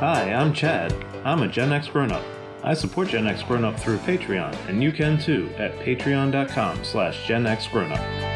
Hi, 0.00 0.30
I'm 0.30 0.52
Chad. 0.52 0.94
I'm 1.24 1.40
a 1.42 1.48
Gen 1.48 1.72
X 1.72 1.88
grown 1.88 2.12
up. 2.12 2.22
I 2.62 2.74
support 2.74 3.08
Gen 3.08 3.26
X 3.26 3.42
Grown 3.42 3.64
Up 3.64 3.80
through 3.80 3.96
Patreon, 3.98 4.54
and 4.68 4.82
you 4.82 4.92
can 4.92 5.16
too 5.16 5.48
at 5.56 5.74
patreon.com 5.78 6.84
slash 6.84 7.26
Gen 7.26 7.46
X 7.46 7.66
Grown 7.68 7.90
Up. 7.90 8.35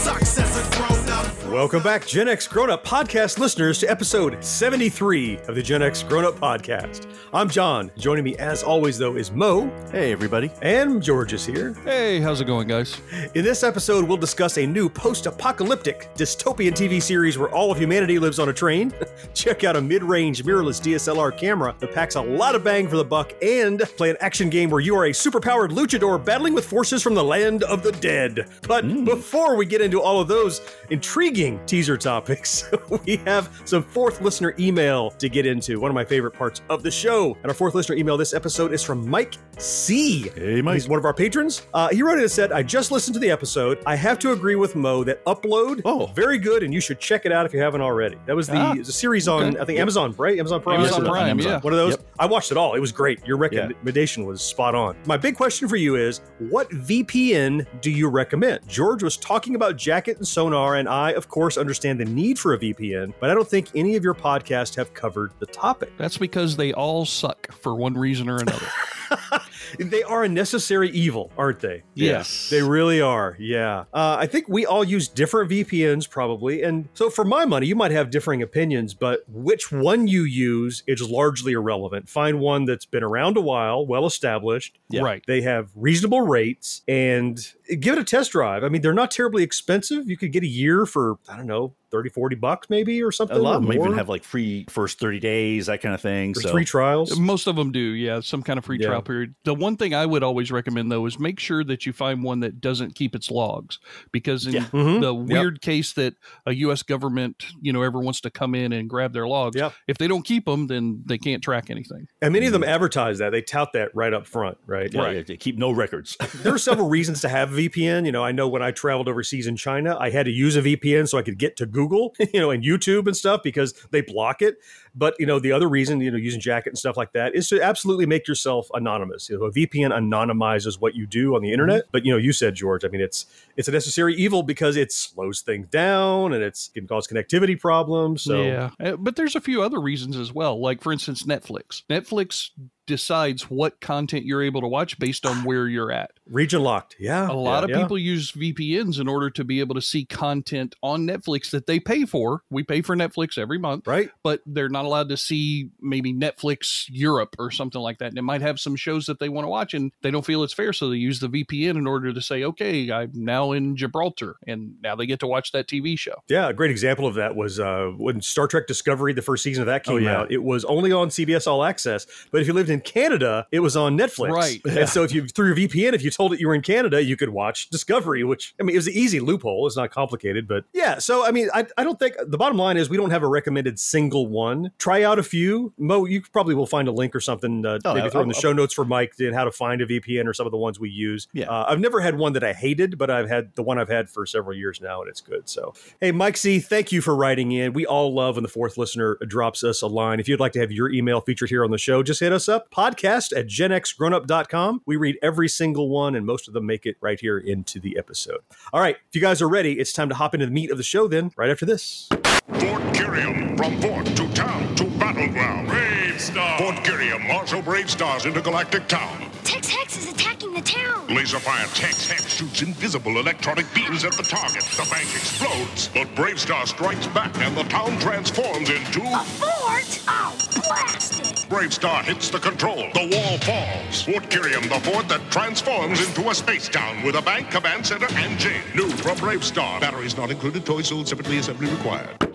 Welcome 1.51 1.83
back, 1.83 2.07
Gen 2.07 2.29
X 2.29 2.47
Grown 2.47 2.69
Up 2.69 2.85
podcast 2.85 3.37
listeners, 3.37 3.77
to 3.79 3.91
episode 3.91 4.41
73 4.41 5.37
of 5.49 5.55
the 5.55 5.61
Gen 5.61 5.81
X 5.81 6.01
Grown 6.01 6.23
Up 6.23 6.35
podcast. 6.35 7.13
I'm 7.33 7.49
John. 7.49 7.91
Joining 7.97 8.23
me, 8.23 8.37
as 8.37 8.63
always, 8.63 8.97
though, 8.97 9.17
is 9.17 9.31
Mo. 9.31 9.69
Hey, 9.91 10.13
everybody. 10.13 10.49
And 10.61 11.03
George 11.03 11.33
is 11.33 11.45
here. 11.45 11.73
Hey, 11.83 12.21
how's 12.21 12.39
it 12.39 12.45
going, 12.45 12.69
guys? 12.69 13.01
In 13.35 13.43
this 13.43 13.63
episode, 13.63 14.07
we'll 14.07 14.15
discuss 14.15 14.57
a 14.59 14.65
new 14.65 14.87
post 14.87 15.25
apocalyptic 15.25 16.09
dystopian 16.15 16.71
TV 16.71 17.01
series 17.01 17.37
where 17.37 17.49
all 17.49 17.69
of 17.69 17.77
humanity 17.77 18.17
lives 18.17 18.39
on 18.39 18.47
a 18.47 18.53
train. 18.53 18.93
Check 19.33 19.65
out 19.65 19.75
a 19.75 19.81
mid 19.81 20.03
range 20.03 20.45
mirrorless 20.45 20.81
DSLR 20.81 21.37
camera 21.37 21.75
that 21.79 21.93
packs 21.93 22.15
a 22.15 22.21
lot 22.21 22.55
of 22.55 22.63
bang 22.63 22.87
for 22.87 22.95
the 22.95 23.03
buck, 23.03 23.33
and 23.41 23.81
play 23.97 24.09
an 24.09 24.17
action 24.21 24.49
game 24.49 24.69
where 24.69 24.79
you 24.79 24.95
are 24.95 25.07
a 25.07 25.11
superpowered 25.11 25.71
luchador 25.71 26.23
battling 26.23 26.53
with 26.53 26.63
forces 26.63 27.03
from 27.03 27.13
the 27.13 27.23
land 27.23 27.63
of 27.63 27.83
the 27.83 27.91
dead. 27.91 28.47
But 28.69 28.85
hmm. 28.85 29.03
before 29.03 29.57
we 29.57 29.65
get 29.65 29.81
into 29.81 30.01
all 30.01 30.21
of 30.21 30.29
those 30.29 30.61
intriguing 30.89 31.40
teaser 31.65 31.97
topics, 31.97 32.69
we 33.05 33.17
have 33.25 33.49
some 33.65 33.83
fourth 33.83 34.21
listener 34.21 34.53
email 34.59 35.09
to 35.11 35.27
get 35.29 35.45
into, 35.45 35.79
one 35.79 35.89
of 35.89 35.95
my 35.95 36.05
favorite 36.05 36.31
parts 36.31 36.61
of 36.69 36.83
the 36.83 36.91
show. 36.91 37.35
And 37.41 37.47
our 37.47 37.53
fourth 37.53 37.73
listener 37.73 37.95
email 37.95 38.15
this 38.17 38.33
episode 38.33 38.73
is 38.73 38.83
from 38.83 39.09
Mike 39.09 39.35
C. 39.57 40.29
Hey, 40.35 40.61
Mike. 40.61 40.75
He's 40.75 40.87
one 40.87 40.99
of 40.99 41.05
our 41.05 41.13
patrons. 41.13 41.65
Uh, 41.73 41.89
he 41.89 42.03
wrote 42.03 42.13
in 42.17 42.21
and 42.21 42.31
said, 42.31 42.51
I 42.51 42.61
just 42.63 42.91
listened 42.91 43.13
to 43.15 43.19
the 43.19 43.31
episode. 43.31 43.79
I 43.85 43.95
have 43.95 44.19
to 44.19 44.31
agree 44.33 44.55
with 44.55 44.75
Mo 44.75 45.03
that 45.03 45.23
Upload, 45.25 45.81
Oh. 45.85 46.07
very 46.15 46.37
good, 46.37 46.63
and 46.63 46.73
you 46.73 46.79
should 46.79 46.99
check 46.99 47.25
it 47.25 47.31
out 47.31 47.45
if 47.45 47.53
you 47.53 47.59
haven't 47.59 47.81
already. 47.81 48.17
That 48.27 48.35
was 48.35 48.47
the, 48.47 48.57
Ah, 48.57 48.73
was 48.75 48.87
a 48.89 48.93
series 48.93 49.27
on. 49.27 49.57
I 49.57 49.65
think, 49.65 49.79
Amazon, 49.79 50.13
right? 50.17 50.37
Amazon 50.37 50.61
Prime. 50.61 50.79
Amazon 50.79 51.05
Prime, 51.05 51.27
Amazon. 51.29 51.51
yeah. 51.53 51.59
One 51.59 51.73
of 51.73 51.77
those. 51.77 51.91
Yep. 51.93 52.05
I 52.19 52.25
watched 52.27 52.51
it 52.51 52.57
all. 52.57 52.75
It 52.75 52.79
was 52.79 52.91
great. 52.91 53.25
Your 53.25 53.37
recommendation 53.37 54.25
was 54.25 54.41
spot 54.41 54.75
on. 54.75 54.95
My 55.05 55.17
big 55.17 55.35
question 55.35 55.67
for 55.67 55.75
you 55.75 55.95
is 55.95 56.21
what 56.39 56.69
VPN 56.71 57.65
do 57.81 57.89
you 57.91 58.09
recommend? 58.09 58.67
George 58.67 59.01
was 59.03 59.17
talking 59.17 59.55
about 59.55 59.75
Jackett 59.75 60.17
and 60.17 60.25
Sonarr, 60.25 60.79
and 60.79 60.87
I, 60.89 61.11
of 61.11 61.27
course, 61.31 61.57
understand 61.57 61.99
the 61.99 62.05
need 62.05 62.37
for 62.37 62.53
a 62.53 62.59
VPN, 62.59 63.13
but 63.19 63.31
I 63.31 63.33
don't 63.33 63.47
think 63.47 63.69
any 63.73 63.95
of 63.95 64.03
your 64.03 64.13
podcasts 64.13 64.75
have 64.75 64.93
covered 64.93 65.31
the 65.39 65.47
topic. 65.47 65.91
That's 65.97 66.17
because 66.17 66.57
they 66.57 66.73
all 66.73 67.05
suck 67.05 67.51
for 67.53 67.73
one 67.73 67.95
reason 67.95 68.29
or 68.29 68.37
another. 68.37 68.67
They 69.79 70.03
are 70.03 70.23
a 70.23 70.29
necessary 70.29 70.89
evil, 70.89 71.31
aren't 71.37 71.59
they? 71.59 71.83
Yes. 71.93 72.49
They 72.49 72.61
really 72.61 73.01
are. 73.01 73.35
Yeah. 73.39 73.85
Uh, 73.93 74.17
I 74.19 74.27
think 74.27 74.47
we 74.49 74.65
all 74.65 74.83
use 74.83 75.07
different 75.07 75.49
VPNs 75.49 76.09
probably. 76.09 76.63
And 76.63 76.89
so 76.93 77.09
for 77.09 77.23
my 77.23 77.45
money, 77.45 77.67
you 77.67 77.75
might 77.75 77.91
have 77.91 78.09
differing 78.09 78.41
opinions, 78.41 78.93
but 78.93 79.21
which 79.29 79.71
one 79.71 80.07
you 80.07 80.23
use 80.23 80.83
is 80.87 81.01
largely 81.09 81.53
irrelevant. 81.53 82.09
Find 82.09 82.39
one 82.39 82.65
that's 82.65 82.85
been 82.85 83.03
around 83.03 83.37
a 83.37 83.41
while, 83.41 83.85
well 83.85 84.05
established. 84.05 84.79
Yeah. 84.89 85.01
Right. 85.01 85.23
They 85.25 85.41
have 85.41 85.69
reasonable 85.75 86.21
rates 86.21 86.81
and 86.87 87.39
give 87.79 87.97
it 87.97 88.01
a 88.01 88.03
test 88.03 88.31
drive. 88.31 88.63
I 88.63 88.69
mean, 88.69 88.81
they're 88.81 88.93
not 88.93 89.11
terribly 89.11 89.43
expensive. 89.43 90.09
You 90.09 90.17
could 90.17 90.31
get 90.31 90.43
a 90.43 90.47
year 90.47 90.85
for, 90.85 91.17
I 91.29 91.37
don't 91.37 91.47
know, 91.47 91.73
30, 91.91 92.09
40 92.09 92.35
bucks 92.37 92.69
maybe 92.69 93.01
or 93.03 93.11
something. 93.11 93.37
A 93.37 93.39
lot 93.39 93.55
of 93.57 93.63
them 93.63 93.73
even 93.73 93.93
have 93.93 94.09
like 94.09 94.23
free 94.23 94.65
first 94.69 94.99
30 94.99 95.19
days, 95.19 95.65
that 95.67 95.81
kind 95.81 95.93
of 95.93 96.01
thing. 96.01 96.31
Or 96.31 96.41
So 96.41 96.51
free 96.51 96.65
trials. 96.65 97.17
Most 97.19 97.47
of 97.47 97.55
them 97.55 97.71
do, 97.71 97.79
yeah, 97.79 98.19
some 98.21 98.41
kind 98.41 98.57
of 98.57 98.65
free 98.65 98.77
Yeah. 98.79 98.87
trial 98.87 99.01
period. 99.01 99.35
The 99.43 99.53
one 99.53 99.77
thing 99.77 99.93
I 99.93 100.05
would 100.05 100.23
always 100.23 100.51
recommend 100.51 100.91
though 100.91 101.05
is 101.05 101.19
make 101.19 101.39
sure 101.39 101.63
that 101.65 101.85
you 101.85 101.93
find 101.93 102.23
one 102.23 102.39
that 102.41 102.61
doesn't 102.61 102.95
keep 102.95 103.15
its 103.15 103.29
logs 103.29 103.79
because 104.11 104.47
in 104.47 104.53
Yeah. 104.53 104.65
Mhm. 104.71 105.01
the 105.01 105.13
Yep. 105.13 105.27
weird 105.27 105.61
case 105.61 105.93
that 105.93 106.15
a 106.45 106.53
US 106.55 106.83
government, 106.83 107.45
you 107.61 107.73
know, 107.73 107.81
ever 107.83 107.99
wants 107.99 108.21
to 108.21 108.29
come 108.29 108.55
in 108.55 108.71
and 108.71 108.89
grab 108.89 109.13
their 109.13 109.27
logs, 109.27 109.55
Yep. 109.57 109.73
if 109.87 109.97
they 109.97 110.07
don't 110.07 110.23
keep 110.25 110.45
them 110.45 110.67
then 110.67 111.01
they 111.05 111.17
can't 111.17 111.43
track 111.43 111.69
anything. 111.69 112.07
And 112.21 112.31
many 112.33 112.45
of 112.45 112.53
them 112.53 112.63
advertise 112.63 113.17
that. 113.17 113.31
They 113.31 113.41
tout 113.41 113.73
that 113.73 113.89
right 113.93 114.13
up 114.13 114.27
front, 114.27 114.57
right? 114.65 114.91
yeah, 114.93 115.09
yeah, 115.11 115.21
they 115.23 115.37
keep 115.37 115.57
no 115.57 115.71
records. 115.71 116.15
there 116.43 116.53
are 116.53 116.57
several 116.57 116.87
reasons 116.89 117.21
to 117.21 117.29
have 117.29 117.51
a 117.51 117.55
VPN. 117.55 118.05
You 118.05 118.11
know, 118.11 118.23
I 118.23 118.31
know 118.31 118.47
when 118.47 118.61
I 118.61 118.71
traveled 118.71 119.07
overseas 119.09 119.47
in 119.47 119.55
China, 119.57 119.97
I 119.99 120.09
had 120.11 120.25
to 120.25 120.31
use 120.31 120.55
a 120.55 120.61
VPN 120.61 121.07
so 121.07 121.17
I 121.17 121.21
could 121.23 121.37
get 121.37 121.57
to 121.57 121.65
Google, 121.65 121.80
you 122.33 122.39
know, 122.39 122.51
and 122.51 122.63
YouTube 122.63 123.07
and 123.07 123.15
stuff 123.15 123.41
because 123.43 123.73
they 123.91 124.01
block 124.01 124.41
it. 124.41 124.57
But 124.93 125.15
you 125.19 125.25
know, 125.25 125.39
the 125.39 125.51
other 125.51 125.69
reason, 125.69 126.01
you 126.01 126.11
know, 126.11 126.17
using 126.17 126.41
Jackett 126.41 126.67
and 126.67 126.77
stuff 126.77 126.97
like 126.97 127.13
that 127.13 127.35
is 127.35 127.47
to 127.49 127.61
absolutely 127.61 128.05
make 128.05 128.27
yourself 128.27 128.67
anonymous. 128.73 129.29
You 129.29 129.39
know, 129.39 129.45
a 129.45 129.51
VPN 129.51 129.91
anonymizes 129.91 130.79
what 130.79 130.95
you 130.95 131.07
do 131.07 131.35
on 131.35 131.41
the 131.41 131.51
internet. 131.51 131.85
But 131.91 132.05
you 132.05 132.11
know, 132.11 132.17
you 132.17 132.33
said 132.33 132.55
George. 132.55 132.83
I 132.83 132.89
mean, 132.89 133.01
it's 133.01 133.25
it's 133.57 133.67
a 133.67 133.71
necessary 133.71 134.15
evil 134.15 134.43
because 134.43 134.75
it 134.75 134.91
slows 134.91 135.41
things 135.41 135.67
down 135.67 136.33
and 136.33 136.43
it's 136.43 136.69
can 136.69 136.87
cause 136.87 137.07
connectivity 137.07 137.59
problems. 137.59 138.23
So 138.23 138.41
yeah, 138.41 138.71
Uh, 138.79 138.95
but 138.97 139.15
there's 139.15 139.35
a 139.35 139.41
few 139.41 139.61
other 139.61 139.79
reasons 139.79 140.17
as 140.17 140.33
well. 140.33 140.59
Like 140.59 140.81
for 140.81 140.91
instance, 140.91 141.23
Netflix. 141.23 141.83
Netflix 141.89 142.49
decides 142.91 143.49
what 143.49 143.79
content 143.79 144.25
you're 144.25 144.41
able 144.41 144.59
to 144.59 144.67
watch 144.67 144.99
based 144.99 145.25
on 145.25 145.43
where 145.45 145.67
you're 145.67 145.91
at. 145.91 146.11
region 146.29 146.61
locked. 146.61 146.95
Yeah, 146.99 147.29
A 147.29 147.31
lot 147.31 147.59
yeah, 147.59 147.63
of 147.63 147.69
yeah. 147.69 147.81
people 147.81 147.97
use 147.97 148.31
VPNs 148.33 148.99
in 148.99 149.07
order 149.07 149.29
to 149.29 149.43
be 149.43 149.59
able 149.59 149.75
to 149.75 149.81
see 149.81 150.03
content 150.03 150.75
on 150.81 151.07
Netflix 151.07 151.51
that 151.51 151.67
they 151.67 151.79
pay 151.79 152.05
for. 152.05 152.43
We 152.49 152.63
pay 152.63 152.81
for 152.81 152.95
Netflix 152.95 153.37
every 153.37 153.57
month, 153.57 153.87
right. 153.87 154.09
but 154.23 154.41
they're 154.45 154.69
not 154.69 154.80
allowed 154.85 155.09
to 155.09 155.17
see 155.17 155.69
maybe 155.81 156.13
Netflix 156.13 156.85
Europe 156.89 157.35
or 157.39 157.51
something 157.51 157.81
like 157.81 157.99
that. 157.99 158.07
And 158.09 158.17
it 158.17 158.21
might 158.23 158.41
have 158.41 158.59
some 158.59 158.75
shows 158.75 159.05
that 159.07 159.19
they 159.19 159.29
want 159.29 159.45
to 159.45 159.49
watch 159.49 159.73
and 159.73 159.91
they 160.01 160.11
don't 160.11 160.25
feel 160.25 160.43
it's 160.43 160.53
fair. 160.53 160.73
So 160.73 160.89
they 160.89 160.97
use 160.97 161.19
the 161.19 161.27
VPN 161.29 161.71
in 161.77 161.87
order 161.87 162.13
to 162.13 162.21
say, 162.21 162.43
okay, 162.43 162.91
I'm 162.91 163.11
now 163.13 163.51
in 163.51 163.75
Gibraltar 163.75 164.35
and 164.47 164.75
now 164.81 164.95
they 164.95 165.05
get 165.05 165.19
to 165.21 165.27
watch 165.27 165.51
that 165.51 165.67
TV 165.67 165.97
show. 165.97 166.15
Yeah, 166.29 166.49
a 166.49 166.53
great 166.53 166.71
example 166.71 167.07
of 167.07 167.15
that 167.15 167.35
was 167.35 167.59
uh, 167.59 167.91
when 167.97 168.21
Star 168.21 168.47
Trek 168.47 168.67
Discovery, 168.67 169.13
the 169.13 169.21
first 169.21 169.43
season 169.43 169.61
of 169.61 169.67
that 169.67 169.83
came 169.83 169.95
Oh, 169.95 169.97
yeah. 169.97 170.17
out. 170.21 170.31
It 170.31 170.43
was 170.43 170.63
only 170.65 170.91
on 170.91 171.09
CBS 171.09 171.47
All 171.47 171.63
Access, 171.63 172.07
but 172.31 172.41
if 172.41 172.47
you 172.47 172.53
lived 172.53 172.69
in 172.69 172.81
Canada, 172.81 173.45
it 173.51 173.59
was 173.59 173.75
on 173.75 173.97
Netflix. 173.97 174.31
Right. 174.31 174.61
And 174.81 174.87
so 174.89 175.03
if 175.03 175.13
you 175.13 175.27
through 175.27 175.47
your 175.47 175.55
VPN, 175.55 175.93
if 175.93 176.01
you 176.03 176.09
told 176.09 176.33
it 176.33 176.39
you 176.39 176.47
were 176.47 176.55
in 176.55 176.61
Canada, 176.61 177.03
you 177.03 177.15
could 177.17 177.29
watch 177.29 177.69
Discovery, 177.69 178.23
which 178.23 178.55
I 178.59 178.63
mean, 178.63 178.75
it 178.75 178.79
was 178.79 178.87
an 178.87 178.93
easy 178.93 179.19
loophole. 179.19 179.67
It's 179.67 179.75
not 179.77 179.91
complicated, 179.91 180.47
but 180.47 180.63
yeah. 180.73 180.97
So 180.97 181.25
I 181.25 181.31
mean, 181.31 181.49
I, 181.53 181.67
I 181.77 181.83
don't 181.83 181.99
think 181.99 182.15
the 182.25 182.37
bottom 182.37 182.57
line 182.57 182.77
is 182.77 182.89
we 182.89 182.97
don't 182.97 183.11
have 183.11 183.21
a 183.21 183.27
recommended 183.27 183.79
single 183.79 184.27
one. 184.27 184.70
Try 184.77 185.03
out 185.03 185.19
a 185.19 185.23
few. 185.23 185.73
Mo, 185.77 186.05
you 186.05 186.21
probably 186.21 186.55
will 186.55 186.65
find 186.65 186.87
a 186.87 186.91
link 186.91 187.15
or 187.15 187.19
something. 187.19 187.65
Uh, 187.65 187.79
Oh, 187.85 187.93
maybe 187.93 188.09
throw 188.09 188.21
in 188.21 188.27
the 188.29 188.35
I'll- 188.35 188.41
show 188.41 188.53
notes 188.53 188.73
for 188.73 188.85
Mike 188.85 189.13
and 189.19 189.33
how 189.35 189.43
to 189.43 189.51
find 189.51 189.81
a 189.81 189.85
VPN 189.85 190.27
or 190.27 190.33
some 190.33 190.45
of 190.45 190.51
the 190.51 190.57
ones 190.57 190.79
we 190.79 190.89
use. 190.89 191.27
Yeah. 191.33 191.49
Uh, 191.49 191.65
I've 191.67 191.79
never 191.79 191.99
had 192.01 192.17
one 192.17 192.33
that 192.33 192.43
I 192.43 192.53
hated, 192.53 192.97
but 192.97 193.09
I've 193.09 193.27
had 193.29 193.55
the 193.55 193.63
one 193.63 193.77
I've 193.79 193.89
had 193.89 194.09
for 194.09 194.25
several 194.25 194.55
years 194.57 194.79
now, 194.81 195.01
and 195.01 195.09
it's 195.09 195.21
good. 195.21 195.49
So, 195.49 195.73
hey, 195.99 196.11
Mike 196.11 196.37
C, 196.37 196.59
thank 196.59 196.91
you 196.91 197.01
for 197.01 197.15
writing 197.15 197.51
in. 197.51 197.73
We 197.73 197.85
all 197.85 198.13
love 198.13 198.35
when 198.35 198.43
the 198.43 198.49
fourth 198.49 198.77
listener 198.77 199.17
drops 199.27 199.63
us 199.63 199.81
a 199.81 199.87
line. 199.87 200.19
If 200.19 200.27
you'd 200.29 200.39
like 200.39 200.51
to 200.53 200.59
have 200.59 200.71
your 200.71 200.91
email 200.91 201.21
featured 201.21 201.49
here 201.49 201.63
on 201.63 201.71
the 201.71 201.77
show, 201.77 202.03
just 202.03 202.19
hit 202.19 202.31
us 202.33 202.47
up 202.49 202.69
podcast 202.71 203.35
at 203.37 203.47
genxgrownup.com. 203.47 204.81
We 204.85 204.95
read 204.95 205.17
every 205.21 205.47
single 205.49 205.89
one, 205.89 206.15
and 206.15 206.25
most 206.25 206.47
of 206.47 206.53
them 206.53 206.65
make 206.65 206.85
it 206.85 206.97
right 207.01 207.19
here 207.19 207.37
into 207.37 207.79
the 207.79 207.97
episode. 207.97 208.39
All 208.73 208.81
right, 208.81 208.95
if 209.09 209.15
you 209.15 209.21
guys 209.21 209.41
are 209.41 209.49
ready, 209.49 209.79
it's 209.79 209.93
time 209.93 210.09
to 210.09 210.15
hop 210.15 210.33
into 210.33 210.45
the 210.45 210.51
meat 210.51 210.71
of 210.71 210.77
the 210.77 210.83
show 210.83 211.07
then, 211.07 211.31
right 211.35 211.49
after 211.49 211.65
this. 211.65 212.09
Fort 212.47 212.81
Kerium, 212.93 213.55
from 213.55 213.79
fort 213.81 214.05
to 214.05 214.33
town 214.33 214.75
to 214.75 214.85
battleground. 214.99 215.69
BraveStarr. 215.69 216.57
Fort 216.57 216.75
Kerium, 216.83 217.27
marshal 217.27 217.61
brave 217.61 217.89
stars 217.89 218.25
into 218.25 218.41
galactic 218.41 218.87
town. 218.87 219.29
Tex 219.43 219.69
Hex 219.69 219.97
is 219.97 220.05
attacking 220.05 220.20
the 220.61 220.69
town. 220.69 221.07
Laser 221.07 221.39
fire 221.39 221.65
Tex 221.67 222.09
Hex 222.09 222.35
shoots 222.35 222.61
invisible 222.61 223.19
electronic 223.19 223.65
beams 223.73 224.05
at 224.05 224.13
the 224.13 224.23
target. 224.23 224.63
The 224.63 224.87
bank 224.89 225.07
explodes, 225.15 225.89
but 225.93 226.07
BraveStarr 226.15 226.67
strikes 226.67 227.07
back 227.07 227.35
and 227.39 227.55
the 227.55 227.63
town 227.63 227.99
transforms 227.99 228.69
into. 228.69 229.01
A 229.01 229.23
fort? 229.23 230.03
Oh, 230.07 230.37
blasted. 230.67 231.49
BraveStarr 231.49 232.03
hits 232.03 232.29
the 232.29 232.39
control. 232.39 232.87
The 232.93 233.09
wall 233.11 233.37
falls. 233.39 234.03
Fort 234.03 234.23
Kerium, 234.29 234.69
the 234.69 234.91
fort 234.91 235.07
that 235.09 235.21
transforms 235.31 236.05
into 236.05 236.29
a 236.29 236.35
space 236.35 236.69
town 236.69 237.03
with 237.03 237.15
a 237.15 237.21
bank, 237.21 237.51
command 237.51 237.85
center, 237.85 238.07
and 238.11 238.39
jail. 238.39 238.61
New 238.75 238.89
from 238.89 239.17
BraveStarr. 239.17 239.81
Batteries 239.81 240.17
not 240.17 240.31
included. 240.31 240.65
Toys 240.65 240.87
sold 240.87 241.07
separately. 241.07 241.37
Assembly 241.37 241.67
required. 241.67 242.27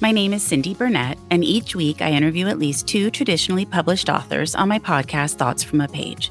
My 0.00 0.12
name 0.12 0.32
is 0.32 0.44
Cindy 0.44 0.74
Burnett, 0.74 1.18
and 1.28 1.42
each 1.42 1.74
week 1.74 2.00
I 2.00 2.12
interview 2.12 2.46
at 2.46 2.58
least 2.58 2.86
two 2.86 3.10
traditionally 3.10 3.64
published 3.64 4.08
authors 4.08 4.54
on 4.54 4.68
my 4.68 4.78
podcast, 4.78 5.34
Thoughts 5.34 5.64
from 5.64 5.80
a 5.80 5.88
Page. 5.88 6.30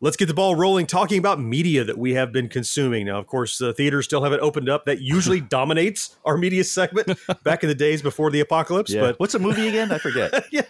Let's 0.00 0.16
get 0.16 0.26
the 0.26 0.34
ball 0.34 0.54
rolling 0.54 0.86
talking 0.86 1.18
about 1.18 1.40
media 1.40 1.84
that 1.84 1.98
we 1.98 2.14
have 2.14 2.32
been 2.32 2.48
consuming. 2.48 3.06
Now, 3.06 3.18
of 3.18 3.26
course, 3.26 3.58
the 3.58 3.72
theaters 3.72 4.04
still 4.04 4.22
haven't 4.22 4.40
opened 4.40 4.68
up. 4.68 4.84
That 4.84 5.00
usually 5.00 5.40
dominates 5.58 6.16
our 6.24 6.36
media 6.36 6.64
segment 6.64 7.18
back 7.44 7.62
in 7.62 7.68
the 7.68 7.74
days 7.74 8.02
before 8.02 8.30
the 8.30 8.40
apocalypse. 8.40 8.92
Yeah. 8.92 9.00
But 9.02 9.20
What's 9.20 9.34
a 9.34 9.38
movie 9.38 9.68
again? 9.68 9.90
I 9.92 9.98
forget. 9.98 10.32
yeah, 10.52 10.62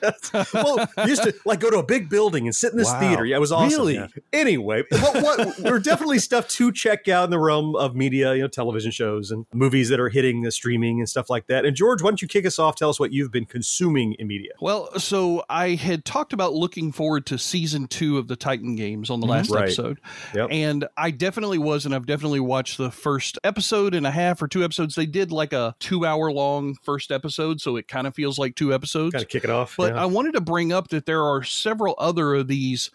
well, 0.54 0.86
you 0.98 1.04
used 1.08 1.22
to 1.24 1.34
like 1.44 1.60
go 1.60 1.70
to 1.70 1.78
a 1.78 1.82
big 1.82 2.08
building 2.08 2.46
and 2.46 2.54
sit 2.54 2.72
in 2.72 2.78
this 2.78 2.88
Wow. 2.88 3.00
theater. 3.00 3.24
Yeah, 3.26 3.36
it 3.36 3.40
was 3.40 3.52
awesome. 3.52 3.78
Really? 3.78 3.94
Yeah. 3.94 4.06
Anyway, 4.32 4.84
what, 4.90 5.22
what 5.22 5.58
we're 5.60 5.78
definitely 5.78 6.18
stuff 6.18 6.48
to 6.48 6.72
check 6.72 7.08
out 7.08 7.24
in 7.24 7.30
the 7.30 7.38
realm 7.38 7.76
of 7.76 7.94
media, 7.94 8.34
you 8.34 8.42
know, 8.42 8.48
television 8.48 8.90
shows 8.90 9.30
and 9.30 9.44
movies 9.52 9.88
that 9.90 10.00
are 10.00 10.08
hitting 10.08 10.42
the 10.42 10.50
streaming 10.50 11.00
and 11.00 11.08
stuff 11.08 11.28
like 11.28 11.46
that. 11.48 11.64
And 11.64 11.76
George, 11.76 12.02
why 12.02 12.10
don't 12.10 12.22
you 12.22 12.28
kick 12.28 12.46
us 12.46 12.58
off? 12.58 12.76
Tell 12.76 12.88
us 12.90 12.98
what 12.98 13.12
you've 13.12 13.30
been 13.30 13.44
consuming 13.46 14.14
in 14.14 14.26
media. 14.26 14.52
Well, 14.60 14.98
so 14.98 15.44
I 15.50 15.70
had 15.74 16.04
talked 16.04 16.32
about 16.32 16.54
looking 16.54 16.92
forward 16.92 17.26
to 17.26 17.38
season 17.38 17.86
two 17.88 18.16
of 18.18 18.28
the 18.28 18.36
Titan 18.36 18.74
games 18.76 19.10
on 19.10 19.17
the 19.20 19.26
mm-hmm. 19.26 19.32
last 19.32 19.50
Right. 19.50 19.64
episode. 19.64 20.00
Yep. 20.34 20.48
And 20.50 20.88
I 20.96 21.10
definitely 21.10 21.58
was, 21.58 21.86
and 21.86 21.94
I've 21.94 22.06
definitely 22.06 22.40
watched 22.40 22.78
the 22.78 22.90
first 22.90 23.38
episode 23.44 23.94
and 23.94 24.06
a 24.06 24.10
half 24.10 24.42
or 24.42 24.48
two 24.48 24.64
episodes. 24.64 24.94
They 24.94 25.06
did 25.06 25.32
like 25.32 25.52
a 25.52 25.74
two 25.78 26.04
hour 26.04 26.30
long 26.32 26.74
first 26.82 27.10
episode, 27.10 27.60
so 27.60 27.76
it 27.76 27.88
kind 27.88 28.06
of 28.06 28.14
feels 28.14 28.38
like 28.38 28.54
two 28.54 28.72
episodes. 28.74 29.12
Kind 29.12 29.24
of 29.24 29.28
kick 29.28 29.44
it 29.44 29.50
off. 29.50 29.76
But 29.76 29.94
yeah. 29.94 30.02
I 30.02 30.06
wanted 30.06 30.32
to 30.34 30.40
bring 30.40 30.72
up 30.72 30.88
that 30.88 31.06
there 31.06 31.22
are 31.22 31.42
several 31.42 31.94
other 31.98 32.34
of 32.34 32.48
these, 32.48 32.90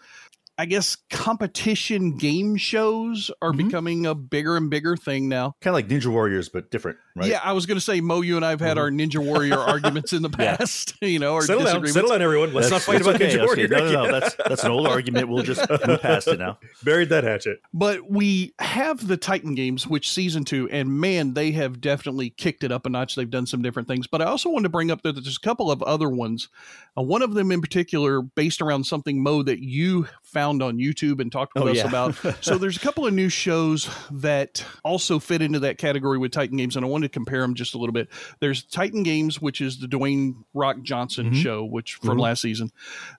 I 0.56 0.66
guess, 0.66 0.96
competition 1.10 2.16
game 2.16 2.56
shows 2.56 3.30
are 3.42 3.50
Mm-hmm. 3.52 3.66
becoming 3.66 4.06
a 4.06 4.14
bigger 4.14 4.56
and 4.56 4.68
bigger 4.70 4.96
thing 4.96 5.28
now. 5.28 5.54
kind 5.60 5.72
of 5.72 5.74
like 5.74 5.88
Ninja 5.88 6.06
Warriors, 6.06 6.48
but 6.48 6.70
different, 6.70 6.98
right? 7.14 7.28
Yeah, 7.28 7.40
I 7.42 7.52
was 7.52 7.66
going 7.66 7.76
to 7.76 7.80
say, 7.84 8.00
Mo, 8.00 8.20
you 8.20 8.36
and 8.36 8.44
I 8.44 8.50
have 8.50 8.60
had 8.60 8.78
our 8.78 8.90
Ninja 8.90 9.18
Warrior 9.24 9.58
arguments 9.58 10.12
in 10.12 10.22
the 10.22 10.30
Yeah. 10.38 10.56
past, 10.56 10.94
you 11.02 11.18
know, 11.18 11.34
or 11.34 11.42
settle 11.42 11.58
down, 11.64 11.82
disagreements. 11.82 11.94
settle 11.94 12.10
down, 12.10 12.22
everyone. 12.22 12.52
Let's 12.54 12.70
not 12.70 12.82
fight 12.82 13.00
about 13.00 13.16
okay. 13.16 13.36
Ninja 13.36 13.44
Warrior. 13.44 13.64
okay. 13.66 13.74
No, 13.76 13.92
no, 13.92 14.04
no. 14.06 14.12
That's 14.20 14.34
that's 14.48 14.64
an 14.64 14.70
old 14.70 14.86
argument. 14.86 15.28
We'll 15.28 15.42
just 15.42 15.68
move 15.68 16.00
past 16.00 16.28
it 16.28 16.38
now. 16.38 16.58
Buried 16.84 17.08
that 17.10 17.24
hatchet. 17.24 17.60
But 17.72 18.08
we 18.10 18.54
have 18.60 19.06
the 19.06 19.16
Titan 19.16 19.54
games, 19.54 19.86
which 19.86 20.10
season 20.10 20.44
two, 20.44 20.68
and 20.70 21.00
man, 21.00 21.34
they 21.34 21.50
have 21.52 21.80
definitely 21.80 22.30
kicked 22.30 22.62
it 22.64 22.70
up 22.72 22.86
a 22.86 22.88
notch. 22.90 23.14
They've 23.16 23.28
done 23.30 23.46
some 23.46 23.62
different 23.62 23.88
things. 23.88 24.06
But 24.06 24.22
I 24.22 24.26
also 24.26 24.50
want 24.50 24.62
to 24.64 24.68
bring 24.68 24.90
up 24.90 25.02
that 25.02 25.12
there's 25.12 25.36
a 25.36 25.40
couple 25.40 25.70
of 25.70 25.82
other 25.82 26.08
ones. 26.08 26.48
Uh, 26.96 27.02
one 27.02 27.22
of 27.22 27.34
them 27.34 27.50
in 27.52 27.60
particular, 27.60 28.22
based 28.22 28.60
around 28.62 28.84
something 28.84 29.22
Mo 29.22 29.42
that 29.42 29.60
you 29.60 30.06
found 30.22 30.43
on 30.44 30.78
YouTube 30.78 31.20
and 31.20 31.30
talked 31.32 31.54
with 31.54 31.64
Oh, 31.64 31.68
us 31.68 31.76
yeah. 31.78 31.86
about. 31.88 32.14
so 32.44 32.58
there's 32.58 32.76
a 32.76 32.80
couple 32.80 33.06
of 33.06 33.12
new 33.14 33.28
shows 33.28 33.88
that 34.10 34.64
also 34.84 35.18
fit 35.18 35.42
into 35.42 35.58
that 35.60 35.78
category 35.78 36.18
with 36.18 36.32
Titan 36.32 36.56
games, 36.56 36.76
and 36.76 36.84
I 36.84 36.88
wanted 36.88 37.08
to 37.08 37.12
compare 37.12 37.40
them 37.40 37.54
just 37.54 37.74
a 37.74 37.78
little 37.78 37.92
bit. 37.92 38.08
There's 38.40 38.62
Titan 38.62 39.02
Games, 39.02 39.40
which 39.40 39.60
is 39.60 39.78
the 39.78 39.86
Dwayne 39.86 40.34
Rock 40.54 40.82
Johnson 40.82 41.26
Mm-hmm. 41.26 41.34
show, 41.34 41.64
which 41.64 41.94
from 41.94 42.18
last 42.18 42.42
season. 42.42 42.70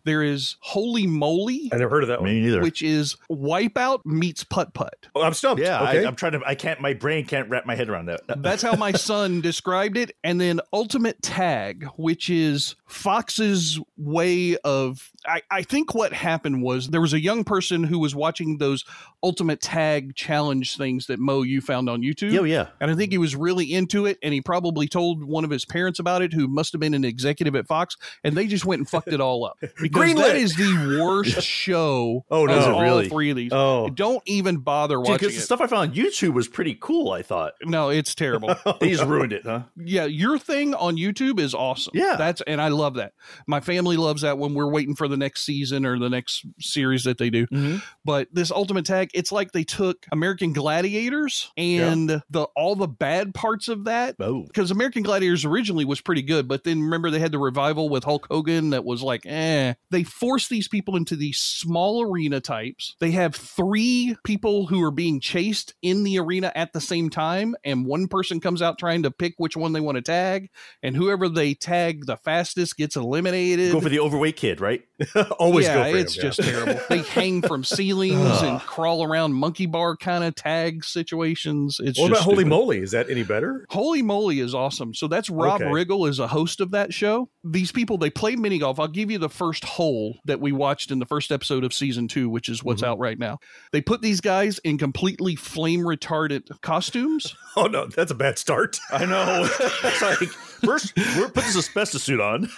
There 0.03 0.21
is 0.21 0.57
Holy 0.59 1.07
Moly. 1.07 1.69
I 1.73 1.77
never 1.77 1.89
heard 1.89 2.03
of 2.03 2.09
that 2.09 2.21
one. 2.21 2.29
Me 2.29 2.41
neither. 2.41 2.61
Which 2.61 2.81
is 2.81 3.15
Wipeout 3.31 4.05
meets 4.05 4.43
Putt 4.43 4.73
Putt. 4.73 5.07
Oh, 5.15 5.21
I'm 5.21 5.33
stumped. 5.33 5.61
yeah, 5.61 5.81
okay. 5.89 6.03
I, 6.03 6.07
I'm 6.07 6.15
trying 6.15 6.33
to. 6.33 6.41
I 6.45 6.55
can't. 6.55 6.81
My 6.81 6.93
brain 6.93 7.25
can't 7.25 7.49
wrap 7.49 7.65
my 7.65 7.75
head 7.75 7.89
around 7.89 8.05
that. 8.07 8.21
That's 8.37 8.61
how 8.61 8.75
my 8.75 8.91
son 8.91 9.41
described 9.41 9.97
it. 9.97 10.15
And 10.23 10.39
then 10.39 10.59
Ultimate 10.73 11.21
Tag, 11.21 11.85
which 11.97 12.29
is 12.29 12.75
Fox's 12.85 13.79
way 13.97 14.57
of. 14.57 15.11
I, 15.25 15.41
I 15.49 15.61
think 15.63 15.95
what 15.95 16.13
happened 16.13 16.61
was 16.61 16.89
there 16.89 17.01
was 17.01 17.13
a 17.13 17.14
young 17.19 17.43
person 17.43 17.83
who 17.83 17.99
was 17.99 18.15
watching 18.15 18.57
those 18.57 18.83
Ultimate 19.23 19.61
Tag 19.61 20.15
challenge 20.15 20.77
things 20.77 21.07
that 21.07 21.19
Mo 21.19 21.41
you 21.41 21.61
found 21.61 21.89
on 21.89 22.01
YouTube. 22.01 22.31
Yeah, 22.31 22.41
yeah. 22.41 22.67
And 22.79 22.91
I 22.91 22.95
think 22.95 23.11
he 23.11 23.17
was 23.17 23.35
really 23.35 23.73
into 23.73 24.05
it, 24.05 24.17
and 24.21 24.33
he 24.33 24.41
probably 24.41 24.87
told 24.87 25.23
one 25.23 25.43
of 25.43 25.49
his 25.49 25.65
parents 25.65 25.99
about 25.99 26.21
it, 26.21 26.33
who 26.33 26.47
must 26.47 26.71
have 26.73 26.81
been 26.81 26.93
an 26.93 27.05
executive 27.05 27.55
at 27.55 27.67
Fox, 27.67 27.97
and 28.23 28.35
they 28.35 28.47
just 28.47 28.65
went 28.65 28.79
and 28.79 28.89
fucked 28.89 29.13
it 29.13 29.21
all 29.21 29.45
up 29.45 29.57
because 29.61 29.89
Greenlit. 29.89 30.15
that 30.17 30.35
is 30.35 30.55
the 30.55 30.99
worst 31.01 31.41
show. 31.43 32.25
Oh, 32.29 32.45
no. 32.45 32.57
of 32.57 32.73
all 32.75 32.81
really? 32.81 33.09
three 33.09 33.29
of 33.29 33.37
these. 33.37 33.51
Oh. 33.53 33.89
Don't 33.89 34.23
even 34.25 34.57
bother 34.57 34.99
watching 34.99 35.15
Because 35.15 35.35
the 35.35 35.41
stuff 35.41 35.61
I 35.61 35.67
found 35.67 35.89
on 35.89 35.95
YouTube 35.95 36.33
was 36.33 36.47
pretty 36.47 36.77
cool. 36.79 37.11
I 37.11 37.21
thought 37.21 37.53
no, 37.63 37.89
it's 37.89 38.15
terrible. 38.15 38.55
Oh, 38.67 38.77
they 38.79 38.89
just 38.89 39.03
ruined 39.03 39.31
it, 39.31 39.43
huh? 39.43 39.63
yeah, 39.75 40.05
your 40.05 40.39
thing 40.39 40.73
on 40.73 40.95
YouTube 40.95 41.39
is 41.39 41.53
awesome. 41.53 41.91
Yeah. 41.93 42.15
That's 42.17 42.41
and 42.47 42.59
I 42.59 42.69
love 42.69 42.95
that. 42.95 43.13
My 43.47 43.59
family 43.59 43.95
loves 43.95 44.23
that 44.23 44.39
when 44.39 44.55
we're 44.55 44.69
waiting 44.69 44.95
for 44.95 45.07
the 45.07 45.17
next 45.17 45.41
season 45.43 45.85
or 45.85 45.99
the 45.99 46.09
next 46.09 46.45
series 46.59 47.03
that 47.05 47.17
they 47.17 47.29
do. 47.29 47.47
Mm-hmm. 47.47 47.77
But 48.03 48.27
this 48.31 48.51
Ultimate 48.51 48.85
Tag, 48.85 49.09
it's 49.13 49.31
like 49.31 49.51
they 49.51 49.63
took 49.63 50.05
American 50.11 50.53
Gladiators 50.53 51.51
and 51.57 52.21
the 52.29 52.47
all 52.55 52.75
the 52.75 52.87
bad 52.87 53.33
parts 53.33 53.67
of 53.67 53.85
that. 53.85 54.15
Oh, 54.19 54.43
Because 54.43 54.71
American 54.71 55.03
Gladiators 55.03 55.45
originally 55.45 55.85
was 55.85 56.01
pretty 56.01 56.21
good, 56.21 56.47
but 56.47 56.63
then 56.63 56.81
remember 56.81 57.09
they 57.09 57.19
had 57.19 57.31
the 57.31 57.39
revival 57.39 57.89
with 57.89 58.03
Hulk 58.03 58.27
Hogan 58.29 58.71
that 58.71 58.85
was 58.85 59.01
like, 59.01 59.25
eh. 59.25 59.73
They 59.89 60.03
force 60.03 60.47
these 60.47 60.67
people 60.67 60.95
into 60.95 61.15
these 61.15 61.37
small 61.37 62.01
arena 62.01 62.41
types. 62.41 62.95
They 62.99 63.11
have 63.11 63.35
three 63.35 64.15
people 64.23 64.67
who 64.67 64.83
are 64.83 64.91
being 64.91 65.19
chased 65.19 65.73
in 65.81 66.03
the 66.03 66.19
arena 66.19 66.51
at 66.55 66.73
the 66.73 66.81
same 66.81 67.09
time, 67.09 67.55
and 67.63 67.85
one 67.85 68.07
person 68.07 68.39
comes 68.39 68.61
out 68.61 68.77
trying 68.77 69.03
to 69.03 69.11
pick 69.11 69.35
which 69.37 69.57
one 69.57 69.73
they 69.73 69.79
want 69.79 69.95
to 69.97 70.01
tag, 70.01 70.49
and 70.83 70.95
whoever 70.95 71.29
they 71.29 71.53
tag 71.53 72.05
the 72.05 72.17
fastest 72.17 72.77
gets 72.77 72.95
eliminated. 72.95 73.71
go 73.71 73.81
for 73.81 73.89
the 73.89 73.99
overweight 73.99 74.35
kid, 74.35 74.61
right? 74.61 74.83
Always 75.39 75.65
yeah, 75.65 75.75
go 75.75 75.91
for 75.91 75.97
it's 75.97 76.15
him, 76.15 76.23
yeah. 76.23 76.29
just 76.29 76.43
terrible. 76.43 76.81
They 76.95 77.09
hang 77.09 77.41
from 77.41 77.63
ceilings 77.63 78.41
and 78.41 78.59
crawl 78.61 79.03
around 79.03 79.33
monkey 79.33 79.65
bar 79.65 79.97
kind 79.97 80.23
of 80.23 80.35
tag 80.35 80.83
situations. 80.83 81.79
It's 81.79 81.99
What 81.99 82.09
just 82.09 82.21
about 82.21 82.23
Holy 82.23 82.35
stupid. 82.37 82.49
Moly? 82.49 82.79
Is 82.79 82.91
that 82.91 83.09
any 83.09 83.23
better? 83.23 83.65
Holy 83.69 84.01
moly 84.01 84.39
is 84.39 84.55
awesome. 84.55 84.93
So 84.93 85.07
that's 85.07 85.29
Rob 85.29 85.61
Okay. 85.61 85.65
Riggle 85.65 86.09
is 86.09 86.19
a 86.19 86.27
host 86.27 86.61
of 86.61 86.71
that 86.71 86.93
show. 86.93 87.29
These 87.43 87.71
people 87.71 87.97
they 87.97 88.09
play 88.09 88.35
mini 88.35 88.59
golf. 88.59 88.79
I'll 88.79 88.87
give 88.87 89.11
you 89.11 89.17
the 89.17 89.29
first 89.29 89.63
hole 89.63 90.19
that 90.25 90.39
we 90.39 90.51
watched 90.51 90.91
in 90.91 90.99
the 90.99 91.05
first 91.05 91.31
episode 91.31 91.63
of 91.63 91.73
season 91.73 92.07
two, 92.07 92.29
which 92.29 92.49
is 92.49 92.63
what's 92.63 92.81
mm-hmm. 92.81 92.91
out 92.91 92.99
right 92.99 93.17
now. 93.17 93.39
They 93.71 93.81
put 93.81 94.01
these 94.01 94.21
guys 94.21 94.59
in 94.59 94.77
completely 94.77 95.35
flame 95.35 95.81
retardant 95.81 96.49
costumes. 96.61 97.35
Oh 97.57 97.67
no, 97.67 97.85
that's 97.87 98.11
a 98.11 98.15
bad 98.15 98.37
start. 98.37 98.77
I 98.91 99.05
know. 99.05 99.47
it's 99.59 100.01
like 100.01 100.29
first, 100.65 100.93
we're 101.17 101.29
put 101.29 101.43
this 101.43 101.57
asbestos 101.57 102.03
suit 102.03 102.19
on. 102.19 102.49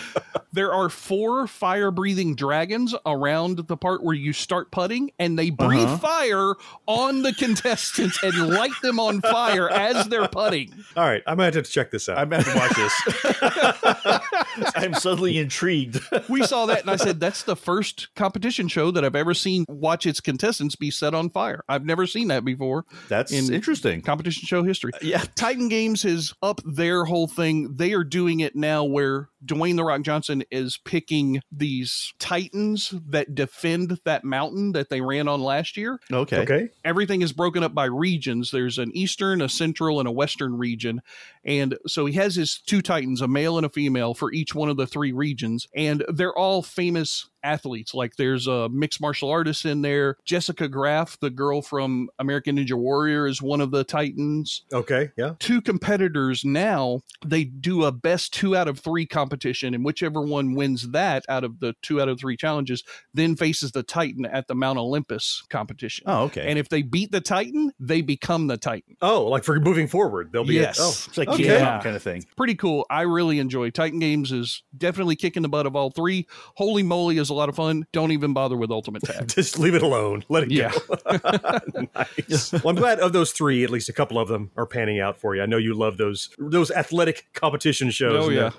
there 0.52 0.72
are 0.72 0.88
four 0.88 1.46
fire 1.46 1.90
breathing 1.90 2.34
dragons 2.34 2.94
around 3.06 3.66
the 3.66 3.76
part 3.76 4.02
where 4.02 4.14
you 4.14 4.32
start 4.32 4.70
putting, 4.70 5.10
and 5.18 5.38
they 5.38 5.50
breathe 5.50 5.84
uh-huh. 5.84 5.98
fire 5.98 6.54
on 6.86 7.22
the 7.22 7.32
contestants 7.32 8.22
and 8.22 8.48
light 8.48 8.72
them 8.82 8.98
on 9.00 9.20
fire 9.20 9.70
as 9.70 10.08
they're 10.08 10.28
putting. 10.28 10.72
All 10.96 11.04
right, 11.04 11.22
I 11.26 11.34
might 11.34 11.54
have 11.54 11.64
to 11.64 11.70
check 11.70 11.90
this 11.90 12.08
out. 12.08 12.18
I'm 12.18 12.28
gonna 12.28 12.42
have 12.42 12.52
to 12.52 12.58
watch 12.58 12.76
this. 12.76 14.62
I'm 14.74 14.94
suddenly 14.94 15.38
intrigued. 15.38 16.00
we 16.28 16.44
saw 16.44 16.66
that 16.66 16.82
and 16.82 16.90
I 16.90 16.96
said, 16.96 17.20
that's 17.20 17.42
the 17.42 17.56
first 17.56 18.14
competition 18.14 18.68
show 18.68 18.90
that 18.90 19.04
I've 19.04 19.16
ever 19.16 19.34
seen 19.34 19.64
watch 19.68 20.06
its 20.06 20.20
contestants 20.20 20.76
be 20.76 20.90
set 20.90 21.14
on 21.14 21.30
fire. 21.30 21.64
I've 21.68 21.84
never 21.84 22.06
seen 22.06 22.28
that 22.28 22.44
before 22.44 22.84
That's 23.08 23.32
In- 23.32 23.52
interesting. 23.52 24.02
competition 24.02 24.46
show 24.46 24.62
history. 24.62 24.92
Yeah. 25.00 25.24
Titan 25.34 25.68
Games 25.68 26.02
has 26.02 26.34
up 26.42 26.60
their 26.64 27.04
whole 27.04 27.26
thing. 27.26 27.51
They 27.52 27.92
are 27.92 28.04
doing 28.04 28.40
it 28.40 28.56
now 28.56 28.84
where 28.84 29.28
Dwayne 29.44 29.76
The 29.76 29.84
Rock 29.84 30.02
Johnson 30.02 30.44
is 30.50 30.78
picking 30.84 31.40
these 31.50 32.12
Titans 32.18 32.94
that 33.08 33.34
defend 33.34 33.98
that 34.04 34.24
mountain 34.24 34.72
that 34.72 34.88
they 34.88 35.00
ran 35.00 35.28
on 35.28 35.40
last 35.40 35.76
year. 35.76 35.98
Okay. 36.12 36.40
okay. 36.40 36.68
Everything 36.84 37.22
is 37.22 37.32
broken 37.32 37.62
up 37.62 37.74
by 37.74 37.86
regions. 37.86 38.50
There's 38.50 38.78
an 38.78 38.90
eastern, 38.94 39.40
a 39.40 39.48
central, 39.48 39.98
and 39.98 40.08
a 40.08 40.12
western 40.12 40.56
region. 40.56 41.00
And 41.44 41.76
so 41.86 42.06
he 42.06 42.14
has 42.14 42.36
his 42.36 42.60
two 42.60 42.82
Titans, 42.82 43.20
a 43.20 43.28
male 43.28 43.56
and 43.56 43.66
a 43.66 43.70
female, 43.70 44.14
for 44.14 44.32
each 44.32 44.54
one 44.54 44.68
of 44.68 44.76
the 44.76 44.86
three 44.86 45.12
regions. 45.12 45.66
And 45.74 46.04
they're 46.08 46.36
all 46.36 46.62
famous 46.62 47.28
athletes. 47.44 47.94
Like 47.94 48.16
there's 48.16 48.46
a 48.46 48.68
mixed 48.68 49.00
martial 49.00 49.30
artist 49.30 49.64
in 49.64 49.82
there. 49.82 50.16
Jessica 50.24 50.68
Graff, 50.68 51.18
the 51.20 51.30
girl 51.30 51.62
from 51.62 52.08
American 52.18 52.56
Ninja 52.56 52.74
Warrior, 52.74 53.26
is 53.26 53.42
one 53.42 53.60
of 53.60 53.70
the 53.70 53.84
Titans. 53.84 54.64
Okay. 54.72 55.10
Yeah. 55.16 55.34
Two 55.38 55.60
competitors 55.60 56.44
now, 56.44 57.00
they 57.24 57.44
do 57.44 57.84
a 57.84 57.92
best 57.92 58.32
two 58.32 58.56
out 58.56 58.68
of 58.68 58.78
three 58.78 59.06
competition, 59.06 59.31
and 59.32 59.84
whichever 59.84 60.20
one 60.22 60.54
wins 60.54 60.90
that 60.90 61.24
out 61.28 61.44
of 61.44 61.60
the 61.60 61.74
two 61.82 62.00
out 62.00 62.08
of 62.08 62.18
three 62.20 62.36
challenges, 62.36 62.82
then 63.14 63.36
faces 63.36 63.72
the 63.72 63.82
Titan 63.82 64.24
at 64.26 64.46
the 64.48 64.54
Mount 64.54 64.78
Olympus 64.78 65.42
competition. 65.50 66.04
Oh, 66.06 66.24
okay. 66.24 66.46
And 66.48 66.58
if 66.58 66.68
they 66.68 66.82
beat 66.82 67.12
the 67.12 67.20
Titan, 67.20 67.72
they 67.80 68.00
become 68.02 68.46
the 68.46 68.56
Titan. 68.56 68.96
Oh, 69.00 69.24
like 69.26 69.44
for 69.44 69.58
moving 69.60 69.86
forward, 69.88 70.30
they'll 70.32 70.44
be. 70.44 70.54
Yes. 70.54 70.78
oh, 70.80 70.88
it's 71.08 71.18
like 71.18 71.28
Okay. 71.28 71.44
Yeah. 71.44 71.80
kind 71.82 71.96
of 71.96 72.02
thing. 72.02 72.24
Pretty 72.36 72.54
cool. 72.54 72.86
I 72.90 73.02
really 73.02 73.38
enjoy 73.38 73.70
Titan 73.70 73.98
Games 73.98 74.32
is 74.32 74.62
definitely 74.76 75.16
kicking 75.16 75.42
the 75.42 75.48
butt 75.48 75.66
of 75.66 75.74
all 75.76 75.90
three. 75.90 76.26
Holy 76.56 76.82
moly 76.82 77.18
is 77.18 77.30
a 77.30 77.34
lot 77.34 77.48
of 77.48 77.56
fun. 77.56 77.86
Don't 77.92 78.12
even 78.12 78.32
bother 78.32 78.56
with 78.56 78.70
Ultimate 78.70 79.02
Tag. 79.02 79.28
just 79.34 79.58
leave 79.58 79.74
it 79.74 79.82
alone. 79.82 80.24
Let 80.28 80.44
it 80.44 80.50
Yeah. 80.50 80.72
go. 80.72 81.80
nice. 81.94 82.52
Well, 82.52 82.68
I'm 82.68 82.76
glad 82.76 83.00
of 83.00 83.12
those 83.12 83.32
three, 83.32 83.64
at 83.64 83.70
least 83.70 83.88
a 83.88 83.92
couple 83.92 84.18
of 84.18 84.28
them 84.28 84.50
are 84.56 84.66
panning 84.66 85.00
out 85.00 85.16
for 85.18 85.34
you. 85.34 85.42
I 85.42 85.46
know 85.46 85.56
you 85.56 85.74
love 85.74 85.96
those 85.96 86.30
those 86.38 86.70
athletic 86.70 87.26
competition 87.32 87.90
shows. 87.90 88.26
Oh, 88.26 88.30
yeah. 88.30 88.50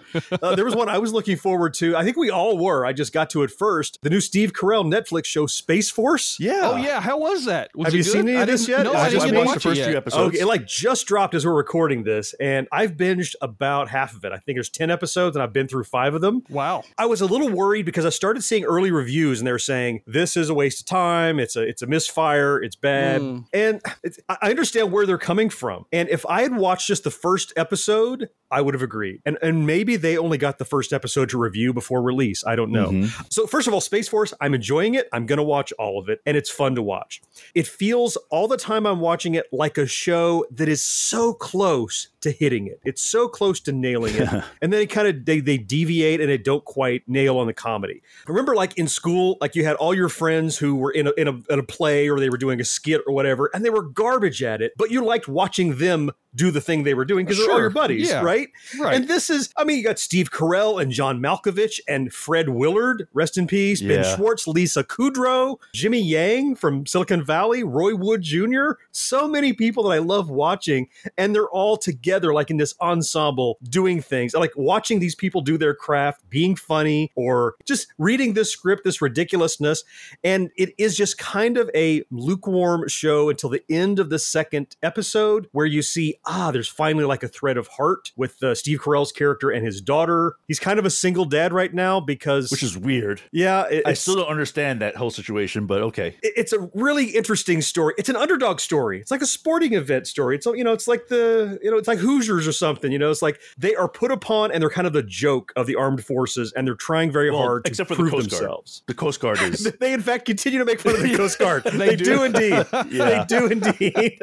uh, 0.41 0.55
there 0.63 0.67
was 0.67 0.75
one 0.77 0.87
I 0.87 0.97
was 0.97 1.11
looking 1.11 1.35
forward 1.35 1.73
to. 1.75 1.97
I 1.97 2.05
think 2.05 2.15
we 2.15 2.29
all 2.29 2.57
were. 2.57 2.85
I 2.85 2.93
just 2.93 3.11
got 3.11 3.29
to 3.31 3.43
it 3.43 3.51
first. 3.51 3.99
The 4.01 4.09
new 4.09 4.21
Steve 4.21 4.53
Carell 4.53 4.85
Netflix 4.85 5.25
show 5.25 5.45
Space 5.45 5.89
Force. 5.89 6.37
Yeah. 6.39 6.61
Oh 6.63 6.75
yeah, 6.77 7.01
how 7.01 7.17
was 7.17 7.43
that? 7.45 7.69
Was 7.75 7.87
Have 7.87 7.93
it 7.93 7.97
you 7.97 8.03
good? 8.05 8.11
seen 8.11 8.29
any 8.29 8.37
of 8.41 8.47
this 8.47 8.65
didn't- 8.65 8.77
yet? 8.77 8.83
No, 8.85 8.91
Is 8.91 8.95
I 8.95 9.09
just 9.09 9.25
didn't 9.25 9.37
watch 9.39 9.47
watched 9.47 9.63
the 9.63 9.69
first 9.69 9.79
yet. 9.79 9.87
few 9.89 9.97
episodes. 9.97 10.27
Okay, 10.35 10.39
it 10.39 10.45
like 10.45 10.65
just 10.65 11.05
dropped 11.05 11.33
as 11.35 11.45
we're 11.45 11.53
recording 11.53 12.03
this, 12.03 12.33
and 12.39 12.65
I've 12.71 12.91
binged 12.93 13.35
about 13.41 13.89
half 13.89 14.15
of 14.15 14.23
it. 14.23 14.31
I 14.31 14.37
think 14.37 14.55
there's 14.55 14.69
10 14.69 14.89
episodes, 14.89 15.35
and 15.35 15.43
I've 15.43 15.51
been 15.51 15.67
through 15.67 15.83
five 15.83 16.13
of 16.13 16.21
them. 16.21 16.43
Wow. 16.49 16.83
I 16.97 17.07
was 17.07 17.19
a 17.19 17.25
little 17.25 17.49
worried 17.49 17.85
because 17.85 18.05
I 18.05 18.09
started 18.09 18.41
seeing 18.41 18.63
early 18.63 18.91
reviews 18.91 19.41
and 19.41 19.47
they're 19.47 19.59
saying 19.59 20.01
this 20.07 20.37
is 20.37 20.49
a 20.49 20.53
waste 20.53 20.79
of 20.79 20.85
time. 20.85 21.41
It's 21.41 21.57
a 21.57 21.61
it's 21.63 21.81
a 21.81 21.87
misfire. 21.87 22.63
It's 22.63 22.77
bad. 22.77 23.19
Mm. 23.21 23.45
And 23.53 23.81
it's, 24.01 24.17
I 24.29 24.37
I 24.43 24.49
understand 24.49 24.91
where 24.93 25.05
they're 25.05 25.17
coming 25.17 25.49
from. 25.49 25.85
And 25.91 26.07
if 26.07 26.25
I 26.27 26.43
had 26.43 26.55
watched 26.55 26.87
just 26.87 27.03
the 27.03 27.11
first 27.11 27.51
episode, 27.57 28.29
I 28.51 28.61
would 28.61 28.73
have 28.75 28.83
agreed. 28.83 29.21
And 29.25 29.37
and 29.41 29.65
maybe 29.65 29.95
they 29.95 30.17
only 30.17 30.37
got 30.37 30.52
the 30.57 30.65
first 30.65 30.93
episode 30.93 31.29
to 31.29 31.37
review 31.37 31.73
before 31.73 32.01
release. 32.01 32.43
I 32.45 32.55
don't 32.55 32.71
know. 32.71 32.89
Mm-hmm. 32.89 33.23
So 33.29 33.47
first 33.47 33.67
of 33.67 33.73
all, 33.73 33.81
Space 33.81 34.07
Force, 34.07 34.33
I'm 34.41 34.53
enjoying 34.53 34.95
it. 34.95 35.07
I'm 35.11 35.25
gonna 35.25 35.43
watch 35.43 35.71
all 35.73 35.99
of 35.99 36.09
it, 36.09 36.21
and 36.25 36.37
it's 36.37 36.49
fun 36.49 36.75
to 36.75 36.81
watch. 36.81 37.21
It 37.55 37.67
feels 37.67 38.17
all 38.29 38.47
the 38.47 38.57
time 38.57 38.85
I'm 38.85 38.99
watching 38.99 39.35
it 39.35 39.45
like 39.51 39.77
a 39.77 39.85
show 39.85 40.45
that 40.51 40.67
is 40.67 40.83
so 40.83 41.33
close 41.33 42.09
to 42.21 42.31
hitting 42.31 42.67
it. 42.67 42.79
It's 42.83 43.01
so 43.01 43.27
close 43.27 43.59
to 43.61 43.71
nailing 43.71 44.15
it, 44.15 44.29
and 44.61 44.71
then 44.71 44.81
it 44.81 44.89
kind 44.89 45.07
of 45.07 45.25
they 45.25 45.39
they 45.39 45.57
deviate 45.57 46.21
and 46.21 46.31
it 46.31 46.43
don't 46.43 46.63
quite 46.65 47.07
nail 47.07 47.37
on 47.37 47.47
the 47.47 47.53
comedy. 47.53 48.01
Remember, 48.27 48.55
like 48.55 48.77
in 48.77 48.87
school, 48.87 49.37
like 49.41 49.55
you 49.55 49.65
had 49.65 49.75
all 49.75 49.93
your 49.93 50.09
friends 50.09 50.57
who 50.57 50.75
were 50.75 50.91
in 50.91 51.07
a 51.07 51.11
in 51.17 51.27
a, 51.27 51.53
in 51.53 51.59
a 51.59 51.63
play 51.63 52.09
or 52.09 52.19
they 52.19 52.29
were 52.29 52.37
doing 52.37 52.59
a 52.61 52.65
skit 52.65 53.01
or 53.07 53.13
whatever, 53.13 53.49
and 53.53 53.63
they 53.63 53.69
were 53.69 53.83
garbage 53.83 54.43
at 54.43 54.61
it, 54.61 54.73
but 54.77 54.91
you 54.91 55.03
liked 55.03 55.27
watching 55.27 55.77
them 55.77 56.11
do 56.35 56.51
the 56.51 56.61
thing 56.61 56.83
they 56.83 56.93
were 56.93 57.05
doing 57.05 57.25
because 57.25 57.37
they're 57.39 57.51
all 57.53 57.59
your 57.59 57.69
buddies, 57.69 58.09
Yeah. 58.09 58.21
right? 58.21 58.49
Right. 58.79 58.95
And 58.95 59.07
this 59.07 59.29
is, 59.29 59.53
I 59.57 59.63
mean, 59.63 59.77
you 59.77 59.83
got 59.83 59.99
Steve 59.99 60.31
Carell 60.31 60.81
and 60.81 60.91
John 60.91 61.19
Malkovich 61.19 61.79
and 61.87 62.13
Fred 62.13 62.49
Willard, 62.49 63.07
rest 63.13 63.37
in 63.37 63.47
peace, 63.47 63.81
Ben 63.81 64.03
Schwartz, 64.03 64.47
Lisa 64.47 64.83
Kudrow, 64.83 65.57
Jimmy 65.73 66.01
Yang 66.01 66.55
from 66.55 66.85
Silicon 66.85 67.23
Valley, 67.23 67.63
Roy 67.63 67.95
Wood 67.95 68.21
Jr. 68.21 68.71
So 68.91 69.27
many 69.27 69.53
people 69.53 69.83
that 69.83 69.91
I 69.95 69.99
love 69.99 70.29
watching, 70.29 70.87
and 71.17 71.35
they're 71.35 71.49
all 71.49 71.77
together, 71.77 72.33
like 72.33 72.49
in 72.49 72.57
this 72.57 72.73
ensemble, 72.81 73.57
doing 73.69 74.01
things. 74.01 74.33
I 74.35 74.39
like 74.39 74.53
watching 74.55 74.99
these 74.99 75.15
people 75.15 75.41
do 75.41 75.57
their 75.57 75.73
craft, 75.75 76.27
being 76.29 76.55
funny, 76.55 77.11
or 77.15 77.55
just 77.65 77.87
reading 77.97 78.33
this 78.33 78.51
script, 78.51 78.83
this 78.83 79.01
ridiculousness. 79.01 79.83
And 80.23 80.51
it 80.57 80.73
is 80.77 80.95
just 80.97 81.17
kind 81.17 81.57
of 81.57 81.69
a 81.75 82.03
lukewarm 82.11 82.87
show 82.87 83.29
until 83.29 83.49
the 83.49 83.63
end 83.69 83.99
of 83.99 84.09
the 84.09 84.19
second 84.19 84.75
episode, 84.81 85.47
where 85.51 85.65
you 85.65 85.81
see, 85.81 86.19
ah, 86.25 86.51
there's 86.51 86.67
finally 86.67 87.05
like 87.05 87.23
a 87.23 87.27
thread 87.27 87.57
of 87.57 87.67
heart 87.67 88.11
with 88.15 88.41
uh, 88.43 88.55
Steve 88.55 88.79
Carell's 88.81 89.11
character 89.11 89.49
and 89.49 89.65
his 89.65 89.81
daughter. 89.81 90.35
He's 90.47 90.59
kind 90.59 90.79
of 90.79 90.85
a 90.85 90.89
single 90.89 91.25
dad 91.25 91.53
right 91.53 91.73
now 91.73 91.99
because, 91.99 92.49
Which 92.51 92.63
is 92.63 92.77
weird. 92.77 93.21
yeah, 93.31 93.65
it- 93.69 93.83
I 93.85 93.93
still 93.93 94.15
don't 94.15 94.27
understand 94.29 94.81
that 94.81 94.95
whole 94.95 95.11
situation, 95.11 95.65
but 95.65 95.81
okay. 95.81 96.15
it- 96.21 96.33
it's 96.37 96.53
a 96.53 96.69
really 96.73 97.05
interesting 97.11 97.61
story. 97.61 97.93
It's 97.97 98.09
an 98.09 98.15
underdog 98.15 98.59
story. 98.59 98.99
It's 98.99 99.11
like 99.11 99.21
a 99.21 99.25
sporting 99.25 99.73
event 99.73 100.07
story. 100.07 100.35
It's 100.35 100.45
you 100.45 100.63
know, 100.63 100.73
it's 100.73 100.87
like 100.87 101.07
the 101.07 101.59
you 101.61 101.69
know, 101.71 101.77
it's 101.77 101.87
like 101.87 101.99
Hoosiers 101.99 102.47
or 102.47 102.51
something. 102.53 102.91
You 102.91 102.99
know, 102.99 103.11
it's 103.11 103.21
like 103.21 103.39
they 103.57 103.75
are 103.75 103.87
put 103.89 104.11
upon 104.11 104.51
and 104.51 104.61
they're 104.61 104.69
kind 104.69 104.87
of 104.87 104.93
the 104.93 105.03
joke 105.03 105.51
of 105.55 105.67
the 105.67 105.75
armed 105.75 106.03
forces, 106.05 106.53
and 106.55 106.67
they're 106.67 106.75
trying 106.75 107.11
very 107.11 107.31
Well, 107.31 107.41
hard 107.41 107.65
to 107.65 107.69
except 107.71 107.87
for 107.89 107.95
the 107.95 108.01
prove 108.01 108.11
Coast 108.13 108.29
Guard. 108.31 108.41
themselves. 108.43 108.81
The 108.87 108.93
Coast 108.93 109.19
Guard 109.19 109.41
is 109.41 109.71
They 109.79 109.93
in 109.93 110.01
fact 110.01 110.25
continue 110.25 110.59
to 110.59 110.65
make 110.65 110.79
fun 110.79 110.95
of 110.95 111.01
the 111.01 111.13
Coast 111.17 111.39
Guard. 111.39 111.63
they, 111.63 111.95
do. 111.95 112.05
do. 112.05 112.23
indeed. 112.23 112.65
Yeah. 112.93 113.25
They 113.25 113.25
do 113.27 113.47
indeed. 113.47 114.19